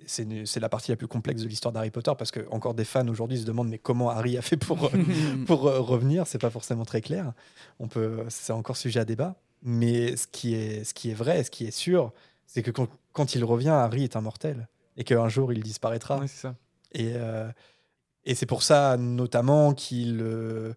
[0.07, 3.09] c'est la partie la plus complexe de l'histoire d'Harry Potter, parce que encore des fans
[3.09, 4.91] aujourd'hui se demandent mais comment Harry a fait pour,
[5.47, 7.33] pour euh, revenir C'est pas forcément très clair.
[7.79, 9.37] On peut, c'est encore sujet à débat.
[9.63, 12.13] Mais ce qui est, ce qui est vrai, ce qui est sûr,
[12.49, 12.71] c'est que
[13.13, 16.27] quand, il revient, Harry est immortel et qu'un jour il disparaîtra.
[16.27, 16.57] ça.
[16.93, 17.49] Et, euh,
[18.25, 20.73] et c'est pour ça notamment qu'il euh,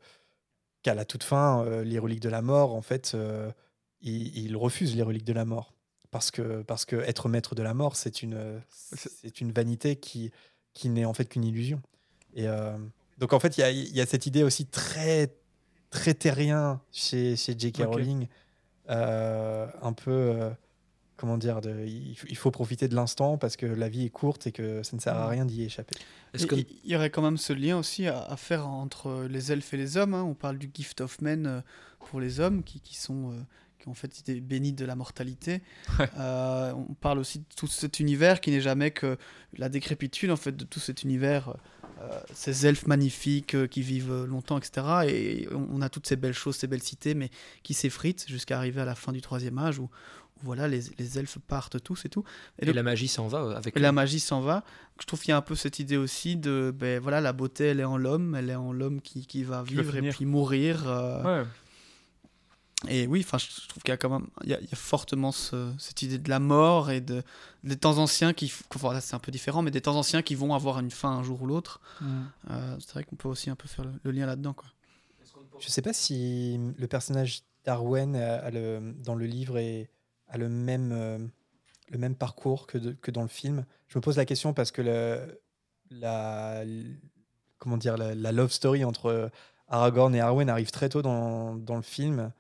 [0.83, 3.15] qu'à la toute fin, euh, les reliques de la mort, en fait,
[4.01, 5.73] il, refuse les reliques de la mort
[6.11, 10.29] parce que parce que être maître de la mort, c'est une c'est une vanité qui
[10.73, 11.81] qui n'est en fait qu'une illusion.
[12.33, 12.47] Et
[13.17, 15.33] donc en fait, il y a, y a, cette idée aussi très
[15.89, 17.83] très terrien chez chez J.K.
[17.85, 18.27] Rowling,
[18.89, 20.51] un peu
[21.21, 24.51] comment dire, de, il, faut profiter de l'instant parce que la vie est courte et
[24.51, 25.95] que ça ne sert à rien d'y échapper.
[26.33, 29.77] Est-ce qu'il y aurait quand même ce lien aussi à, faire entre les elfes et
[29.77, 30.23] les hommes hein?
[30.23, 31.61] On parle du gift of men euh,
[32.09, 33.35] pour les hommes qui, qui sont euh,
[33.77, 35.61] qui ont en fait été bénis de la mortalité.
[36.17, 39.17] Euh, on parle aussi de tout cet univers qui n'est jamais que
[39.57, 41.55] la décrépitude en fait de tout cet univers.
[42.33, 44.71] ces elfes magnifiques qui vivent longtemps, etc.
[45.07, 47.29] Et on a toutes ces belles choses, ces belles cités, mais
[47.61, 49.89] qui s'effritent jusqu'à arriver à la fin du troisième âge où,
[50.43, 52.23] voilà, les, les, elfes partent tous et tout.
[52.59, 53.75] Et, la magie s'en va euh, avec.
[53.75, 54.63] Et la magie s'en va.
[54.99, 57.65] Je trouve qu'il y a un peu cette idée aussi de, ben voilà, la beauté,
[57.65, 60.83] elle est en l'homme, elle est en l'homme qui, qui, va vivre et puis mourir.
[60.87, 61.43] Euh.
[62.87, 66.01] Et oui, enfin, je trouve qu'il y a quand même, il y a, fortement cette
[66.01, 67.21] idée de la mort et de
[67.63, 70.55] des temps anciens qui, voilà, c'est un peu différent, mais des temps anciens qui vont
[70.55, 71.79] avoir une fin un jour ou l'autre.
[72.49, 74.67] Euh, c'est vrai qu'on peut aussi un peu faire le, lien là-dedans, quoi.
[75.59, 78.13] Je sais pas si le personnage d'Arwen
[79.03, 79.89] dans le livre est
[80.31, 81.19] a le même, euh,
[81.89, 83.65] le même parcours que, que dans le film.
[83.87, 85.41] Je me pose la question parce que le,
[85.91, 86.63] la,
[87.59, 89.29] comment dire, la, love story entre
[89.67, 92.31] Aragorn et Arwen arrive très tôt dans, dans le film,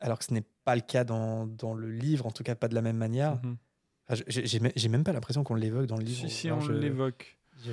[0.00, 2.68] alors que ce n'est pas le cas dans, dans, le livre, en tout cas pas
[2.68, 3.36] de la même manière.
[3.36, 3.56] Mm
[4.28, 6.28] J'ai même pas l'impression qu'on l'évoque dans le livre.
[6.28, 7.38] Si, si, on l'évoque.
[7.64, 7.70] Je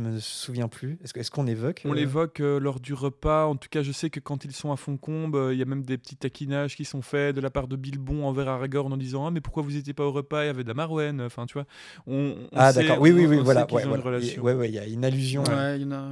[0.00, 0.98] me souviens plus.
[1.04, 3.46] Est-ce qu'on évoque On euh, l'évoque euh, lors du repas.
[3.46, 5.64] En tout cas, je sais que quand ils sont à Foncombe, euh, il y a
[5.64, 8.96] même des petits taquinages qui sont faits de la part de Bilbon envers Aragorn en
[8.96, 10.44] disant ah mais pourquoi vous n'étiez pas au repas?
[10.44, 11.20] Il y avait de la Marouane.
[11.20, 11.66] Enfin, tu vois.
[12.06, 13.00] On, ah d'accord.
[13.00, 13.38] Oui, oui, oui.
[13.42, 13.66] voilà.
[13.72, 15.44] Ouais, ouais, il y a une allusion.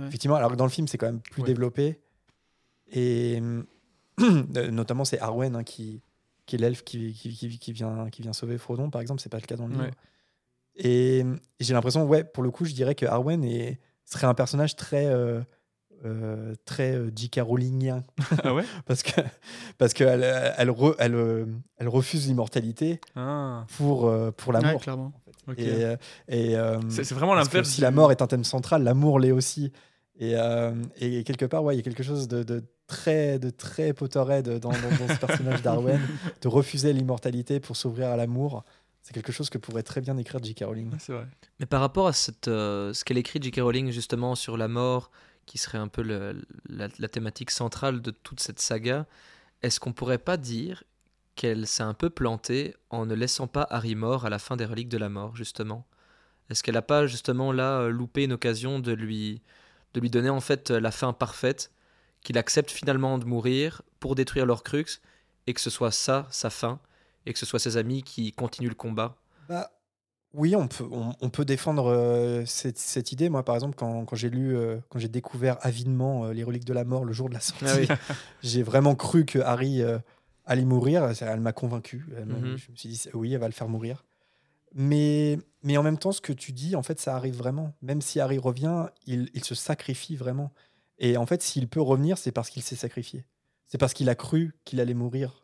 [0.07, 0.37] Effectivement.
[0.37, 2.01] Alors que dans le film, c'est quand même plus développé.
[2.95, 3.41] Et
[4.71, 6.03] notamment, c'est Arwen hein, qui,
[6.47, 9.21] qui est l'elfe qui, qui, qui, vient, qui vient sauver Frodon, par exemple.
[9.21, 9.91] C'est pas le cas dans le livre.
[10.77, 11.25] Et,
[11.61, 15.07] j'ai l'impression, ouais, pour le coup, je dirais que Arwen est, serait un personnage très,
[15.07, 15.41] euh,
[16.05, 17.41] euh, très euh, J.K.
[17.43, 18.05] Rowlingien.
[18.43, 18.65] Ah ouais?
[18.87, 19.21] Parce que
[19.79, 21.47] parce qu'elle elle, elle, euh,
[21.77, 23.65] elle, refuse l'immortalité ah.
[23.77, 24.81] pour, pour l'amour.
[24.81, 25.13] clairement.
[25.57, 25.83] Et,
[26.29, 26.57] et
[26.89, 27.69] c'est vraiment l'inverse.
[27.69, 29.73] Si la mort est un thème central, l'amour l'est aussi.
[30.19, 30.35] Et,
[31.01, 34.49] et, quelque part, ouais, il y a quelque chose de, de très, de très Potterhead
[34.49, 36.01] dans, dans, dans ce personnage d'Arwen,
[36.43, 38.65] de refuser l'immortalité pour s'ouvrir à l'amour.
[39.03, 40.65] C'est quelque chose que pourrait très bien écrire J.K.
[40.65, 40.91] Rowling.
[41.01, 41.27] c'est vrai.
[41.59, 43.61] Mais par rapport à cette, euh, ce qu'elle écrit, J.K.
[43.61, 45.11] Rowling, justement, sur la mort,
[45.45, 46.03] qui serait un peu
[46.69, 49.07] la, thématique centrale de toute cette saga,
[49.63, 50.85] est-ce qu'on pourrait pas dire
[51.35, 54.65] qu'elle s'est un peu plantée en ne laissant pas Harry mort à la fin des
[54.65, 55.85] Reliques de la Mort, justement?
[56.49, 59.43] Est-ce qu'elle n'a pas, justement, là, euh, loupé une occasion de lui,
[59.95, 61.73] de lui donner, en fait, la fin parfaite,
[62.21, 65.01] qu'il accepte finalement de mourir pour détruire leur crux,
[65.49, 66.79] et que ce soit ça, sa fin
[67.27, 69.17] et que ce soit ses amis qui continuent le combat
[69.49, 69.71] bah,
[70.35, 73.29] Oui, on peut, on, peut défendre euh, cette, cette, idée.
[73.29, 76.65] Moi, par exemple, quand, quand j'ai lu, euh, quand j'ai découvert avidement euh, les reliques
[76.65, 77.97] de la mort le jour de la sortie, ah
[78.43, 79.83] j'ai vraiment cru que Harry
[80.45, 81.13] allait mourir.
[81.21, 82.07] Elle m'a convaincu.
[82.27, 82.57] Mhm.
[82.57, 84.05] Je me suis dit, oui, elle va le faire mourir.
[84.75, 87.75] Mais, mais en même temps, ce que tu dis, en fait, ça arrive vraiment.
[87.83, 90.51] Même si Harry revient, il, il se sacrifie vraiment.
[90.99, 93.27] Et en fait, s'il peut revenir, c'est parce qu'il s'est sacrifié.
[93.67, 95.42] C'est parce qu'il a cru qu'il allait mourir.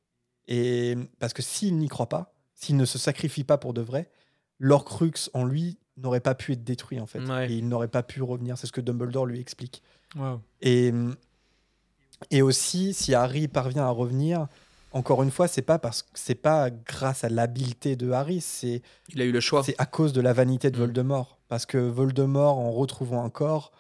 [0.48, 4.10] Et parce que s'il n'y croit pas, s'il ne se sacrifie pas pour de vrai,
[4.58, 7.20] l'Orcrux en lui n'aurait pas pu être détruit en fait.
[7.48, 8.58] Et il n'aurait pas pu revenir.
[8.58, 9.82] C'est ce que Dumbledore lui explique.
[10.62, 10.92] Et,
[12.30, 14.48] et aussi, si Harry parvient à revenir,
[14.92, 18.82] encore une fois, c'est pas parce que c'est pas grâce à l'habileté de Harry, c'est
[19.10, 19.62] il a eu le choix.
[19.62, 20.80] C'est à cause de la vanité de mm.
[20.80, 23.72] Voldemort, parce que Voldemort, en retrouvant un corps,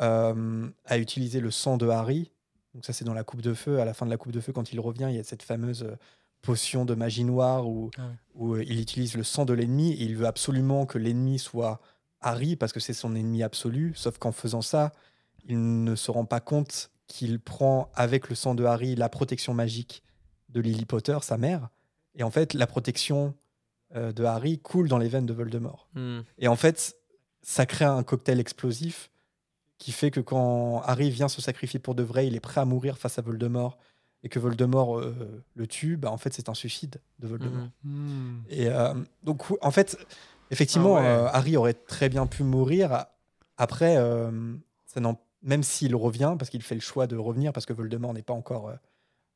[0.00, 2.30] euh, a utilisé le sang de Harry.
[2.76, 3.80] Donc ça, c'est dans la coupe de feu.
[3.80, 5.42] À la fin de la coupe de feu, quand il revient, il y a cette
[5.42, 5.96] fameuse euh,
[6.42, 10.04] potion de magie noire où, ah où euh, il utilise le sang de l'ennemi et
[10.04, 11.80] il veut absolument que l'ennemi soit
[12.20, 13.94] Harry parce que c'est son ennemi absolu.
[13.96, 14.92] Sauf qu'en faisant ça,
[15.46, 19.54] il ne se rend pas compte qu'il prend avec le sang de Harry la protection
[19.54, 20.02] magique
[20.50, 21.70] de Lily Potter, sa mère.
[22.14, 23.32] Et en fait, la protection
[23.94, 25.88] euh, de Harry coule dans les veines de Voldemort.
[25.94, 26.20] Hmm.
[26.36, 26.94] Et en fait,
[27.40, 29.10] ça crée un cocktail explosif
[29.78, 32.64] qui fait que quand Harry vient se sacrifier pour de vrai, il est prêt à
[32.64, 33.78] mourir face à Voldemort
[34.22, 37.68] et que Voldemort euh, le tue, bah, en fait, c'est un suicide de Voldemort.
[37.84, 37.90] Hmm.
[37.90, 38.42] Hmm.
[38.48, 39.98] Et euh, donc, en fait,
[40.50, 43.06] effectivement, ah Harry aurait très bien pu mourir.
[43.58, 43.96] Après,
[44.86, 45.00] ça
[45.42, 48.34] même s'il revient, parce qu'il fait le choix de revenir, parce que Voldemort n'est pas
[48.34, 48.72] encore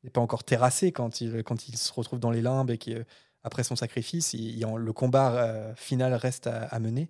[0.03, 3.63] n'est pas encore terrassé quand il, quand il se retrouve dans les limbes et qu'après
[3.63, 7.09] son sacrifice, il, le combat euh, final reste à, mener.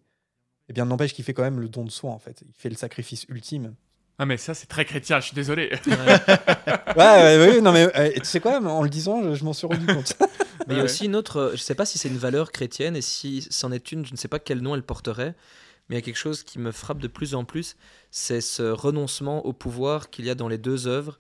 [0.72, 2.44] Eh bien, n'empêche qu'il fait quand même le don de soi, en fait.
[2.48, 3.76] Il fait le sacrifice ultime.
[4.18, 5.70] Ah, mais ça, c'est très chrétien, je suis désolé.
[5.86, 9.86] ouais, ouais, non, mais euh, tu sais quoi, en le disant, je, m'en suis rendu
[9.86, 10.16] compte.
[10.68, 12.54] mais il y a aussi une autre, euh, je sais pas si c'est une valeur
[12.54, 15.36] chrétienne et si c'en est une, je ne sais pas quel nom elle porterait,
[15.90, 17.76] mais il y a quelque chose qui me frappe de plus en plus,
[18.12, 21.20] c'est ce renoncement au pouvoir qu'il y a dans les deux œuvres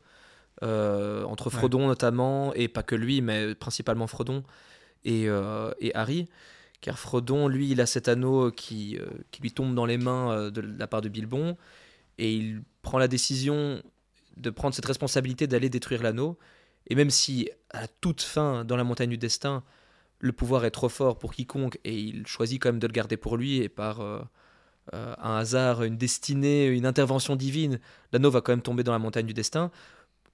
[0.63, 4.43] euh, entre Frodon notamment, et pas que lui, mais principalement Frodon
[5.03, 6.27] et, euh, et, Harry.
[6.81, 10.49] Car Frodon, lui, il a cet anneau qui, euh, qui lui tombe dans les mains
[10.49, 11.57] de la part de Bilbon,
[12.17, 13.81] et il prend la décision
[14.37, 16.37] de prendre cette responsabilité d'aller détruire l'anneau.
[16.87, 19.63] Et même si, à toute fin, dans la montagne du destin,
[20.19, 23.17] le pouvoir est trop fort pour quiconque, et il choisit quand même de le garder
[23.17, 24.01] pour lui, et par
[24.91, 27.79] un hasard, une destinée, une intervention divine,
[28.11, 29.71] l'anneau va quand même tomber dans la montagne du destin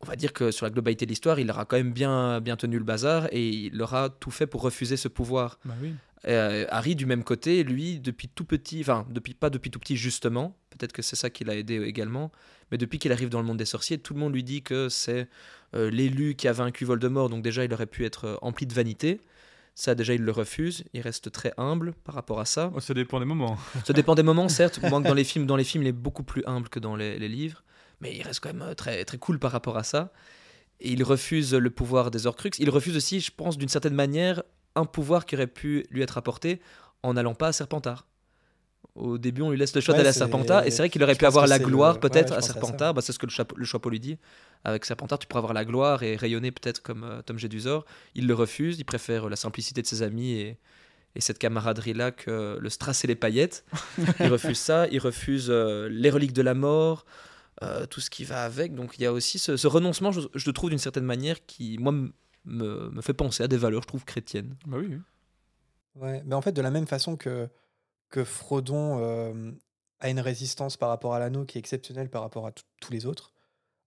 [0.02, 2.56] on va dire que sur la globalité de l'histoire, il aura quand même bien, bien
[2.56, 5.60] tenu le bazar et il aura tout fait pour refuser ce pouvoir.
[5.65, 5.94] Bah oui.
[6.26, 9.95] Euh, Harry, du même côté, lui, depuis tout petit, enfin, depuis, pas depuis tout petit
[9.95, 12.31] justement, peut-être que c'est ça qui l'a aidé également,
[12.72, 14.89] mais depuis qu'il arrive dans le monde des sorciers, tout le monde lui dit que
[14.89, 15.27] c'est
[15.76, 18.73] euh, l'élu qui a vaincu Voldemort, donc déjà il aurait pu être euh, empli de
[18.73, 19.22] vanité.
[19.76, 20.85] Ça, déjà, il le refuse.
[20.94, 22.72] Il reste très humble par rapport à ça.
[22.73, 23.60] Oh, ça dépend des moments.
[23.85, 24.81] ça dépend des moments, certes.
[24.81, 25.45] Moins que dans les films.
[25.45, 27.61] Dans les films, il est beaucoup plus humble que dans les livres
[28.02, 30.11] mais il reste quand même très, très cool par rapport à ça.
[30.80, 32.60] Et il refuse le pouvoir des Horcruxes.
[32.60, 34.44] Il refuse aussi, je pense, d'une certaine manière,
[34.78, 36.62] un pouvoir qui aurait pu lui être apporté
[37.04, 38.08] en n'allant pas à Serpentard.
[38.95, 41.16] Au début, on lui laisse le choix d'aller à Serpentard, et c'est vrai qu'il aurait
[41.16, 42.95] pu avoir la gloire peut-être à Serpentard.
[42.95, 44.18] Bah, c'est ce que le, chapeau, le chapeau lui dit.
[44.64, 47.86] Avec Serpentard, tu pourrais avoir la gloire et rayonner peut-être comme euh, Tom Jedusor.
[48.16, 50.58] Il le refuse, il préfère la simplicité de ses amis et,
[51.16, 53.66] et cette camaraderie-là que le strass et les paillettes.
[54.20, 57.06] il refuse ça, il refuse euh, les reliques de la mort,
[57.64, 58.76] euh, tout ce qui va avec.
[58.76, 61.94] Donc il y a aussi ce, renoncement, je, le trouve d'une certaine manière, qui, moi,
[62.48, 64.56] me, me, fait penser à des valeurs, je trouve, chrétiennes.
[64.65, 64.98] Bah oui.
[65.95, 67.49] Ouais, mais en fait, de la même façon que,
[68.10, 69.52] que Frodon euh,
[69.99, 73.06] a une résistance par rapport à l'anneau qui est exceptionnelle par rapport à tous les
[73.06, 73.34] autres,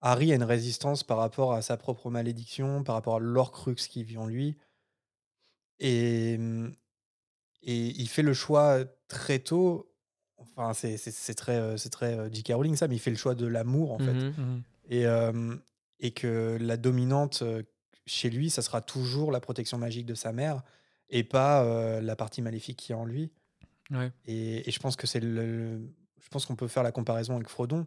[0.01, 4.03] Harry a une résistance par rapport à sa propre malédiction, par rapport à l'Orcrux qui
[4.03, 4.57] vit en lui.
[5.79, 6.39] Et,
[7.63, 9.87] et il fait le choix très tôt
[10.57, 12.53] Enfin, c'est très, c'est très J.K.
[12.55, 14.15] Rowling, ça, mais il fait le choix de l'amour, en fait.
[14.15, 14.63] Mmh mmh
[14.93, 15.05] et,
[16.01, 17.45] et que la dominante
[18.11, 20.63] chez lui, ça sera toujours la protection magique de sa mère
[21.09, 23.31] et pas la partie maléfique qui est en lui.
[24.27, 25.81] Et, et, je pense que c'est le,
[26.21, 27.87] je pense qu'on peut faire la comparaison avec Frodon,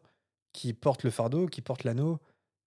[0.51, 2.19] qui porte le fardeau, qui porte l'anneau,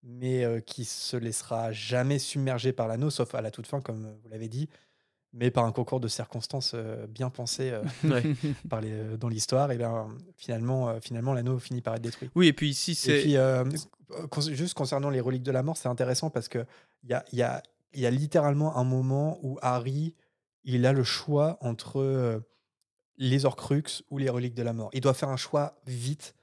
[0.02, 4.28] mais qui se laissera jamais submerger par l'anneau, sauf à la toute fin, comme vous
[4.30, 4.68] l'avez dit
[5.36, 7.82] mais par un concours de circonstances euh, bien pensé euh,
[8.68, 12.30] par les, euh, dans l'histoire, et bien finalement, finalement l'anneau finit par être détruit.
[12.34, 13.36] Oui, et puis ici c'est.
[14.52, 16.64] Juste concernant les reliques de la mort, c'est intéressant parce que
[17.02, 17.62] il y a, y, a,
[17.94, 20.14] y a littéralement un moment où Harry
[20.64, 22.42] il a le choix entre
[23.16, 24.90] les Horcruxes ou les reliques de la mort.
[24.92, 26.34] Il doit faire un choix vite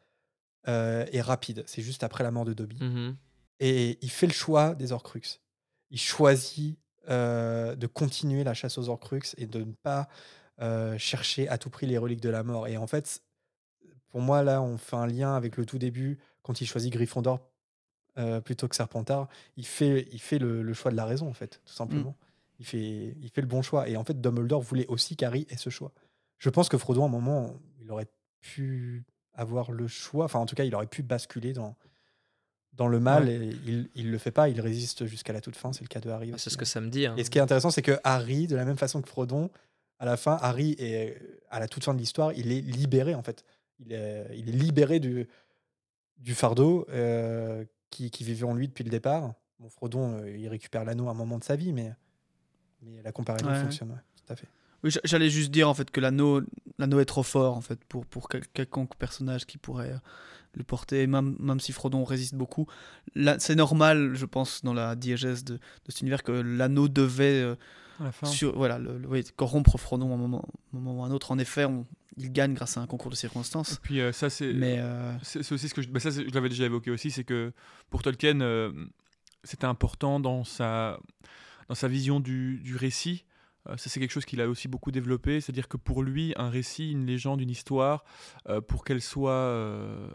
[0.67, 1.63] et rapide.
[1.67, 2.77] C'est juste après la mort de Dobby.
[2.81, 3.15] Mmh
[3.59, 5.39] et il fait le choix des Horcruxes.
[5.89, 6.77] Il choisit
[7.09, 10.07] euh, de continuer la chasse aux Horcruxes et de ne pas
[10.61, 12.67] euh, chercher à tout prix les reliques de la mort.
[12.67, 13.21] Et en fait,
[14.07, 17.39] pour moi, là, on fait un lien avec le tout début, quand il choisit Gryffondor
[18.17, 19.27] euh, plutôt que Serpentard.
[19.57, 22.15] Il fait, il fait le, choix de la raison, en fait, tout simplement.
[22.59, 23.89] il fait, il fait le bon choix.
[23.89, 25.91] Et en fait, Dumbledore voulait aussi qu'Harry ait ce choix.
[26.37, 28.09] Je pense que Frodo, à un moment, il aurait
[28.39, 29.03] pu
[29.33, 30.25] avoir le choix.
[30.25, 31.75] Enfin, en tout cas, il aurait pu basculer dans,
[32.73, 33.29] dans le mal.
[33.29, 34.49] Et il, il le fait pas.
[34.49, 35.73] Il résiste jusqu'à la toute fin.
[35.73, 36.31] C'est le cas de Harry.
[36.33, 37.05] Ah, c'est ce que ça me dit.
[37.05, 37.15] Hein.
[37.17, 39.49] Et ce qui est intéressant, c'est que Harry, de la même façon que Frodon,
[39.99, 41.17] à la fin, Harry est
[41.49, 43.45] à la toute fin de l'histoire, il est libéré en fait.
[43.79, 45.27] Il est, il est libéré du,
[46.17, 49.33] du fardeau euh, qui, qui, vivait en lui depuis le départ.
[49.59, 51.93] Bon, Frodon, euh, il récupère l'anneau à un moment de sa vie, mais,
[52.81, 54.47] mais la comparaison fonctionne, tout à fait.
[54.83, 56.41] Oui, j'allais juste dire en fait que l'anneau,
[56.77, 59.97] l'anneau est trop fort en fait pour, pour quelconque personnage qui pourrait euh,
[60.53, 62.67] le porter, même, même si Frodon résiste beaucoup.
[63.39, 67.55] c'est normal, je pense, dans la diégèse de, de cet univers que l'anneau devait
[68.23, 68.99] sur, voilà, le,
[69.35, 71.31] corrompre Frodon à un moment, un moment ou un autre.
[71.31, 71.85] En effet, on,
[72.17, 73.73] il gagne grâce à un concours de circonstances.
[73.73, 76.21] Et puis euh, ça, c'est mais euh, c'est aussi ce que je, bah, ça, je
[76.33, 77.51] l'avais déjà évoqué aussi, c'est que
[77.89, 78.71] pour Tolkien, euh,
[79.43, 80.99] c'était important dans sa,
[81.69, 83.25] dans sa vision du, du récit.
[83.65, 86.91] Ça, c'est quelque chose qu'il a aussi beaucoup développé, c'est-à-dire que pour lui, un récit,
[86.91, 88.03] une légende, une histoire,
[88.67, 90.11] pour qu'elle soit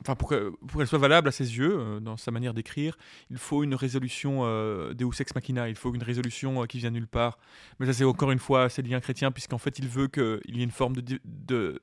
[0.00, 2.96] enfin pour qu'elle soit valable à ses yeux, euh, dans sa manière d'écrire,
[3.30, 6.90] il faut une résolution euh, Deus ex machina, il faut une résolution euh, qui vient
[6.90, 7.38] nulle part.
[7.78, 10.60] Mais ça c'est encore une fois ses liens chrétiens, puisqu'en fait il veut qu'il y
[10.60, 11.82] ait une forme de,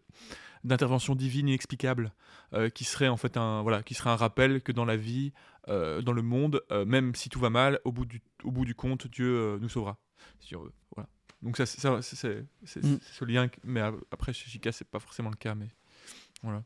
[0.64, 2.14] d'intervention divine inexplicable,
[2.54, 5.34] euh, qui serait en fait un voilà, qui serait un rappel que dans la vie,
[5.68, 9.08] dans le monde, même si tout va mal, au bout du, au bout du compte,
[9.08, 10.00] Dieu nous sauvera.
[10.96, 11.10] Voilà.
[11.42, 13.00] Donc ça, c'est, mm.
[13.02, 13.82] ce lien, mais
[14.12, 15.68] après chez Chica c'est pas forcément le cas, mais
[16.44, 16.64] voilà.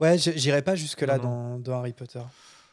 [0.00, 2.22] Ouais, j'irai pas jusque-là dans, dans, Harry Potter,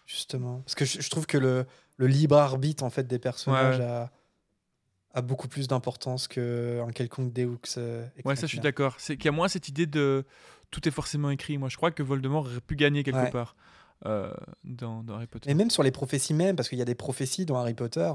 [0.07, 0.61] justement.
[0.61, 1.65] Parce que je, trouve que le,
[1.97, 4.11] le, libre arbitre en fait, des personnages a,
[5.13, 7.57] a, beaucoup plus d'importance qu'un quelconque Deux.
[7.77, 8.95] Euh, ouais, ça, je suis d'accord.
[8.97, 10.25] C'est qu'il y a moins cette idée de
[10.71, 11.59] tout est forcément écrit.
[11.59, 13.55] Moi, je crois que Voldemort aurait pu gagner quelque part
[14.07, 14.33] euh,
[14.63, 15.49] dans, dans, Harry Potter.
[15.49, 18.11] Et même sur les prophéties même, parce qu'il y a des prophéties dans Harry Potter,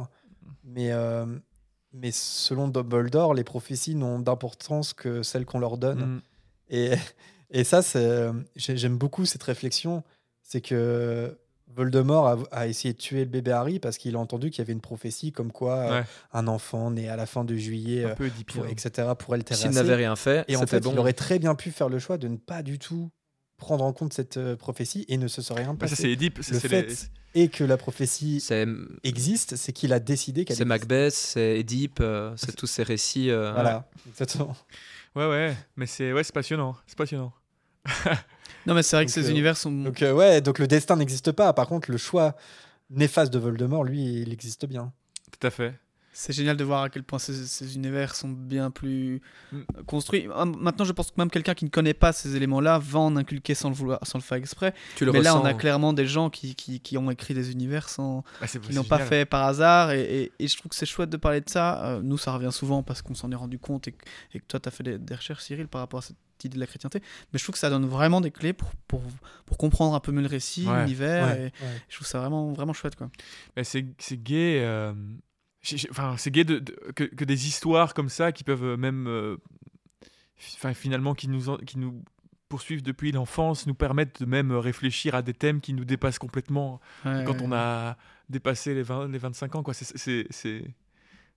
[0.65, 0.91] mais.
[0.91, 1.27] Euh,
[1.93, 5.99] mais selon Dumbledore, les prophéties n'ont d'importance que celles qu'on leur donne.
[6.01, 6.21] Mm.
[6.71, 6.93] Et,
[7.51, 7.81] et ça,
[8.57, 10.03] j'aime beaucoup cette réflexion.
[10.43, 11.37] C'est que
[11.75, 14.73] Voldemort a, essayé de tuer le bébé Harry parce qu'il a entendu qu'il y avait
[14.73, 16.03] une prophétie comme quoi euh,
[16.33, 18.15] un enfant né à la fin de juillet, euh,
[18.47, 19.69] pour, etc., pourrait le terrasser.
[19.69, 22.19] S'il n'avait rien fait, et en fait, il aurait très bien pu faire le choix
[22.19, 23.11] de ne pas du tout
[23.57, 25.95] prendre en compte cette euh, prophétie et ne se serait rien passé.
[25.95, 26.39] ça, c'est Édipe.
[26.39, 28.43] Le fait et que la prophétie
[29.05, 32.03] existe, c'est qu'il a décidé qu'elle C'est Macbeth, c'est Édipe,
[32.37, 33.29] c'est tous ces récits.
[33.29, 34.57] Voilà, exactement.
[35.17, 36.77] Ouais, ouais, mais c'est ouais, passionnant.
[36.87, 37.33] C'est passionnant.
[38.67, 39.73] non, mais c'est vrai que ces euh, univers sont.
[39.73, 41.53] Donc, euh, ouais, donc le destin n'existe pas.
[41.55, 42.37] Par contre, le choix
[42.91, 44.93] néfaste de Voldemort, lui, il existe bien.
[45.33, 45.75] Tout à fait.
[46.19, 49.21] C'est génial de voir à quel point ces, univers sont bien plus
[49.53, 49.61] mm.
[49.87, 50.27] construits.
[50.27, 53.55] Maintenant, je pense que même quelqu'un qui ne connaît pas ces éléments-là va en inculquer
[53.55, 54.73] sans le vouloir, sans le faire exprès.
[54.97, 57.53] Tu le Mais là, on a clairement des gens qui, qui, qui ont écrit des
[57.53, 59.91] univers sans, bah, qui n'ont pas fait par hasard.
[59.91, 61.85] Et, et, je trouve que c'est chouette de parler de ça.
[61.85, 64.45] Euh, nous, ça revient souvent parce qu'on s'en est rendu compte et que, et que
[64.49, 66.67] toi, tu as fait des, des, recherches, Cyril, par rapport à cette idée de la
[66.67, 67.01] chrétienté.
[67.35, 69.03] Mais je trouve que ça donne vraiment des clés pour, pour,
[69.45, 71.39] pour comprendre un peu mieux le récit, l'univers.
[71.39, 71.53] et
[71.91, 72.97] je trouve ça vraiment, vraiment chouette.
[72.97, 73.11] Quoi.
[73.63, 73.85] c'est
[74.23, 74.63] gay.
[74.65, 74.95] Euh,
[75.91, 76.59] Enfin, c'est gay de,
[76.95, 79.07] que, que, des histoires comme ça qui peuvent euh, même.
[79.09, 79.37] Euh,
[80.75, 82.03] finalement, qui nous, qui nous
[82.49, 86.81] poursuivent depuis l'enfance, nous permettent de même réfléchir à des thèmes qui nous dépassent complètement
[87.03, 87.97] quand on a
[88.29, 89.63] dépassé les, 20, les 25 ans.
[89.63, 89.73] Quoi.
[89.75, 90.63] C'est, c'est,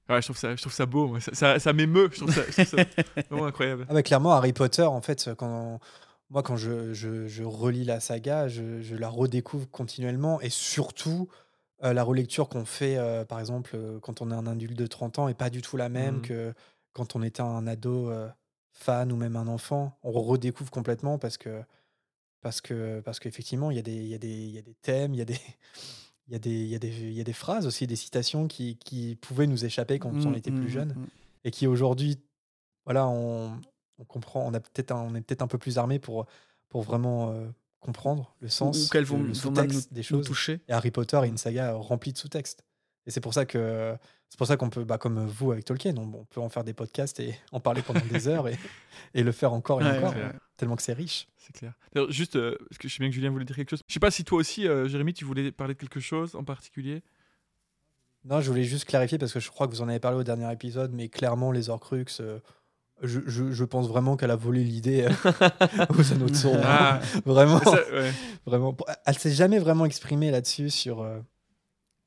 [0.10, 2.42] Ouais, je, trouve ça, je trouve ça beau, ça, ça, ça m'émeut, je trouve ça,
[3.30, 3.86] vraiment incroyable.
[3.90, 5.80] Ah bah, clairement, Harry Potter, en fait, quand
[6.32, 11.28] moi, quand je, je, je, relis la saga, je, je, la redécouvre continuellement et surtout
[11.84, 14.88] euh, la relecture qu'on fait, euh, par exemple, euh, quand on est un adulte de
[14.88, 16.22] 30 ans, est pas du tout la même mmh.
[16.22, 16.54] que
[16.94, 18.12] quand on était un ado
[18.72, 19.98] fan ou même un enfant.
[20.04, 21.62] On redécouvre complètement parce que
[22.42, 25.14] parce que parce qu'effectivement, il y, a des, y, a des, y a des thèmes,
[25.14, 25.40] il y a des
[26.28, 28.78] il y, a des, y, a des, y a des phrases aussi, des citations qui,
[28.78, 31.08] qui pouvaient nous échapper quand on mmh, était plus mmh, jeune
[31.44, 32.20] et qui aujourd'hui,
[32.86, 33.60] voilà, on,
[33.98, 36.28] on comprend, on, a peut-être on est peut-être un peu plus armé pour,
[36.68, 37.34] pour vraiment
[37.80, 40.26] comprendre le sens, ou qu'elles vont, le sous-texte des choses.
[40.26, 40.62] toucher.
[40.68, 42.64] Et Harry Potter est une saga remplie de sous-textes.
[43.06, 43.96] Et c'est pour ça que
[44.30, 46.74] c'est pour ça qu'on peut, bah, comme vous avec Tolkien, on, peut en faire des
[46.74, 48.58] podcasts et en parler pendant des heures et,
[49.16, 50.14] et, le faire encore et encore,
[50.56, 51.28] tellement que c'est riche.
[51.38, 51.74] C'est clair.
[52.10, 53.82] juste, euh, parce que je sais bien que Julien voulait dire quelque chose.
[53.88, 56.44] Je sais pas si toi aussi, euh, Jérémy, tu voulais parler de quelque chose en
[56.44, 57.02] particulier.
[58.26, 60.24] Non, je voulais juste clarifier parce que je crois que vous en avez parlé au
[60.24, 62.20] dernier épisode, mais clairement les Horcruxes.
[62.22, 62.40] Euh,
[63.04, 66.60] je, je, pense vraiment qu'elle a volé l'idée euh, aux anneaux de son.
[66.64, 67.00] Ah.
[67.26, 67.62] vraiment.
[68.46, 68.76] vraiment.
[69.06, 71.20] Elle s'est jamais vraiment exprimée là-dessus sur euh,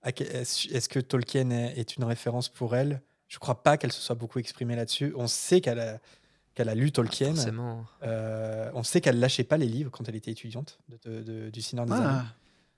[0.05, 3.03] est-ce que Tolkien est une référence pour elle?
[3.29, 5.15] Je crois pas qu'elle se soit beaucoup exprimée là-dessus.
[5.17, 5.99] On sait qu'elle a,
[6.55, 7.35] qu'elle a lu Tolkien.
[8.03, 11.87] Euh, on sait qu'elle lâchait pas les livres quand elle était étudiante de, du Seigneur
[11.87, 12.25] des ah.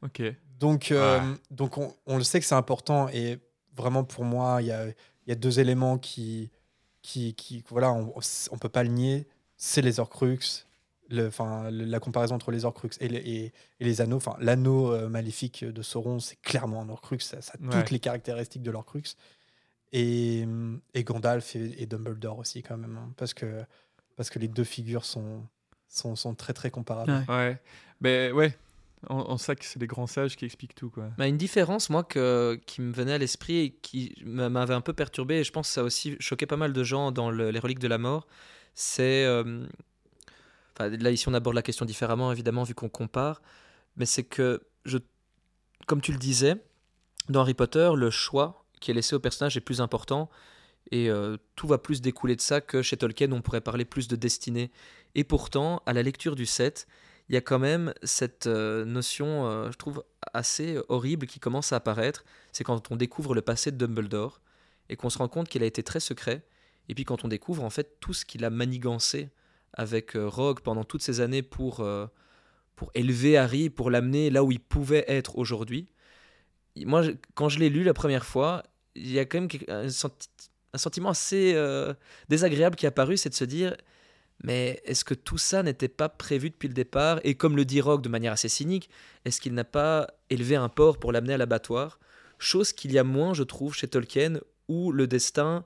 [0.02, 0.22] Ok.
[0.60, 0.94] Donc,
[1.50, 3.38] donc on, on, le sait que c'est important et
[3.74, 4.86] vraiment pour moi, il y a,
[5.26, 6.50] y a, deux éléments qui,
[7.04, 8.12] qui, qui voilà, on,
[8.50, 9.28] on peut pas le nier.
[9.56, 10.66] C'est les Horcruxes,
[11.10, 11.30] le,
[11.70, 14.16] la comparaison entre les Horcruxes et, et, les anneaux.
[14.16, 17.20] Enfin, l'anneau euh, maléfique de Sauron, c'est clairement un Horcrux.
[17.20, 19.16] Ça, ça a toutes les caractéristiques de l'Horcrux.
[19.92, 20.46] Et,
[20.94, 22.96] et Gandalf et, Dumbledore aussi, quand même.
[22.96, 23.62] Hein, parce, que,
[24.16, 25.42] parce que les deux figures sont,
[25.88, 27.24] sont, sont très, très comparables.
[27.28, 27.60] Ouais.
[28.00, 28.56] Mais ouais,
[29.08, 30.90] en, ça que c'est les grands sages qui expliquent tout.
[30.90, 31.10] Quoi.
[31.18, 34.92] Bah, une différence, moi, que, qui me venait à l'esprit et qui m'avait un peu
[34.92, 37.58] perturbé, et je pense que ça a aussi choqué pas mal de gens dans les
[37.58, 38.26] reliques de la mort,
[38.74, 39.24] c'est.
[39.24, 39.66] Euh,
[40.78, 43.42] là, ici, on aborde la question différemment, évidemment, vu qu'on compare,
[43.96, 44.98] mais c'est que, je,
[45.86, 46.56] comme tu le disais,
[47.28, 50.28] dans Harry Potter, le choix qui est laissé au personnage est plus important.
[50.90, 54.08] Et euh, tout va plus découler de ça que chez Tolkien, on pourrait parler plus
[54.08, 54.70] de destinée.
[55.14, 56.86] Et pourtant, à la lecture du set,
[57.28, 61.72] il y a quand même cette euh, notion, euh, je trouve, assez horrible qui commence
[61.72, 62.24] à apparaître.
[62.52, 64.40] C'est quand on découvre le passé de Dumbledore
[64.90, 66.44] et qu'on se rend compte qu'il a été très secret.
[66.88, 69.30] Et puis quand on découvre en fait tout ce qu'il a manigancé
[69.72, 71.86] avec euh, Rogue pendant toutes ces années pour,
[72.76, 75.88] pour élever Harry, pour l'amener là où il pouvait être aujourd'hui.
[76.76, 78.64] Moi, quand je l'ai lu la première fois,
[78.94, 79.88] il y a quand même un,
[80.78, 81.56] sentiment assez
[82.28, 83.76] désagréable qui est apparu, c'est de se dire
[84.42, 87.80] mais est-ce que tout ça n'était pas prévu depuis le départ Et comme le dit
[87.80, 88.90] Rogue de manière assez cynique,
[89.24, 91.98] est-ce qu'il n'a pas élevé un porc pour l'amener à l'abattoir?
[92.38, 95.64] Chose qu'il y a moins, je trouve, chez Tolkien, où le destin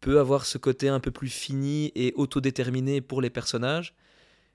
[0.00, 3.94] peut avoir ce côté un peu plus fini et autodéterminé pour les personnages,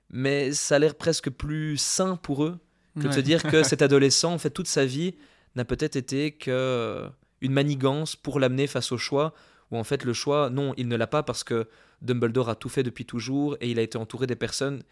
[0.08, 2.58] mais ça a l'air presque plus sain pour eux
[3.00, 5.14] que de se dire que cet adolescent, en fait, toute sa vie
[5.56, 7.08] n'a peut-être été que
[7.40, 9.34] une manigance pour l'amener face au choix,
[9.70, 11.66] où en fait le choix, non, il ne l'a pas parce que
[12.02, 14.82] Dumbledore a tout fait depuis toujours et il a été entouré des personnes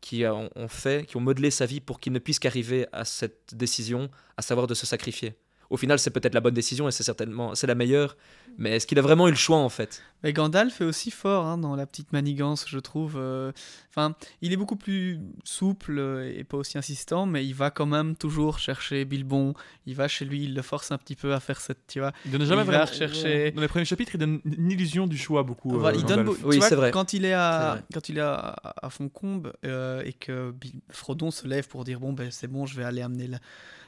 [0.00, 3.54] qui ont fait, qui ont modelé sa vie pour qu'il ne puisse qu'arriver à cette
[3.54, 5.36] décision, à savoir de se sacrifier
[5.72, 8.18] au final, c'est peut-être la bonne décision et c'est certainement c'est la meilleure.
[8.58, 10.02] Mais est-ce qu'il a vraiment eu le choix en fait?
[10.22, 13.14] Mais Gandalf est aussi fort hein, dans la petite manigance, je trouve.
[13.16, 13.52] Euh,
[13.88, 18.16] enfin, il est beaucoup plus souple et pas aussi insistant, mais il va quand même
[18.16, 19.54] toujours chercher Bilbon.
[19.86, 22.12] Il va chez lui, il le force un petit peu à faire cette, tu vois.
[22.26, 22.84] Il donne jamais vraiment.
[22.84, 23.52] Chercher...
[23.52, 25.70] Dans les premiers chapitres, il donne une illusion du choix beaucoup.
[25.70, 26.90] il euh, donne, oui, c'est vrai.
[26.90, 30.54] Quand il est à, quand il est à, à Foncombe euh, et que
[30.90, 33.38] Frodon se lève pour dire bon ben c'est bon, je vais aller amener la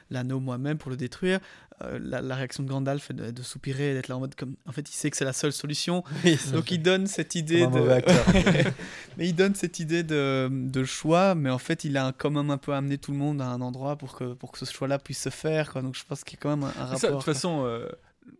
[0.09, 1.39] l'anneau moi-même pour le détruire.
[1.81, 4.55] Euh, la, réaction de Gandalf est de, soupirer, d'être là en mode comme.
[4.65, 6.03] En fait, il sait que c'est la seule solution.
[6.53, 7.79] donc il donne cette idée de.
[9.17, 12.49] mais il donne cette idée de, de, choix, mais en fait, il a quand même
[12.49, 14.99] un peu amené tout le monde à un endroit pour que, pour que ce choix-là
[14.99, 15.73] puisse se faire.
[15.73, 15.81] Quoi.
[15.81, 17.09] Donc je pense qu'il y a quand même un, rapport.
[17.09, 17.65] de toute façon.
[17.65, 17.89] Euh,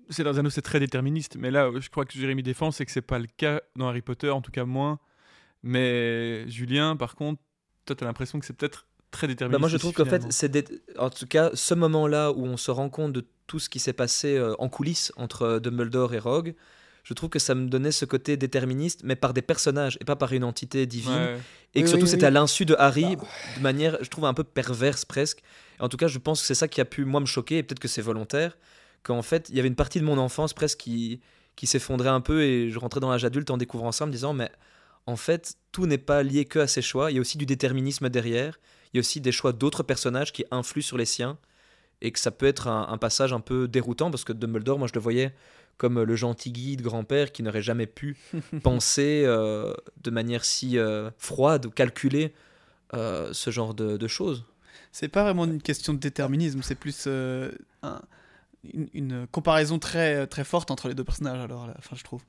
[0.09, 2.91] c'est dans un c'est très déterministe, mais là, je crois que Jérémy défend, c'est que
[2.91, 4.99] c'est pas le cas dans Harry Potter, en tout cas moins.
[5.61, 7.41] Mais Julien, par contre,
[7.85, 9.27] toi, tu as l'impression que c'est peut-être très.
[9.27, 12.71] Bah, moi, je trouve qu'en fait, c'est en tout cas ce moment-là où on se
[12.71, 16.19] rend compte de tout ce qui s'est passé euh, en coulisses entre euh, Dumbledore et
[16.19, 16.55] Rogue.
[17.03, 20.15] Je trouve que ça me donnait ce côté déterministe, mais par des personnages et pas
[20.15, 21.37] par une entité divine.
[21.75, 23.23] Et que surtout, c'était à l'insu de Harry, bah.
[23.57, 25.43] de manière, je trouve, un peu perverse presque.
[25.79, 27.63] en tout cas, je pense que c'est ça qui a pu, moi, me choquer, et
[27.63, 28.57] peut-être que c'est volontaire,
[29.03, 31.21] qu'en fait, il y avait une partie de mon enfance presque qui,
[31.55, 34.11] qui s'effondrait un peu, et je rentrais dans l'âge adulte en découvrant ça, en me
[34.11, 34.49] disant, mais
[35.05, 37.45] en fait, tout n'est pas lié que à ses choix, il y a aussi du
[37.45, 38.59] déterminisme derrière,
[38.95, 41.37] il y a aussi des choix d'autres personnages qui influent sur les siens
[41.99, 44.93] et que ça peut être un, passage un peu déroutant parce que Dumbledore, moi je
[44.93, 45.33] le voyais
[45.75, 48.15] comme le gentil guide grand-père qui n'aurait jamais pu
[48.63, 52.33] penser euh, de manière si euh, froide ou calculer
[52.93, 54.45] euh, ce genre de, choses.
[54.93, 57.51] C'est pas vraiment une question de déterminisme, c'est plus une,
[59.29, 62.23] comparaison très, très forte entre les deux personnages, alors, enfin, je trouve.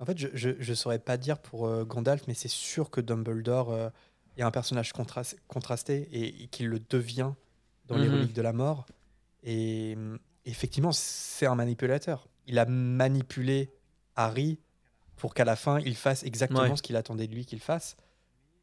[0.00, 3.90] En fait, je ne saurais pas dire pour Gandalf, mais c'est sûr que Dumbledore
[4.36, 7.32] il y a un personnage contrasté et, qu'il le devient
[7.86, 8.14] dans les mhm.
[8.14, 8.86] reliques de la mort.
[9.42, 9.96] Et
[10.44, 12.28] effectivement, c'est un manipulateur.
[12.46, 13.70] Il a manipulé
[14.16, 14.58] Harry
[15.16, 17.96] pour qu'à la fin, il fasse exactement ce qu'il attendait de lui qu'il fasse.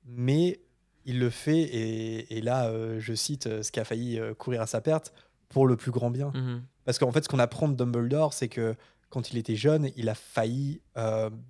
[0.05, 0.59] Mais
[1.05, 4.61] il le fait, et, là, euh, je cite euh, ce qui a failli euh, courir
[4.61, 5.13] à sa perte,
[5.47, 6.31] pour le plus grand bien.
[6.35, 6.63] Mhm.
[6.85, 8.75] Parce qu'en fait, ce qu'on apprend de Dumbledore, c'est que
[9.09, 10.81] quand il était jeune, il a failli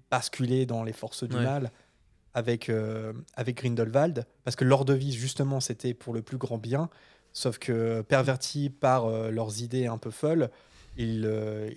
[0.09, 1.71] basculer dans les forces du mal
[2.33, 6.89] avec, euh, avec Grindelwald, parce que leur devise, justement, c'était pour le plus grand bien,
[7.33, 10.49] sauf que pervertis par euh, leurs idées un peu folles,
[10.97, 11.69] ils, euh,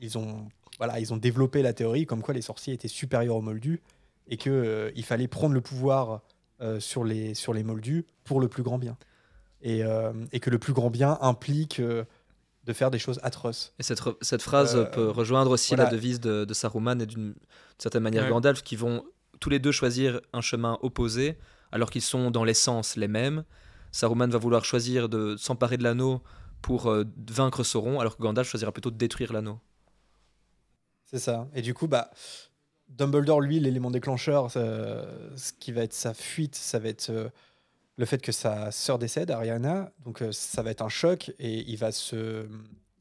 [0.00, 0.48] ils, ont,
[0.78, 3.80] voilà, ils ont développé la théorie comme quoi les sorciers étaient supérieurs aux moldus
[4.28, 6.22] et qu'il il fallait prendre le pouvoir
[6.78, 8.96] sur, les, sur les moldus pour le plus grand bien.
[9.62, 9.82] Et,
[10.30, 13.74] et que le plus grand bien implique de faire des choses atroces.
[13.80, 17.34] Et cette, cette phrase peut rejoindre aussi la devise de, de Saruman et d'une
[17.78, 19.04] certaine manière Gandalf qui vont
[19.42, 21.36] tous les deux choisir un chemin opposé,
[21.72, 23.44] alors qu'ils sont dans l'essence les mêmes.
[23.90, 26.22] Saruman va vouloir choisir de s'emparer de l'anneau
[26.62, 29.58] pour euh, vaincre Sauron, alors que Gandalf choisira plutôt de détruire l'anneau.
[31.06, 31.48] C'est ça.
[31.54, 32.10] Et du coup, bah,
[32.88, 37.28] Dumbledore, lui, l'élément déclencheur, ce qui va être sa fuite, ça va être euh,
[37.96, 39.92] le fait que sa sœur décède, Ariana.
[40.04, 42.46] Donc, euh, ça va être un choc et il va se,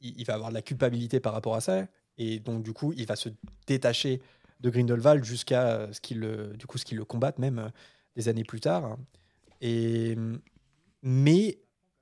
[0.02, 1.86] il, va avoir de la culpabilité par rapport à ça.
[2.18, 3.30] Et donc, du coup, il va se
[3.68, 4.22] détacher
[4.62, 6.22] de Grindelwald jusqu'à ce qu'il,
[6.58, 7.72] du coup, ce qu'il le combatte même
[8.16, 8.98] des années plus tard.
[9.62, 10.18] Et
[11.04, 11.60] mais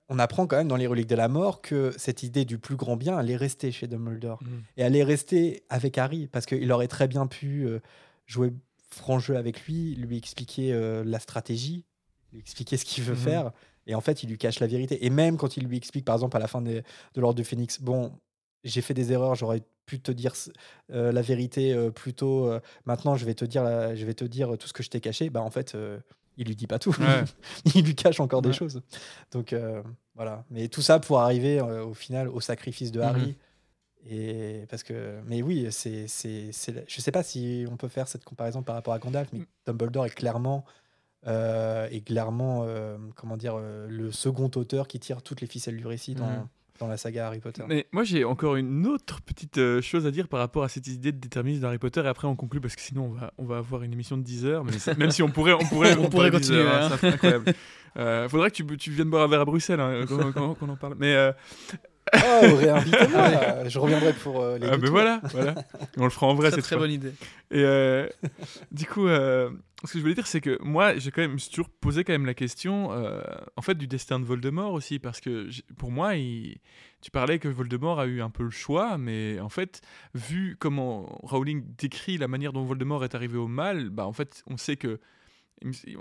[0.09, 2.75] on apprend quand même dans les reliques de la mort que cette idée du plus
[2.75, 4.41] grand bien allait rester chez Dumbledore.
[4.41, 4.47] Mm.
[4.77, 7.79] Et allait rester avec Harry, parce qu'il aurait très bien pu euh,
[8.25, 8.51] jouer
[8.89, 11.85] franc jeu avec lui, lui expliquer euh, la stratégie,
[12.33, 13.17] lui expliquer ce qu'il veut mm-hmm.
[13.17, 13.51] faire.
[13.85, 15.05] Et en fait, il lui cache la vérité.
[15.05, 16.83] Et même quand il lui explique, par exemple, à la fin de
[17.15, 18.11] l'Ordre du Phénix, bon,
[18.63, 20.33] j'ai fait des erreurs, j'aurais pu te dire
[20.91, 22.51] euh, la vérité plutôt.
[22.85, 23.63] maintenant, je vais te dire,
[23.95, 25.29] je vais te dire tout ce que je t'ai caché.
[25.29, 25.75] Bah, en fait,
[26.39, 26.95] il lui dit pas tout.
[27.75, 28.81] il lui cache encore des choses.
[29.31, 29.83] Donc euh,
[30.15, 30.45] voilà.
[30.49, 33.27] Mais tout ça pour arriver euh, au final au sacrifice de Harry.
[33.27, 33.35] Mhm.
[34.11, 36.51] Et parce que, mais oui, c'est, c'est,
[36.87, 39.45] je sais pas si on peut faire cette comparaison par rapport à Gandalf, mais mm.
[39.67, 40.63] Dumbledore est clairement,
[41.27, 42.65] euh, est clairement,
[43.17, 46.47] comment dire, le second auteur qui tire toutes les ficelles du récit dans, mhm
[46.79, 47.63] dans la saga Harry Potter.
[47.67, 50.87] Mais moi j'ai encore une autre petite euh, chose à dire par rapport à cette
[50.87, 53.45] idée de déterminisme d'Harry Potter et après on conclut parce que sinon on va, on
[53.45, 54.63] va avoir une émission de 10 heures,
[54.97, 56.61] même si on pourrait, on pourrait, on, pourrait continuer.
[56.61, 57.53] Heures, hein, incroyable.
[57.97, 60.75] Euh, faudrait que tu, tu viennes boire un verre à Bruxelles hein, quand, on en
[60.75, 60.95] parle.
[60.97, 61.31] Mais euh,
[62.13, 63.67] Oh, réinvitez-moi.
[63.67, 64.67] je reviendrai pour euh, les.
[64.67, 65.55] Ah, ben voilà, voilà.
[65.97, 66.51] On le fera en vrai.
[66.51, 67.13] C'est très bonne idée.
[67.51, 68.07] Et euh,
[68.71, 69.49] du coup, euh,
[69.83, 72.25] ce que je voulais dire, c'est que moi, j'ai quand même toujours posé quand même
[72.25, 72.91] la question,
[73.55, 76.13] en fait, du destin de Voldemort aussi, parce que pour moi,
[77.01, 79.81] tu parlais que Voldemort a eu un peu le choix, mais en fait,
[80.13, 84.43] vu comment Rowling décrit la manière dont Voldemort est arrivé au mal, bah en fait,
[84.47, 84.99] on sait que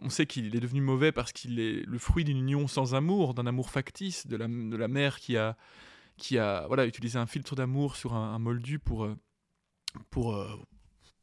[0.03, 3.35] on sait qu'il est devenu mauvais parce qu'il est le fruit d'une union sans amour,
[3.35, 5.57] d'un amour factice, de la, de la mère qui a,
[6.19, 9.17] qui a voilà, utilisé un filtre d'amour sur un, moldu pour, euh,
[10.11, 10.49] pour, euh,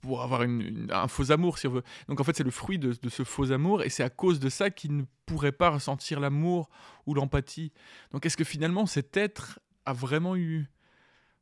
[0.02, 1.84] pour avoir une, un faux amour, si on veut.
[2.08, 4.50] Donc en fait, c'est le fruit de, ce faux amour, et c'est à cause de
[4.50, 6.70] ça qu'il ne pourrait pas ressentir l'amour
[7.06, 7.72] ou l'empathie.
[8.12, 10.68] Donc est-ce que finalement cet être a vraiment eu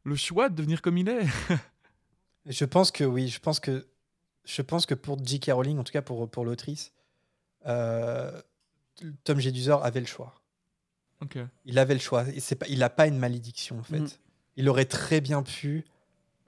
[0.04, 1.26] le choix de devenir comme il est?
[2.46, 3.88] Je pense que oui, je pense que,
[4.44, 5.52] je pense que pour J.K.
[5.54, 6.92] Rowling, en tout cas pour, pour l'autrice,
[7.66, 8.42] euh,
[9.24, 10.43] Tom Jedusor avait le choix.
[11.66, 12.24] Il avait le choix.
[12.24, 14.00] Pas, il n'a pas une malédiction, en fait.
[14.00, 14.08] Mm.
[14.56, 15.86] Il aurait très bien pu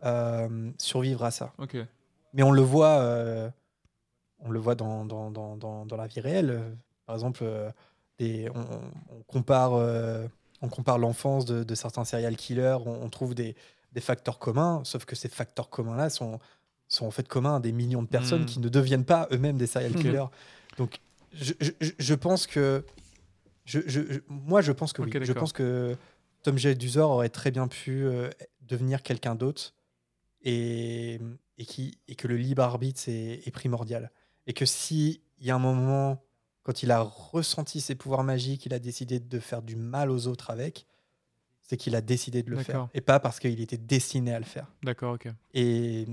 [0.04, 1.54] euh, survivre à ça.
[2.34, 3.50] Mais on le voit, euh,
[4.40, 6.62] on le voit dans, dans, dans, dans, la vie réelle.
[7.06, 7.72] Par exemple, euh,
[8.20, 9.74] des, on, compare,
[10.62, 13.56] on compare l'enfance de, certains serial killers, on, trouve des,
[13.94, 16.40] des, facteurs communs, sauf que ces facteurs communs-là sont,
[16.88, 18.48] sont en fait communs à des millions de personnes mm.
[18.48, 20.28] qui ne deviennent pas eux-mêmes des serial killers.
[20.78, 21.00] Donc,
[21.34, 22.86] je, je, je, pense que
[23.66, 25.12] je, moi, je pense que oui.
[25.22, 25.98] Je pense que
[26.44, 26.76] Tom J.
[26.76, 28.30] Duzor aurait très bien pu euh,
[28.62, 29.74] devenir quelqu'un d'autre
[30.44, 31.20] et,
[31.58, 34.12] et, qui, et que le libre arbitre est, primordial.
[34.46, 36.24] Et que s'il y a un moment,
[36.62, 40.28] quand il a ressenti ses pouvoirs magiques, il a décidé de faire du mal aux
[40.28, 40.86] autres avec,
[41.64, 42.88] c'est qu'il a décidé de le faire.
[42.94, 44.72] Et pas parce qu'il était destiné à le faire.
[44.84, 45.28] D'accord, ok.
[45.56, 46.06] Et,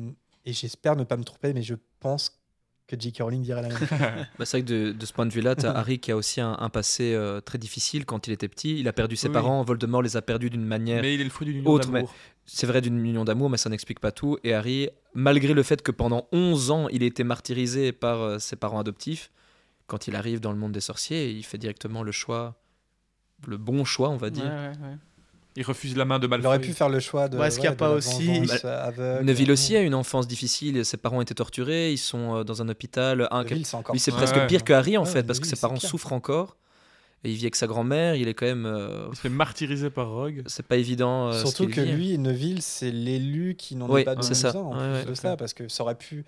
[0.47, 2.42] et j'espère ne pas me tromper, mais je pense
[2.87, 3.23] que J.K.
[3.23, 3.89] Rowling dirait la même chose.
[3.91, 6.41] bah, c'est vrai que de, ce point de vue-là, tu as Harry qui a aussi
[6.41, 8.79] un, passé euh, très difficile quand il était petit.
[8.79, 11.03] Il a perdu ses parents, Voldemort les a perdus d'une manière.
[11.03, 12.15] Mais il est le fruit d'une union d'amour.
[12.45, 14.37] C'est vrai d'une union d'amour, mais ça n'explique pas tout.
[14.43, 18.39] Et Harry, malgré le fait que pendant 11 ans, il ait été martyrisé par euh,
[18.39, 19.31] ses parents adoptifs,
[19.87, 22.57] quand il arrive dans le monde des sorciers, il fait directement le choix,
[23.47, 24.45] le bon choix, on va dire.
[24.45, 24.97] Ouais, ouais,
[25.57, 26.45] il refuse la main de Malfoy.
[26.45, 27.39] Il aurait pu faire le choix de.
[27.39, 28.43] Est-ce qu'il n'y a pas aussi.
[29.23, 30.85] Neville aussi a une enfance difficile.
[30.85, 31.93] Ses parents étaient torturés.
[31.93, 33.29] Ils sont euh, dans un hôpital.
[33.31, 33.45] Un...
[33.45, 33.95] Neville, c'est encore.
[33.95, 36.57] Lui, c'est presque pire que Harry en fait, parce que ses parents souffrent encore.
[37.25, 38.17] Et il vit avec sa grand-mère.
[38.17, 38.67] Il est quand même.
[38.67, 40.43] Euh, il se fait martyriser par Rogue.
[40.47, 41.29] C'est pas évident.
[41.29, 44.57] Euh, Surtout que lui, Neville, c'est l'élu qui n'en est pas de ça.
[44.57, 46.25] en plus de ça, parce que ça aurait pu.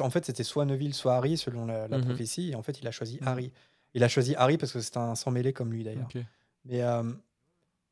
[0.00, 2.04] En fait, c'était soit Neville, soit Harry, selon la, mhm.
[2.04, 2.50] prophétie.
[2.50, 3.28] Et en fait, il a choisi mhm.
[3.28, 3.52] Harry.
[3.94, 6.08] Il a choisi Harry parce que c'est un sans mêlé comme lui d'ailleurs.
[6.64, 6.82] Mais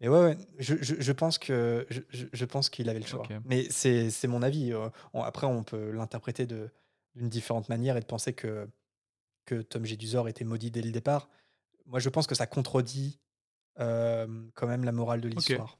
[0.01, 2.01] mais ouais, ouais je, je, je, pense que je,
[2.33, 3.27] je pense qu'il avait le choix.
[3.45, 4.73] Mais c'est mon avis.
[4.73, 8.69] Euh, après, on peut l'interpréter d'une différente manière et de penser que,
[9.45, 11.29] que Tom Jedusor était maudit dès le départ.
[11.87, 13.19] Moi, je pense que ça contredit
[13.81, 15.79] euh, quand même la morale de l'histoire.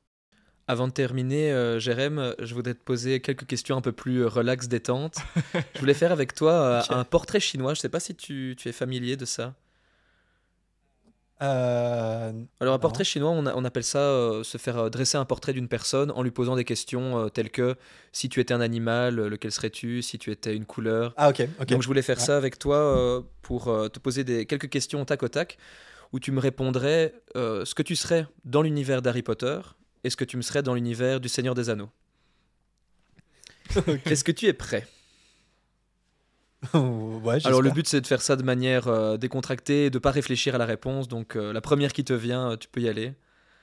[0.67, 4.69] Avant de terminer, euh, Jérém, je voudrais te poser quelques questions un peu plus relax,
[4.69, 5.17] détente.
[5.75, 7.73] je voulais faire avec toi un portrait chinois.
[7.73, 9.55] Je ne sais pas si tu, tu es familier de ça.
[11.41, 15.53] Euh, Alors un portrait chinois, on, appelle ça euh, se faire euh, dresser un portrait
[15.53, 17.77] d'une personne en lui posant des questions telles que
[18.13, 21.15] si tu étais un animal, lequel serais-tu Si tu étais une couleur?
[21.17, 21.49] Ah ok.
[21.69, 25.29] Donc je voulais faire ça avec toi pour te poser des, quelques questions tac au
[25.29, 25.59] tac.
[26.13, 29.61] où tu me répondrais ce que tu serais dans l'univers d'Harry Potter
[30.05, 31.91] et ce que tu me serais dans l'univers du Seigneur des Anneaux.
[34.07, 34.87] Est-ce que tu es prêt?
[36.75, 40.11] ouais, Alors le but c'est de faire ça de manière euh, décontractée et de pas
[40.11, 41.09] réfléchir à la réponse.
[41.09, 43.15] Donc euh, la première qui te vient, tu peux y aller.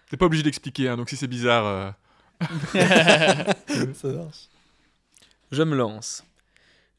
[0.09, 1.95] T'es pas obligé d'expliquer, hein, donc si c'est bizarre.
[2.73, 4.49] ça marche.
[5.51, 6.23] Je me lance.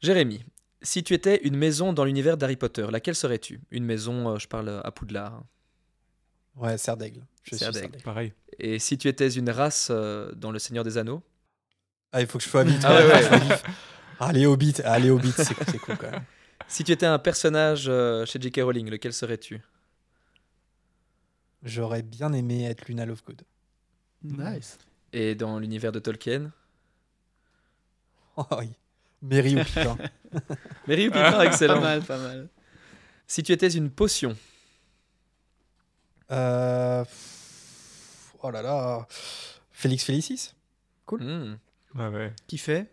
[0.01, 0.43] Jérémy,
[0.81, 3.61] si tu étais une maison dans l'univers d'Harry Potter, laquelle serais-tu?
[3.71, 5.33] Une maison, euh, je parle à Poudlard.
[5.33, 5.43] Hein.
[6.55, 7.21] Ouais, Serre d'Aigle.
[7.51, 8.01] Serre d'Aigle.
[8.03, 8.33] Pareil.
[8.59, 11.21] Et si tu étais une race euh, dans Le Seigneur des Anneaux?
[12.11, 12.81] Ah, il faut que je sois vite.
[12.83, 13.29] ah ouais, ouais.
[14.19, 16.23] Allez, Hobbit, allez, Hobbit, c'est cool quand même.
[16.69, 18.59] Si tu étais un personnage euh, chez J.K.
[18.61, 19.61] Rowling, lequel serais-tu?
[21.63, 23.43] J'aurais bien aimé être Luna Lovegood.
[24.23, 24.77] Nice.
[25.13, 26.51] Et dans l'univers de Tolkien?
[28.35, 28.69] Oh oui.
[29.21, 29.97] Mary ou Pipin.
[30.87, 31.75] Mary ou Pipin, excellent.
[31.75, 32.49] Pas mal, pas mal.
[33.27, 34.35] Si tu étais une potion?
[36.31, 37.05] Euh...
[38.43, 39.07] Oh là là.
[39.71, 40.53] Félix Félicis?
[41.05, 41.23] Cool.
[41.23, 41.57] Hmm.
[41.95, 42.33] Ouais, ouais.
[42.45, 42.91] Qui fait?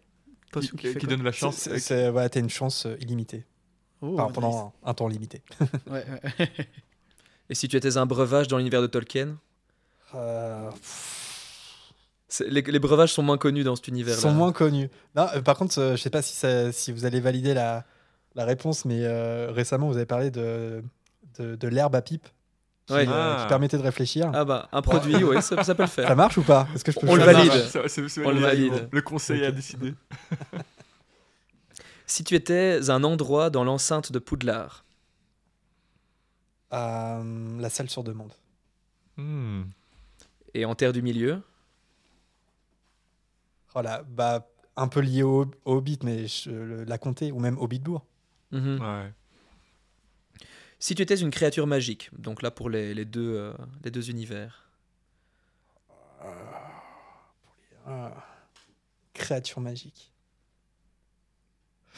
[0.61, 1.57] Qui, Potion qui- fait qui quoi donne la chance.
[1.57, 3.45] C'est- c'est- ouais, T'as une chance euh, illimitée.
[4.03, 4.33] Oh, Enfin, nice.
[4.35, 5.43] pendant un, un temps limité.
[5.91, 6.05] Ouais,
[6.41, 6.49] ouais.
[7.51, 9.37] Et si tu étais un breuvage dans l'univers de Tolkien
[10.15, 10.71] Euh,
[12.29, 14.21] C'est- les, les breuvages sont moins connus dans cet Ils univers-là.
[14.21, 14.89] sont moins connus.
[15.15, 17.85] Non, euh, par contre, euh, je sais pas si, ça- si vous allez valider la,
[18.35, 20.83] la réponse, mais euh, récemment, vous avez parlé de,
[21.39, 22.27] de, de l'herbe à pipe
[22.87, 23.09] qui, Ouais.
[23.09, 23.43] euh, Ah.
[23.43, 24.31] qui permettait de réfléchir.
[24.35, 26.09] Ah bah, un produit, oui, ça, ça peut le faire.
[26.09, 26.69] Ça marche ou pas?
[26.75, 27.33] Est-ce que je peux On le Ça?
[27.33, 27.53] Valide.
[28.25, 28.89] On le valide.
[28.93, 29.95] Le conseil a décidé.
[32.07, 34.85] Si tu étais un endroit dans l'enceinte de Poudlard,
[36.73, 38.33] Euh, La salle sur demande.
[39.17, 39.63] Hmm.
[40.55, 41.41] et en terre du milieu,
[43.73, 44.47] Voilà, bah,
[44.77, 48.05] un peu lié au, au Hobbit, mais je- le- la comté, ou même Hobbitbourg.
[48.53, 48.81] mhm.
[48.81, 49.13] Ouais.
[50.79, 53.53] Si tu étais une créature magique, donc là pour les, les deux, euh,
[53.85, 54.69] les deux univers,
[57.87, 58.13] Ah.
[59.13, 60.11] Créature magique.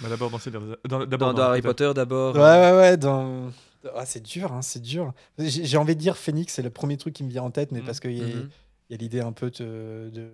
[0.03, 2.97] Bah, d'abord dans, dans, dans, Harry Potter d'abord, Ouais, ouais, ouais.
[2.97, 3.51] Dans...
[3.95, 5.15] Ah, c'est dur, hein, c'est dur.
[5.39, 7.81] J'ai envie de dire Phoenix, c'est le premier truc qui me vient en tête, mais
[7.81, 7.85] Mm.
[7.85, 8.51] parce qu'il y a, Mhm.
[8.91, 10.29] il y a l'idée un peu de, de,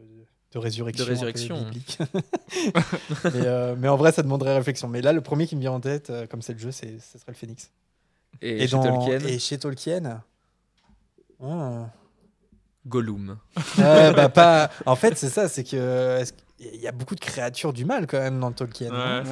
[0.52, 1.04] de résurrection.
[1.04, 1.66] De résurrection.
[3.24, 4.88] mais, euh, mais en vrai, ça demanderait réflexion.
[4.88, 6.98] Mais là, le premier qui me vient en tête, euh, comme c'est le jeu, c'est,
[6.98, 7.70] ce serait le Phoenix.
[8.42, 10.22] Et, chez dans- Tolkien, et chez Tolkien
[11.42, 11.90] Ah.
[12.86, 13.38] Gollum.
[13.78, 14.70] Bah, pas...
[14.86, 16.22] En fait, c'est ça, c'est que.
[16.58, 18.90] qu'il y a beaucoup de créatures du mal quand même dans Tolkien.
[18.90, 19.22] Ouais,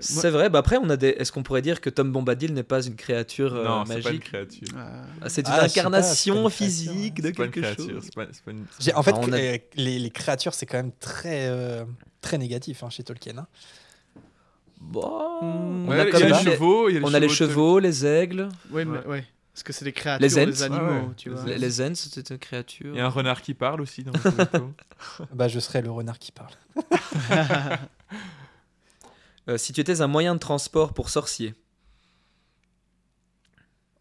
[0.00, 0.44] c'est vrai.
[0.44, 1.08] C'est bah après, on a des...
[1.08, 3.98] est-ce qu'on pourrait dire que Tom Bombadil n'est pas une créature euh, Non, c'est pas
[3.98, 4.24] une magique?
[4.24, 4.68] créature.
[4.76, 7.32] Ah, C'est une Ah, je sais pas, c'est pas incarnation une créature, physique de C'est
[7.32, 7.94] pas une quelque créature.
[7.94, 8.02] chose.
[8.04, 10.78] c'est pas- c'est pas une- J'ai- En fait, a- euh, les, les créatures, c'est quand
[10.78, 11.84] même très, euh,
[12.20, 13.38] très négatif hein, chez Tolkien.
[13.38, 13.46] hein.
[14.80, 15.02] Bon,
[15.42, 16.88] on Ouais, a il quand y a même les les- chevaux.
[16.88, 19.24] il y a on a les de- chevaux, les aigles, Ouais, mais Ouais.
[19.52, 20.64] Parce que c'est des créatures, Les les, Ents.
[20.64, 21.14] animaux, Ouais, ouais.
[21.16, 21.44] tu vois.
[21.44, 22.94] les, les Ents, c'était une créature.
[22.94, 25.26] Il y a un renard qui parle aussi dans le.
[25.34, 26.52] Bah, je serais le renard qui parle.
[29.48, 31.54] Euh, si tu étais un moyen de transport pour sorcier,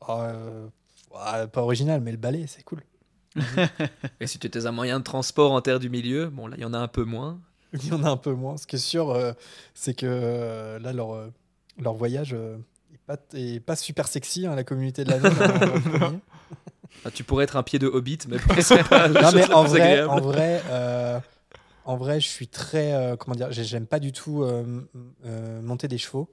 [0.07, 0.67] Oh, euh,
[1.11, 2.83] ouais, pas original, mais le balai, c'est cool.
[4.19, 6.61] et si tu étais un moyen de transport en terre du milieu, bon là il
[6.61, 7.39] y en a un peu moins.
[7.73, 8.57] Il y en a un peu moins.
[8.57, 9.33] Ce qui est sûr, euh,
[9.73, 11.27] c'est que euh, là, leur, euh,
[11.79, 12.57] leur voyage euh,
[12.93, 15.37] est, pas, est pas super sexy, hein, la communauté de la ville.
[16.01, 16.19] hein,
[17.05, 20.61] Ah, tu pourrais être un pied de hobbit, mais pas non, en vrai, en vrai,
[20.69, 21.19] euh,
[21.85, 24.81] en vrai, je suis très, euh, comment dire, j'ai- j'aime pas du tout euh,
[25.25, 26.29] euh, monter des chevaux,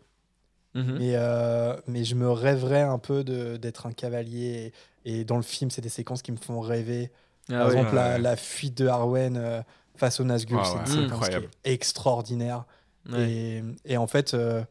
[0.74, 0.96] Mhm.
[0.98, 4.72] mais, euh, mais je me rêverais un peu de- d'être un cavalier.
[5.04, 7.12] Et, et dans le film, c'est des séquences qui me font rêver.
[7.48, 8.18] Ah Par exemple, la, Ouais.
[8.18, 9.62] la fuite de Harwen euh,
[9.96, 11.48] face au Nazgûl, Ouais, c'est ouais, une séquence incroyable.
[11.48, 12.64] qui est extraordinaire.
[13.10, 13.30] Ouais.
[13.30, 14.62] Et, et en fait, euh,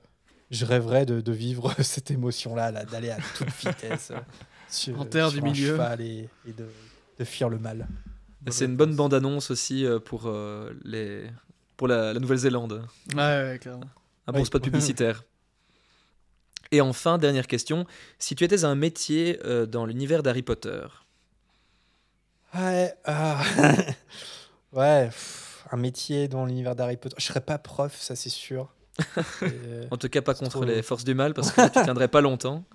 [0.51, 4.19] je rêverais de, de vivre cette émotion-là, là, d'aller à toute vitesse euh,
[4.69, 5.67] sur, En terre sur du un milieu.
[5.73, 6.67] cheval et, et de,
[7.19, 7.87] de fuir le mal.
[8.51, 11.23] C'est une bonne bande-annonce aussi euh, pour, euh, les...
[11.77, 12.85] pour la, la Nouvelle-Zélande.
[13.15, 13.89] Ouais, ouais, clairement.
[14.27, 15.23] Un bon spot publicitaire.
[16.71, 17.85] Et enfin, dernière question.
[18.19, 20.81] Si tu étais un métier euh, dans l'univers d'Harry Potter,
[22.53, 23.41] Ouais, ah,
[24.75, 27.15] ouais pff, un métier dans l'univers d'Harry Potter.
[27.19, 28.73] Je serais pas prof, ça c'est sûr.
[29.41, 31.81] Et- en tout cas pas contre trop- les forces du mal, parce que là, tu
[31.83, 32.63] tiendrais pas longtemps.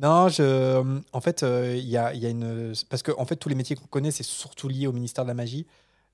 [0.00, 2.72] Non, je, en fait, euh, il y, a, y a une.
[2.88, 5.28] Parce que en fait, tous les métiers qu'on connaît, c'est surtout lié au ministère de
[5.28, 5.66] la magie.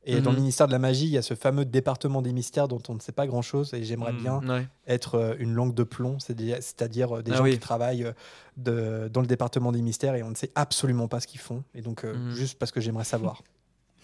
[0.07, 0.41] Et dans le Mhm.
[0.43, 3.01] ministère de la magie, il y a ce fameux département des mystères dont on ne
[3.01, 3.75] sait pas grand-chose.
[3.75, 4.19] Et j'aimerais Mhm.
[4.19, 4.67] bien Ouais.
[4.87, 7.53] être euh, une langue de plomb, c'est-à-dire euh, des Ah gens oui.
[7.53, 8.13] qui travaillent euh,
[8.57, 11.63] de, dans le département des mystères et on ne sait absolument pas ce qu'ils font.
[11.75, 12.31] Et donc, euh, Mhm.
[12.31, 13.43] juste parce que j'aimerais savoir.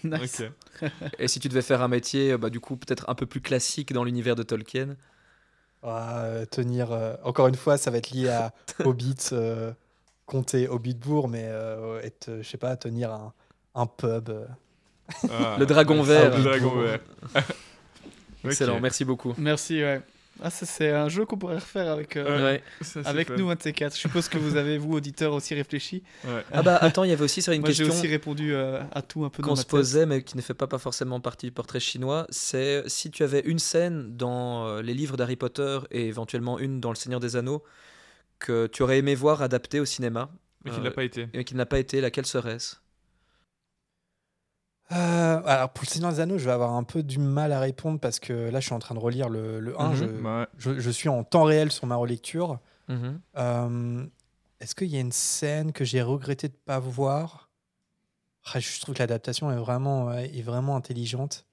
[0.04, 0.42] Nice.
[1.18, 3.40] Et si tu devais faire un métier, euh, bah, du coup, peut-être un peu plus
[3.40, 4.96] classique dans l'univers de Tolkien.
[5.82, 6.92] Ah, euh, tenir.
[6.92, 8.52] euh, encore une fois, ça va être lié à
[8.84, 9.72] Hobbit, euh,
[10.26, 11.50] compter au Bitbourg, mais
[12.02, 13.32] être, je sais pas, tenir un,
[13.74, 14.30] un pub.
[15.28, 15.56] Ah.
[15.58, 16.36] le dragon vert.
[16.36, 17.00] Le dragon vert.
[18.44, 19.34] Excellent, merci beaucoup.
[19.36, 20.00] Merci, ouais.
[20.42, 22.58] Ah, c'est un jeu qu'on pourrait refaire avec, euh,
[23.04, 23.94] avec nous, un de ces quatre.
[23.94, 26.02] Je suppose que vous avez, vous, auditeurs, aussi réfléchi.
[26.52, 27.86] Ah bah attends, il y avait aussi sur une question.
[27.86, 30.42] Moi, j'ai aussi répondu euh, à tout un peu Qu'on se posait, mais qui ne
[30.42, 32.26] fait pas, pas forcément partie du portrait chinois.
[32.30, 36.80] C'est si tu avais une scène dans euh, les livres d'Harry Potter et éventuellement une
[36.80, 37.62] dans Le Seigneur des Anneaux
[38.38, 40.30] que tu aurais aimé voir adaptée au cinéma.
[40.64, 41.28] Mais qui n'a pas été.
[41.34, 42.76] Et qui n'a pas été, laquelle serait-ce?
[44.92, 47.60] Euh, alors pour le Seigneur des Anneaux, je vais avoir un peu du mal à
[47.60, 49.88] répondre parce que là, je suis en train de relire le, le 1.
[49.90, 50.46] Mhm.
[50.58, 52.58] je, je, suis en temps réel sur ma relecture.
[52.88, 53.20] Mhm.
[53.38, 54.06] Euh,
[54.60, 57.50] est-ce qu'il y a une scène que j'ai regretté de ne pas voir?
[58.52, 61.46] Ah, Je trouve que l'adaptation est vraiment, est vraiment intelligente.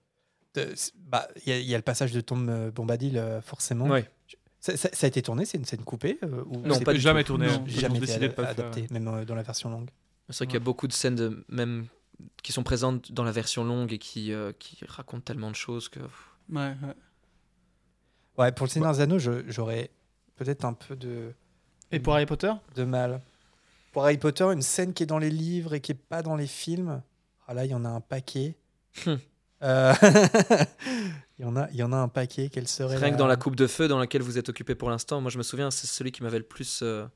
[1.07, 3.88] Bah, il y, a le passage de Tom euh, Bombadil, forcément.
[4.59, 6.18] Ça, a été tourné, c'est une scène coupée
[6.49, 7.47] ou Non, pas jamais tourné.
[7.68, 9.89] Jamais été adapté, même dans la version longue.
[10.30, 11.88] C'est vrai qu'il y a beaucoup de scènes, de, même
[12.44, 15.89] qui sont présentes dans la version longue et qui, euh, qui racontent tellement de choses
[15.89, 15.99] que.
[15.99, 16.95] Ouais, ouais.
[18.38, 19.91] Ouais, pour le Seigneur des Anneaux, j'aurais
[20.35, 21.34] peut-être un peu de.
[21.91, 22.52] Et pour Harry Potter?
[22.76, 23.22] De mal.
[23.91, 26.35] Pour Harry Potter, une scène qui est dans les livres et qui est pas dans
[26.35, 27.02] les films.
[27.48, 28.56] Ah là, il y en a un paquet.
[29.06, 29.19] Hum.
[29.64, 29.91] Euh,
[31.39, 32.49] il, y en a, il y en a un paquet.
[32.49, 34.91] Quelle serait Rien que dans la coupe de feu dans laquelle vous êtes occupé pour
[34.91, 37.07] l'instant, moi je me souviens, c'est celui qui m'avait le plus euh,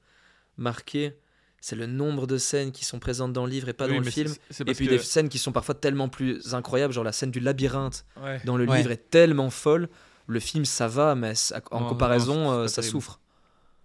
[0.58, 1.20] marqué
[1.62, 4.04] c'est le nombre de scènes qui sont présentes dans le livre et pas dans le
[4.04, 4.34] film.
[4.66, 8.04] et puis des scènes qui sont parfois tellement plus incroyables, genre la scène du labyrinthe
[8.46, 9.88] dans le livre est tellement folle.
[10.28, 11.34] Le film, ça va, mais
[11.72, 13.20] en comparaison, euh, ça souffre.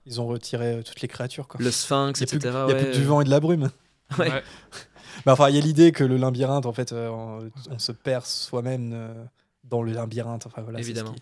[0.06, 1.48] Ils ont retiré euh, toutes les créatures.
[1.48, 1.60] Quoi.
[1.60, 2.38] Le sphinx, etc.
[2.44, 3.70] Il n'y a plus du vent et de la brume.
[4.16, 4.42] bah,
[5.26, 9.26] enfin, il y a l'idée que le labyrinthe, en fait, euh, on, se perd soi-même
[9.64, 10.46] dans le labyrinthe.
[10.46, 11.14] Enfin, voilà, Évidemment.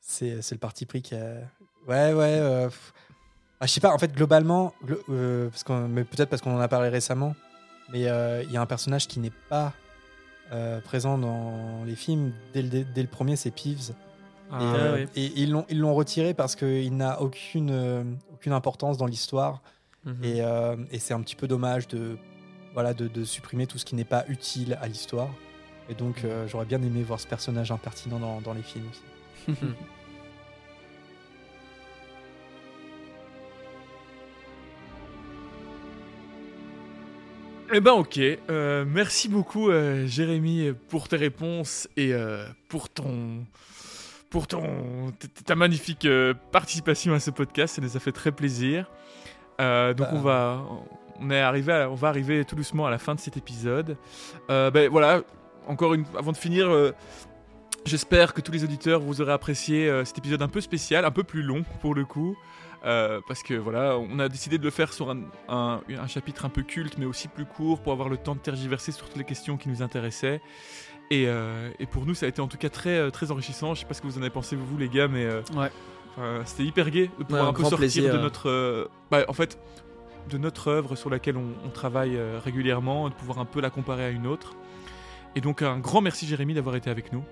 [0.00, 1.36] C'est le parti pris qui a.
[1.88, 2.68] Ouais, ouais.
[3.60, 4.74] Ah, je sais pas, en fait, globalement,
[5.08, 7.34] euh, parce mais peut-être parce qu'on en a parlé récemment,
[7.90, 9.72] mais euh, il y a un personnage qui n'est pas
[10.52, 12.32] euh, présent dans les films.
[12.52, 13.94] Dès le, dès le premier, c'est Peeves.
[14.52, 19.60] Ah, et, ils l'ont ils l'ont retiré parce qu'il n'a aucune aucune importance dans l'histoire.
[20.04, 20.22] Mhm.
[20.22, 20.38] Et,
[20.92, 22.16] et c'est un petit peu dommage de
[22.72, 25.30] voilà de, de supprimer tout ce qui n'est pas utile à l'histoire.
[25.88, 26.46] Et donc mhm.
[26.46, 29.58] j'aurais bien aimé voir ce personnage impertinent dans, dans les films aussi.
[37.72, 43.44] Eh ben ok, euh, merci beaucoup euh, Jérémy pour tes réponses et euh, pour ton
[44.30, 45.12] pour ton
[45.44, 46.06] ta magnifique
[46.52, 48.88] participation à ce podcast, ça nous a fait très plaisir.
[49.58, 50.10] donc bah.
[50.12, 50.64] on va
[51.20, 53.96] on est arrivé on va arriver tout doucement à la fin de cet épisode.
[54.48, 55.22] ben voilà,
[55.66, 56.68] encore une avant de finir
[57.84, 61.24] J'espère que tous les auditeurs vous aurez apprécié cet épisode un peu spécial, un peu
[61.24, 62.36] plus long pour le coup.
[62.86, 66.48] Euh, parce que voilà, on a décidé de le faire sur un, un, chapitre un
[66.48, 69.24] peu culte, mais aussi plus court, pour avoir le temps de tergiverser sur toutes les
[69.24, 70.40] questions qui nous intéressaient.
[71.10, 73.74] Et, euh, et pour nous, ça a été en tout cas très, euh, très enrichissant.
[73.74, 75.26] Je sais pas ce que vous en avez pensé, vous, les gars, mais
[75.56, 75.70] ouais.
[76.44, 78.88] c'était hyper gai de pouvoir un, peu sortir de notre.
[79.10, 79.58] Bah, en fait,
[80.30, 84.10] de notre œuvre sur laquelle on, travaille régulièrement, de pouvoir un peu la comparer à
[84.10, 84.54] une autre.
[85.34, 87.24] Et donc, un grand merci, Jérémy, d'avoir été avec nous.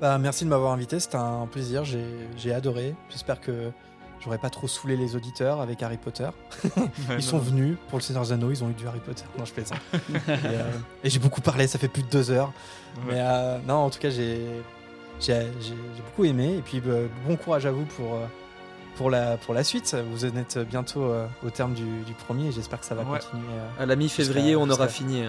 [0.00, 2.94] Bah, merci de m'avoir invité, c'était un plaisir, j'ai adoré.
[3.10, 3.72] J'espère que
[4.20, 6.28] J'aurais pas trop saoulé les auditeurs avec Harry Potter.
[7.10, 9.24] ils sont venus pour le Seigneur des Anneaux, ils ont eu du Harry Potter.
[9.38, 9.78] Non, je plaisante.
[10.28, 10.72] Euh,
[11.04, 12.52] et, j'ai beaucoup parlé, ça fait plus de deux heures.
[13.06, 14.40] Mais euh, non, en tout cas, j'ai
[16.04, 16.56] beaucoup aimé.
[16.58, 16.92] Et puis, bah,
[17.26, 18.26] bon courage à vous pour, euh,
[18.96, 19.96] pour, la, pour la suite.
[20.12, 21.10] Vous en êtes bientôt
[21.44, 23.42] au terme du, premier et j'espère que ça va continuer.
[23.78, 25.24] à la mi-février, on aura fini.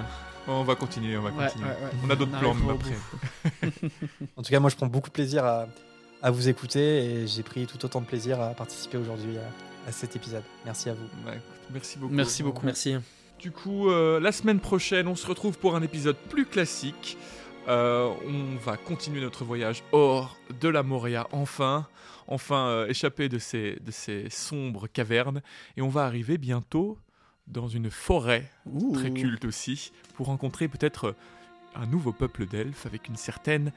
[0.47, 1.69] On va continuer, on va continuer.
[2.05, 3.71] on a d'autres plans après.
[4.37, 5.67] en tout cas, moi, je prends beaucoup de plaisir à
[6.21, 9.37] à vous écouter et j'ai pris tout autant de plaisir à participer aujourd'hui
[9.87, 10.43] à, cet épisode.
[10.65, 11.07] Merci à vous.
[11.71, 12.13] merci beaucoup.
[12.13, 12.65] Merci beaucoup.
[12.65, 12.95] Merci.
[13.39, 17.17] Du coup, euh, la semaine prochaine, on se retrouve pour un épisode plus classique.
[17.67, 21.87] Euh, on va continuer notre voyage hors de la Moria, enfin,
[22.27, 25.41] enfin euh, échapper de ces, de ces sombres cavernes.
[25.77, 26.97] Et on va arriver bientôt
[27.47, 28.51] dans une forêt,
[28.93, 31.15] très culte aussi, pour rencontrer peut-être
[31.75, 33.71] un nouveau peuple d'elfes avec une certaine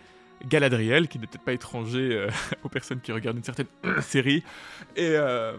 [0.48, 2.31] Galadriel, qui n'est peut-être pas étranger euh,
[2.64, 3.66] aux personnes qui regardent une certaine
[4.01, 4.43] série.
[4.97, 5.56] Et, euh,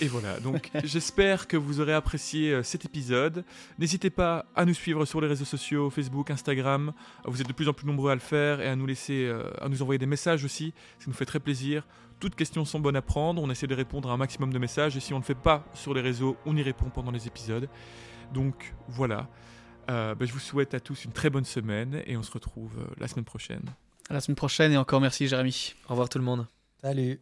[0.00, 3.44] et, voilà, donc j'espère que vous aurez apprécié euh, cet épisode.
[3.78, 6.92] N'hésitez pas à nous suivre sur les réseaux sociaux, Facebook, Instagram.
[7.24, 9.30] Vous êtes de plus en plus nombreux à le faire et à nous laisser,
[9.60, 10.72] à nous envoyer des messages aussi.
[10.98, 11.86] Ça nous fait très plaisir.
[12.20, 13.42] Toutes questions sont bonnes à prendre.
[13.42, 14.96] On essaie de répondre à un maximum de messages.
[14.96, 17.26] Et si on ne le fait pas sur les réseaux, on y répond pendant les
[17.26, 17.68] épisodes.
[18.32, 19.28] Donc voilà.
[19.86, 23.08] Ben, je vous souhaite à tous une très bonne semaine et on se retrouve la
[23.08, 23.74] semaine prochaine.
[24.10, 25.74] À la semaine prochaine et encore merci Jérémy.
[25.86, 26.46] Au revoir tout le monde.
[26.82, 27.20] Salut.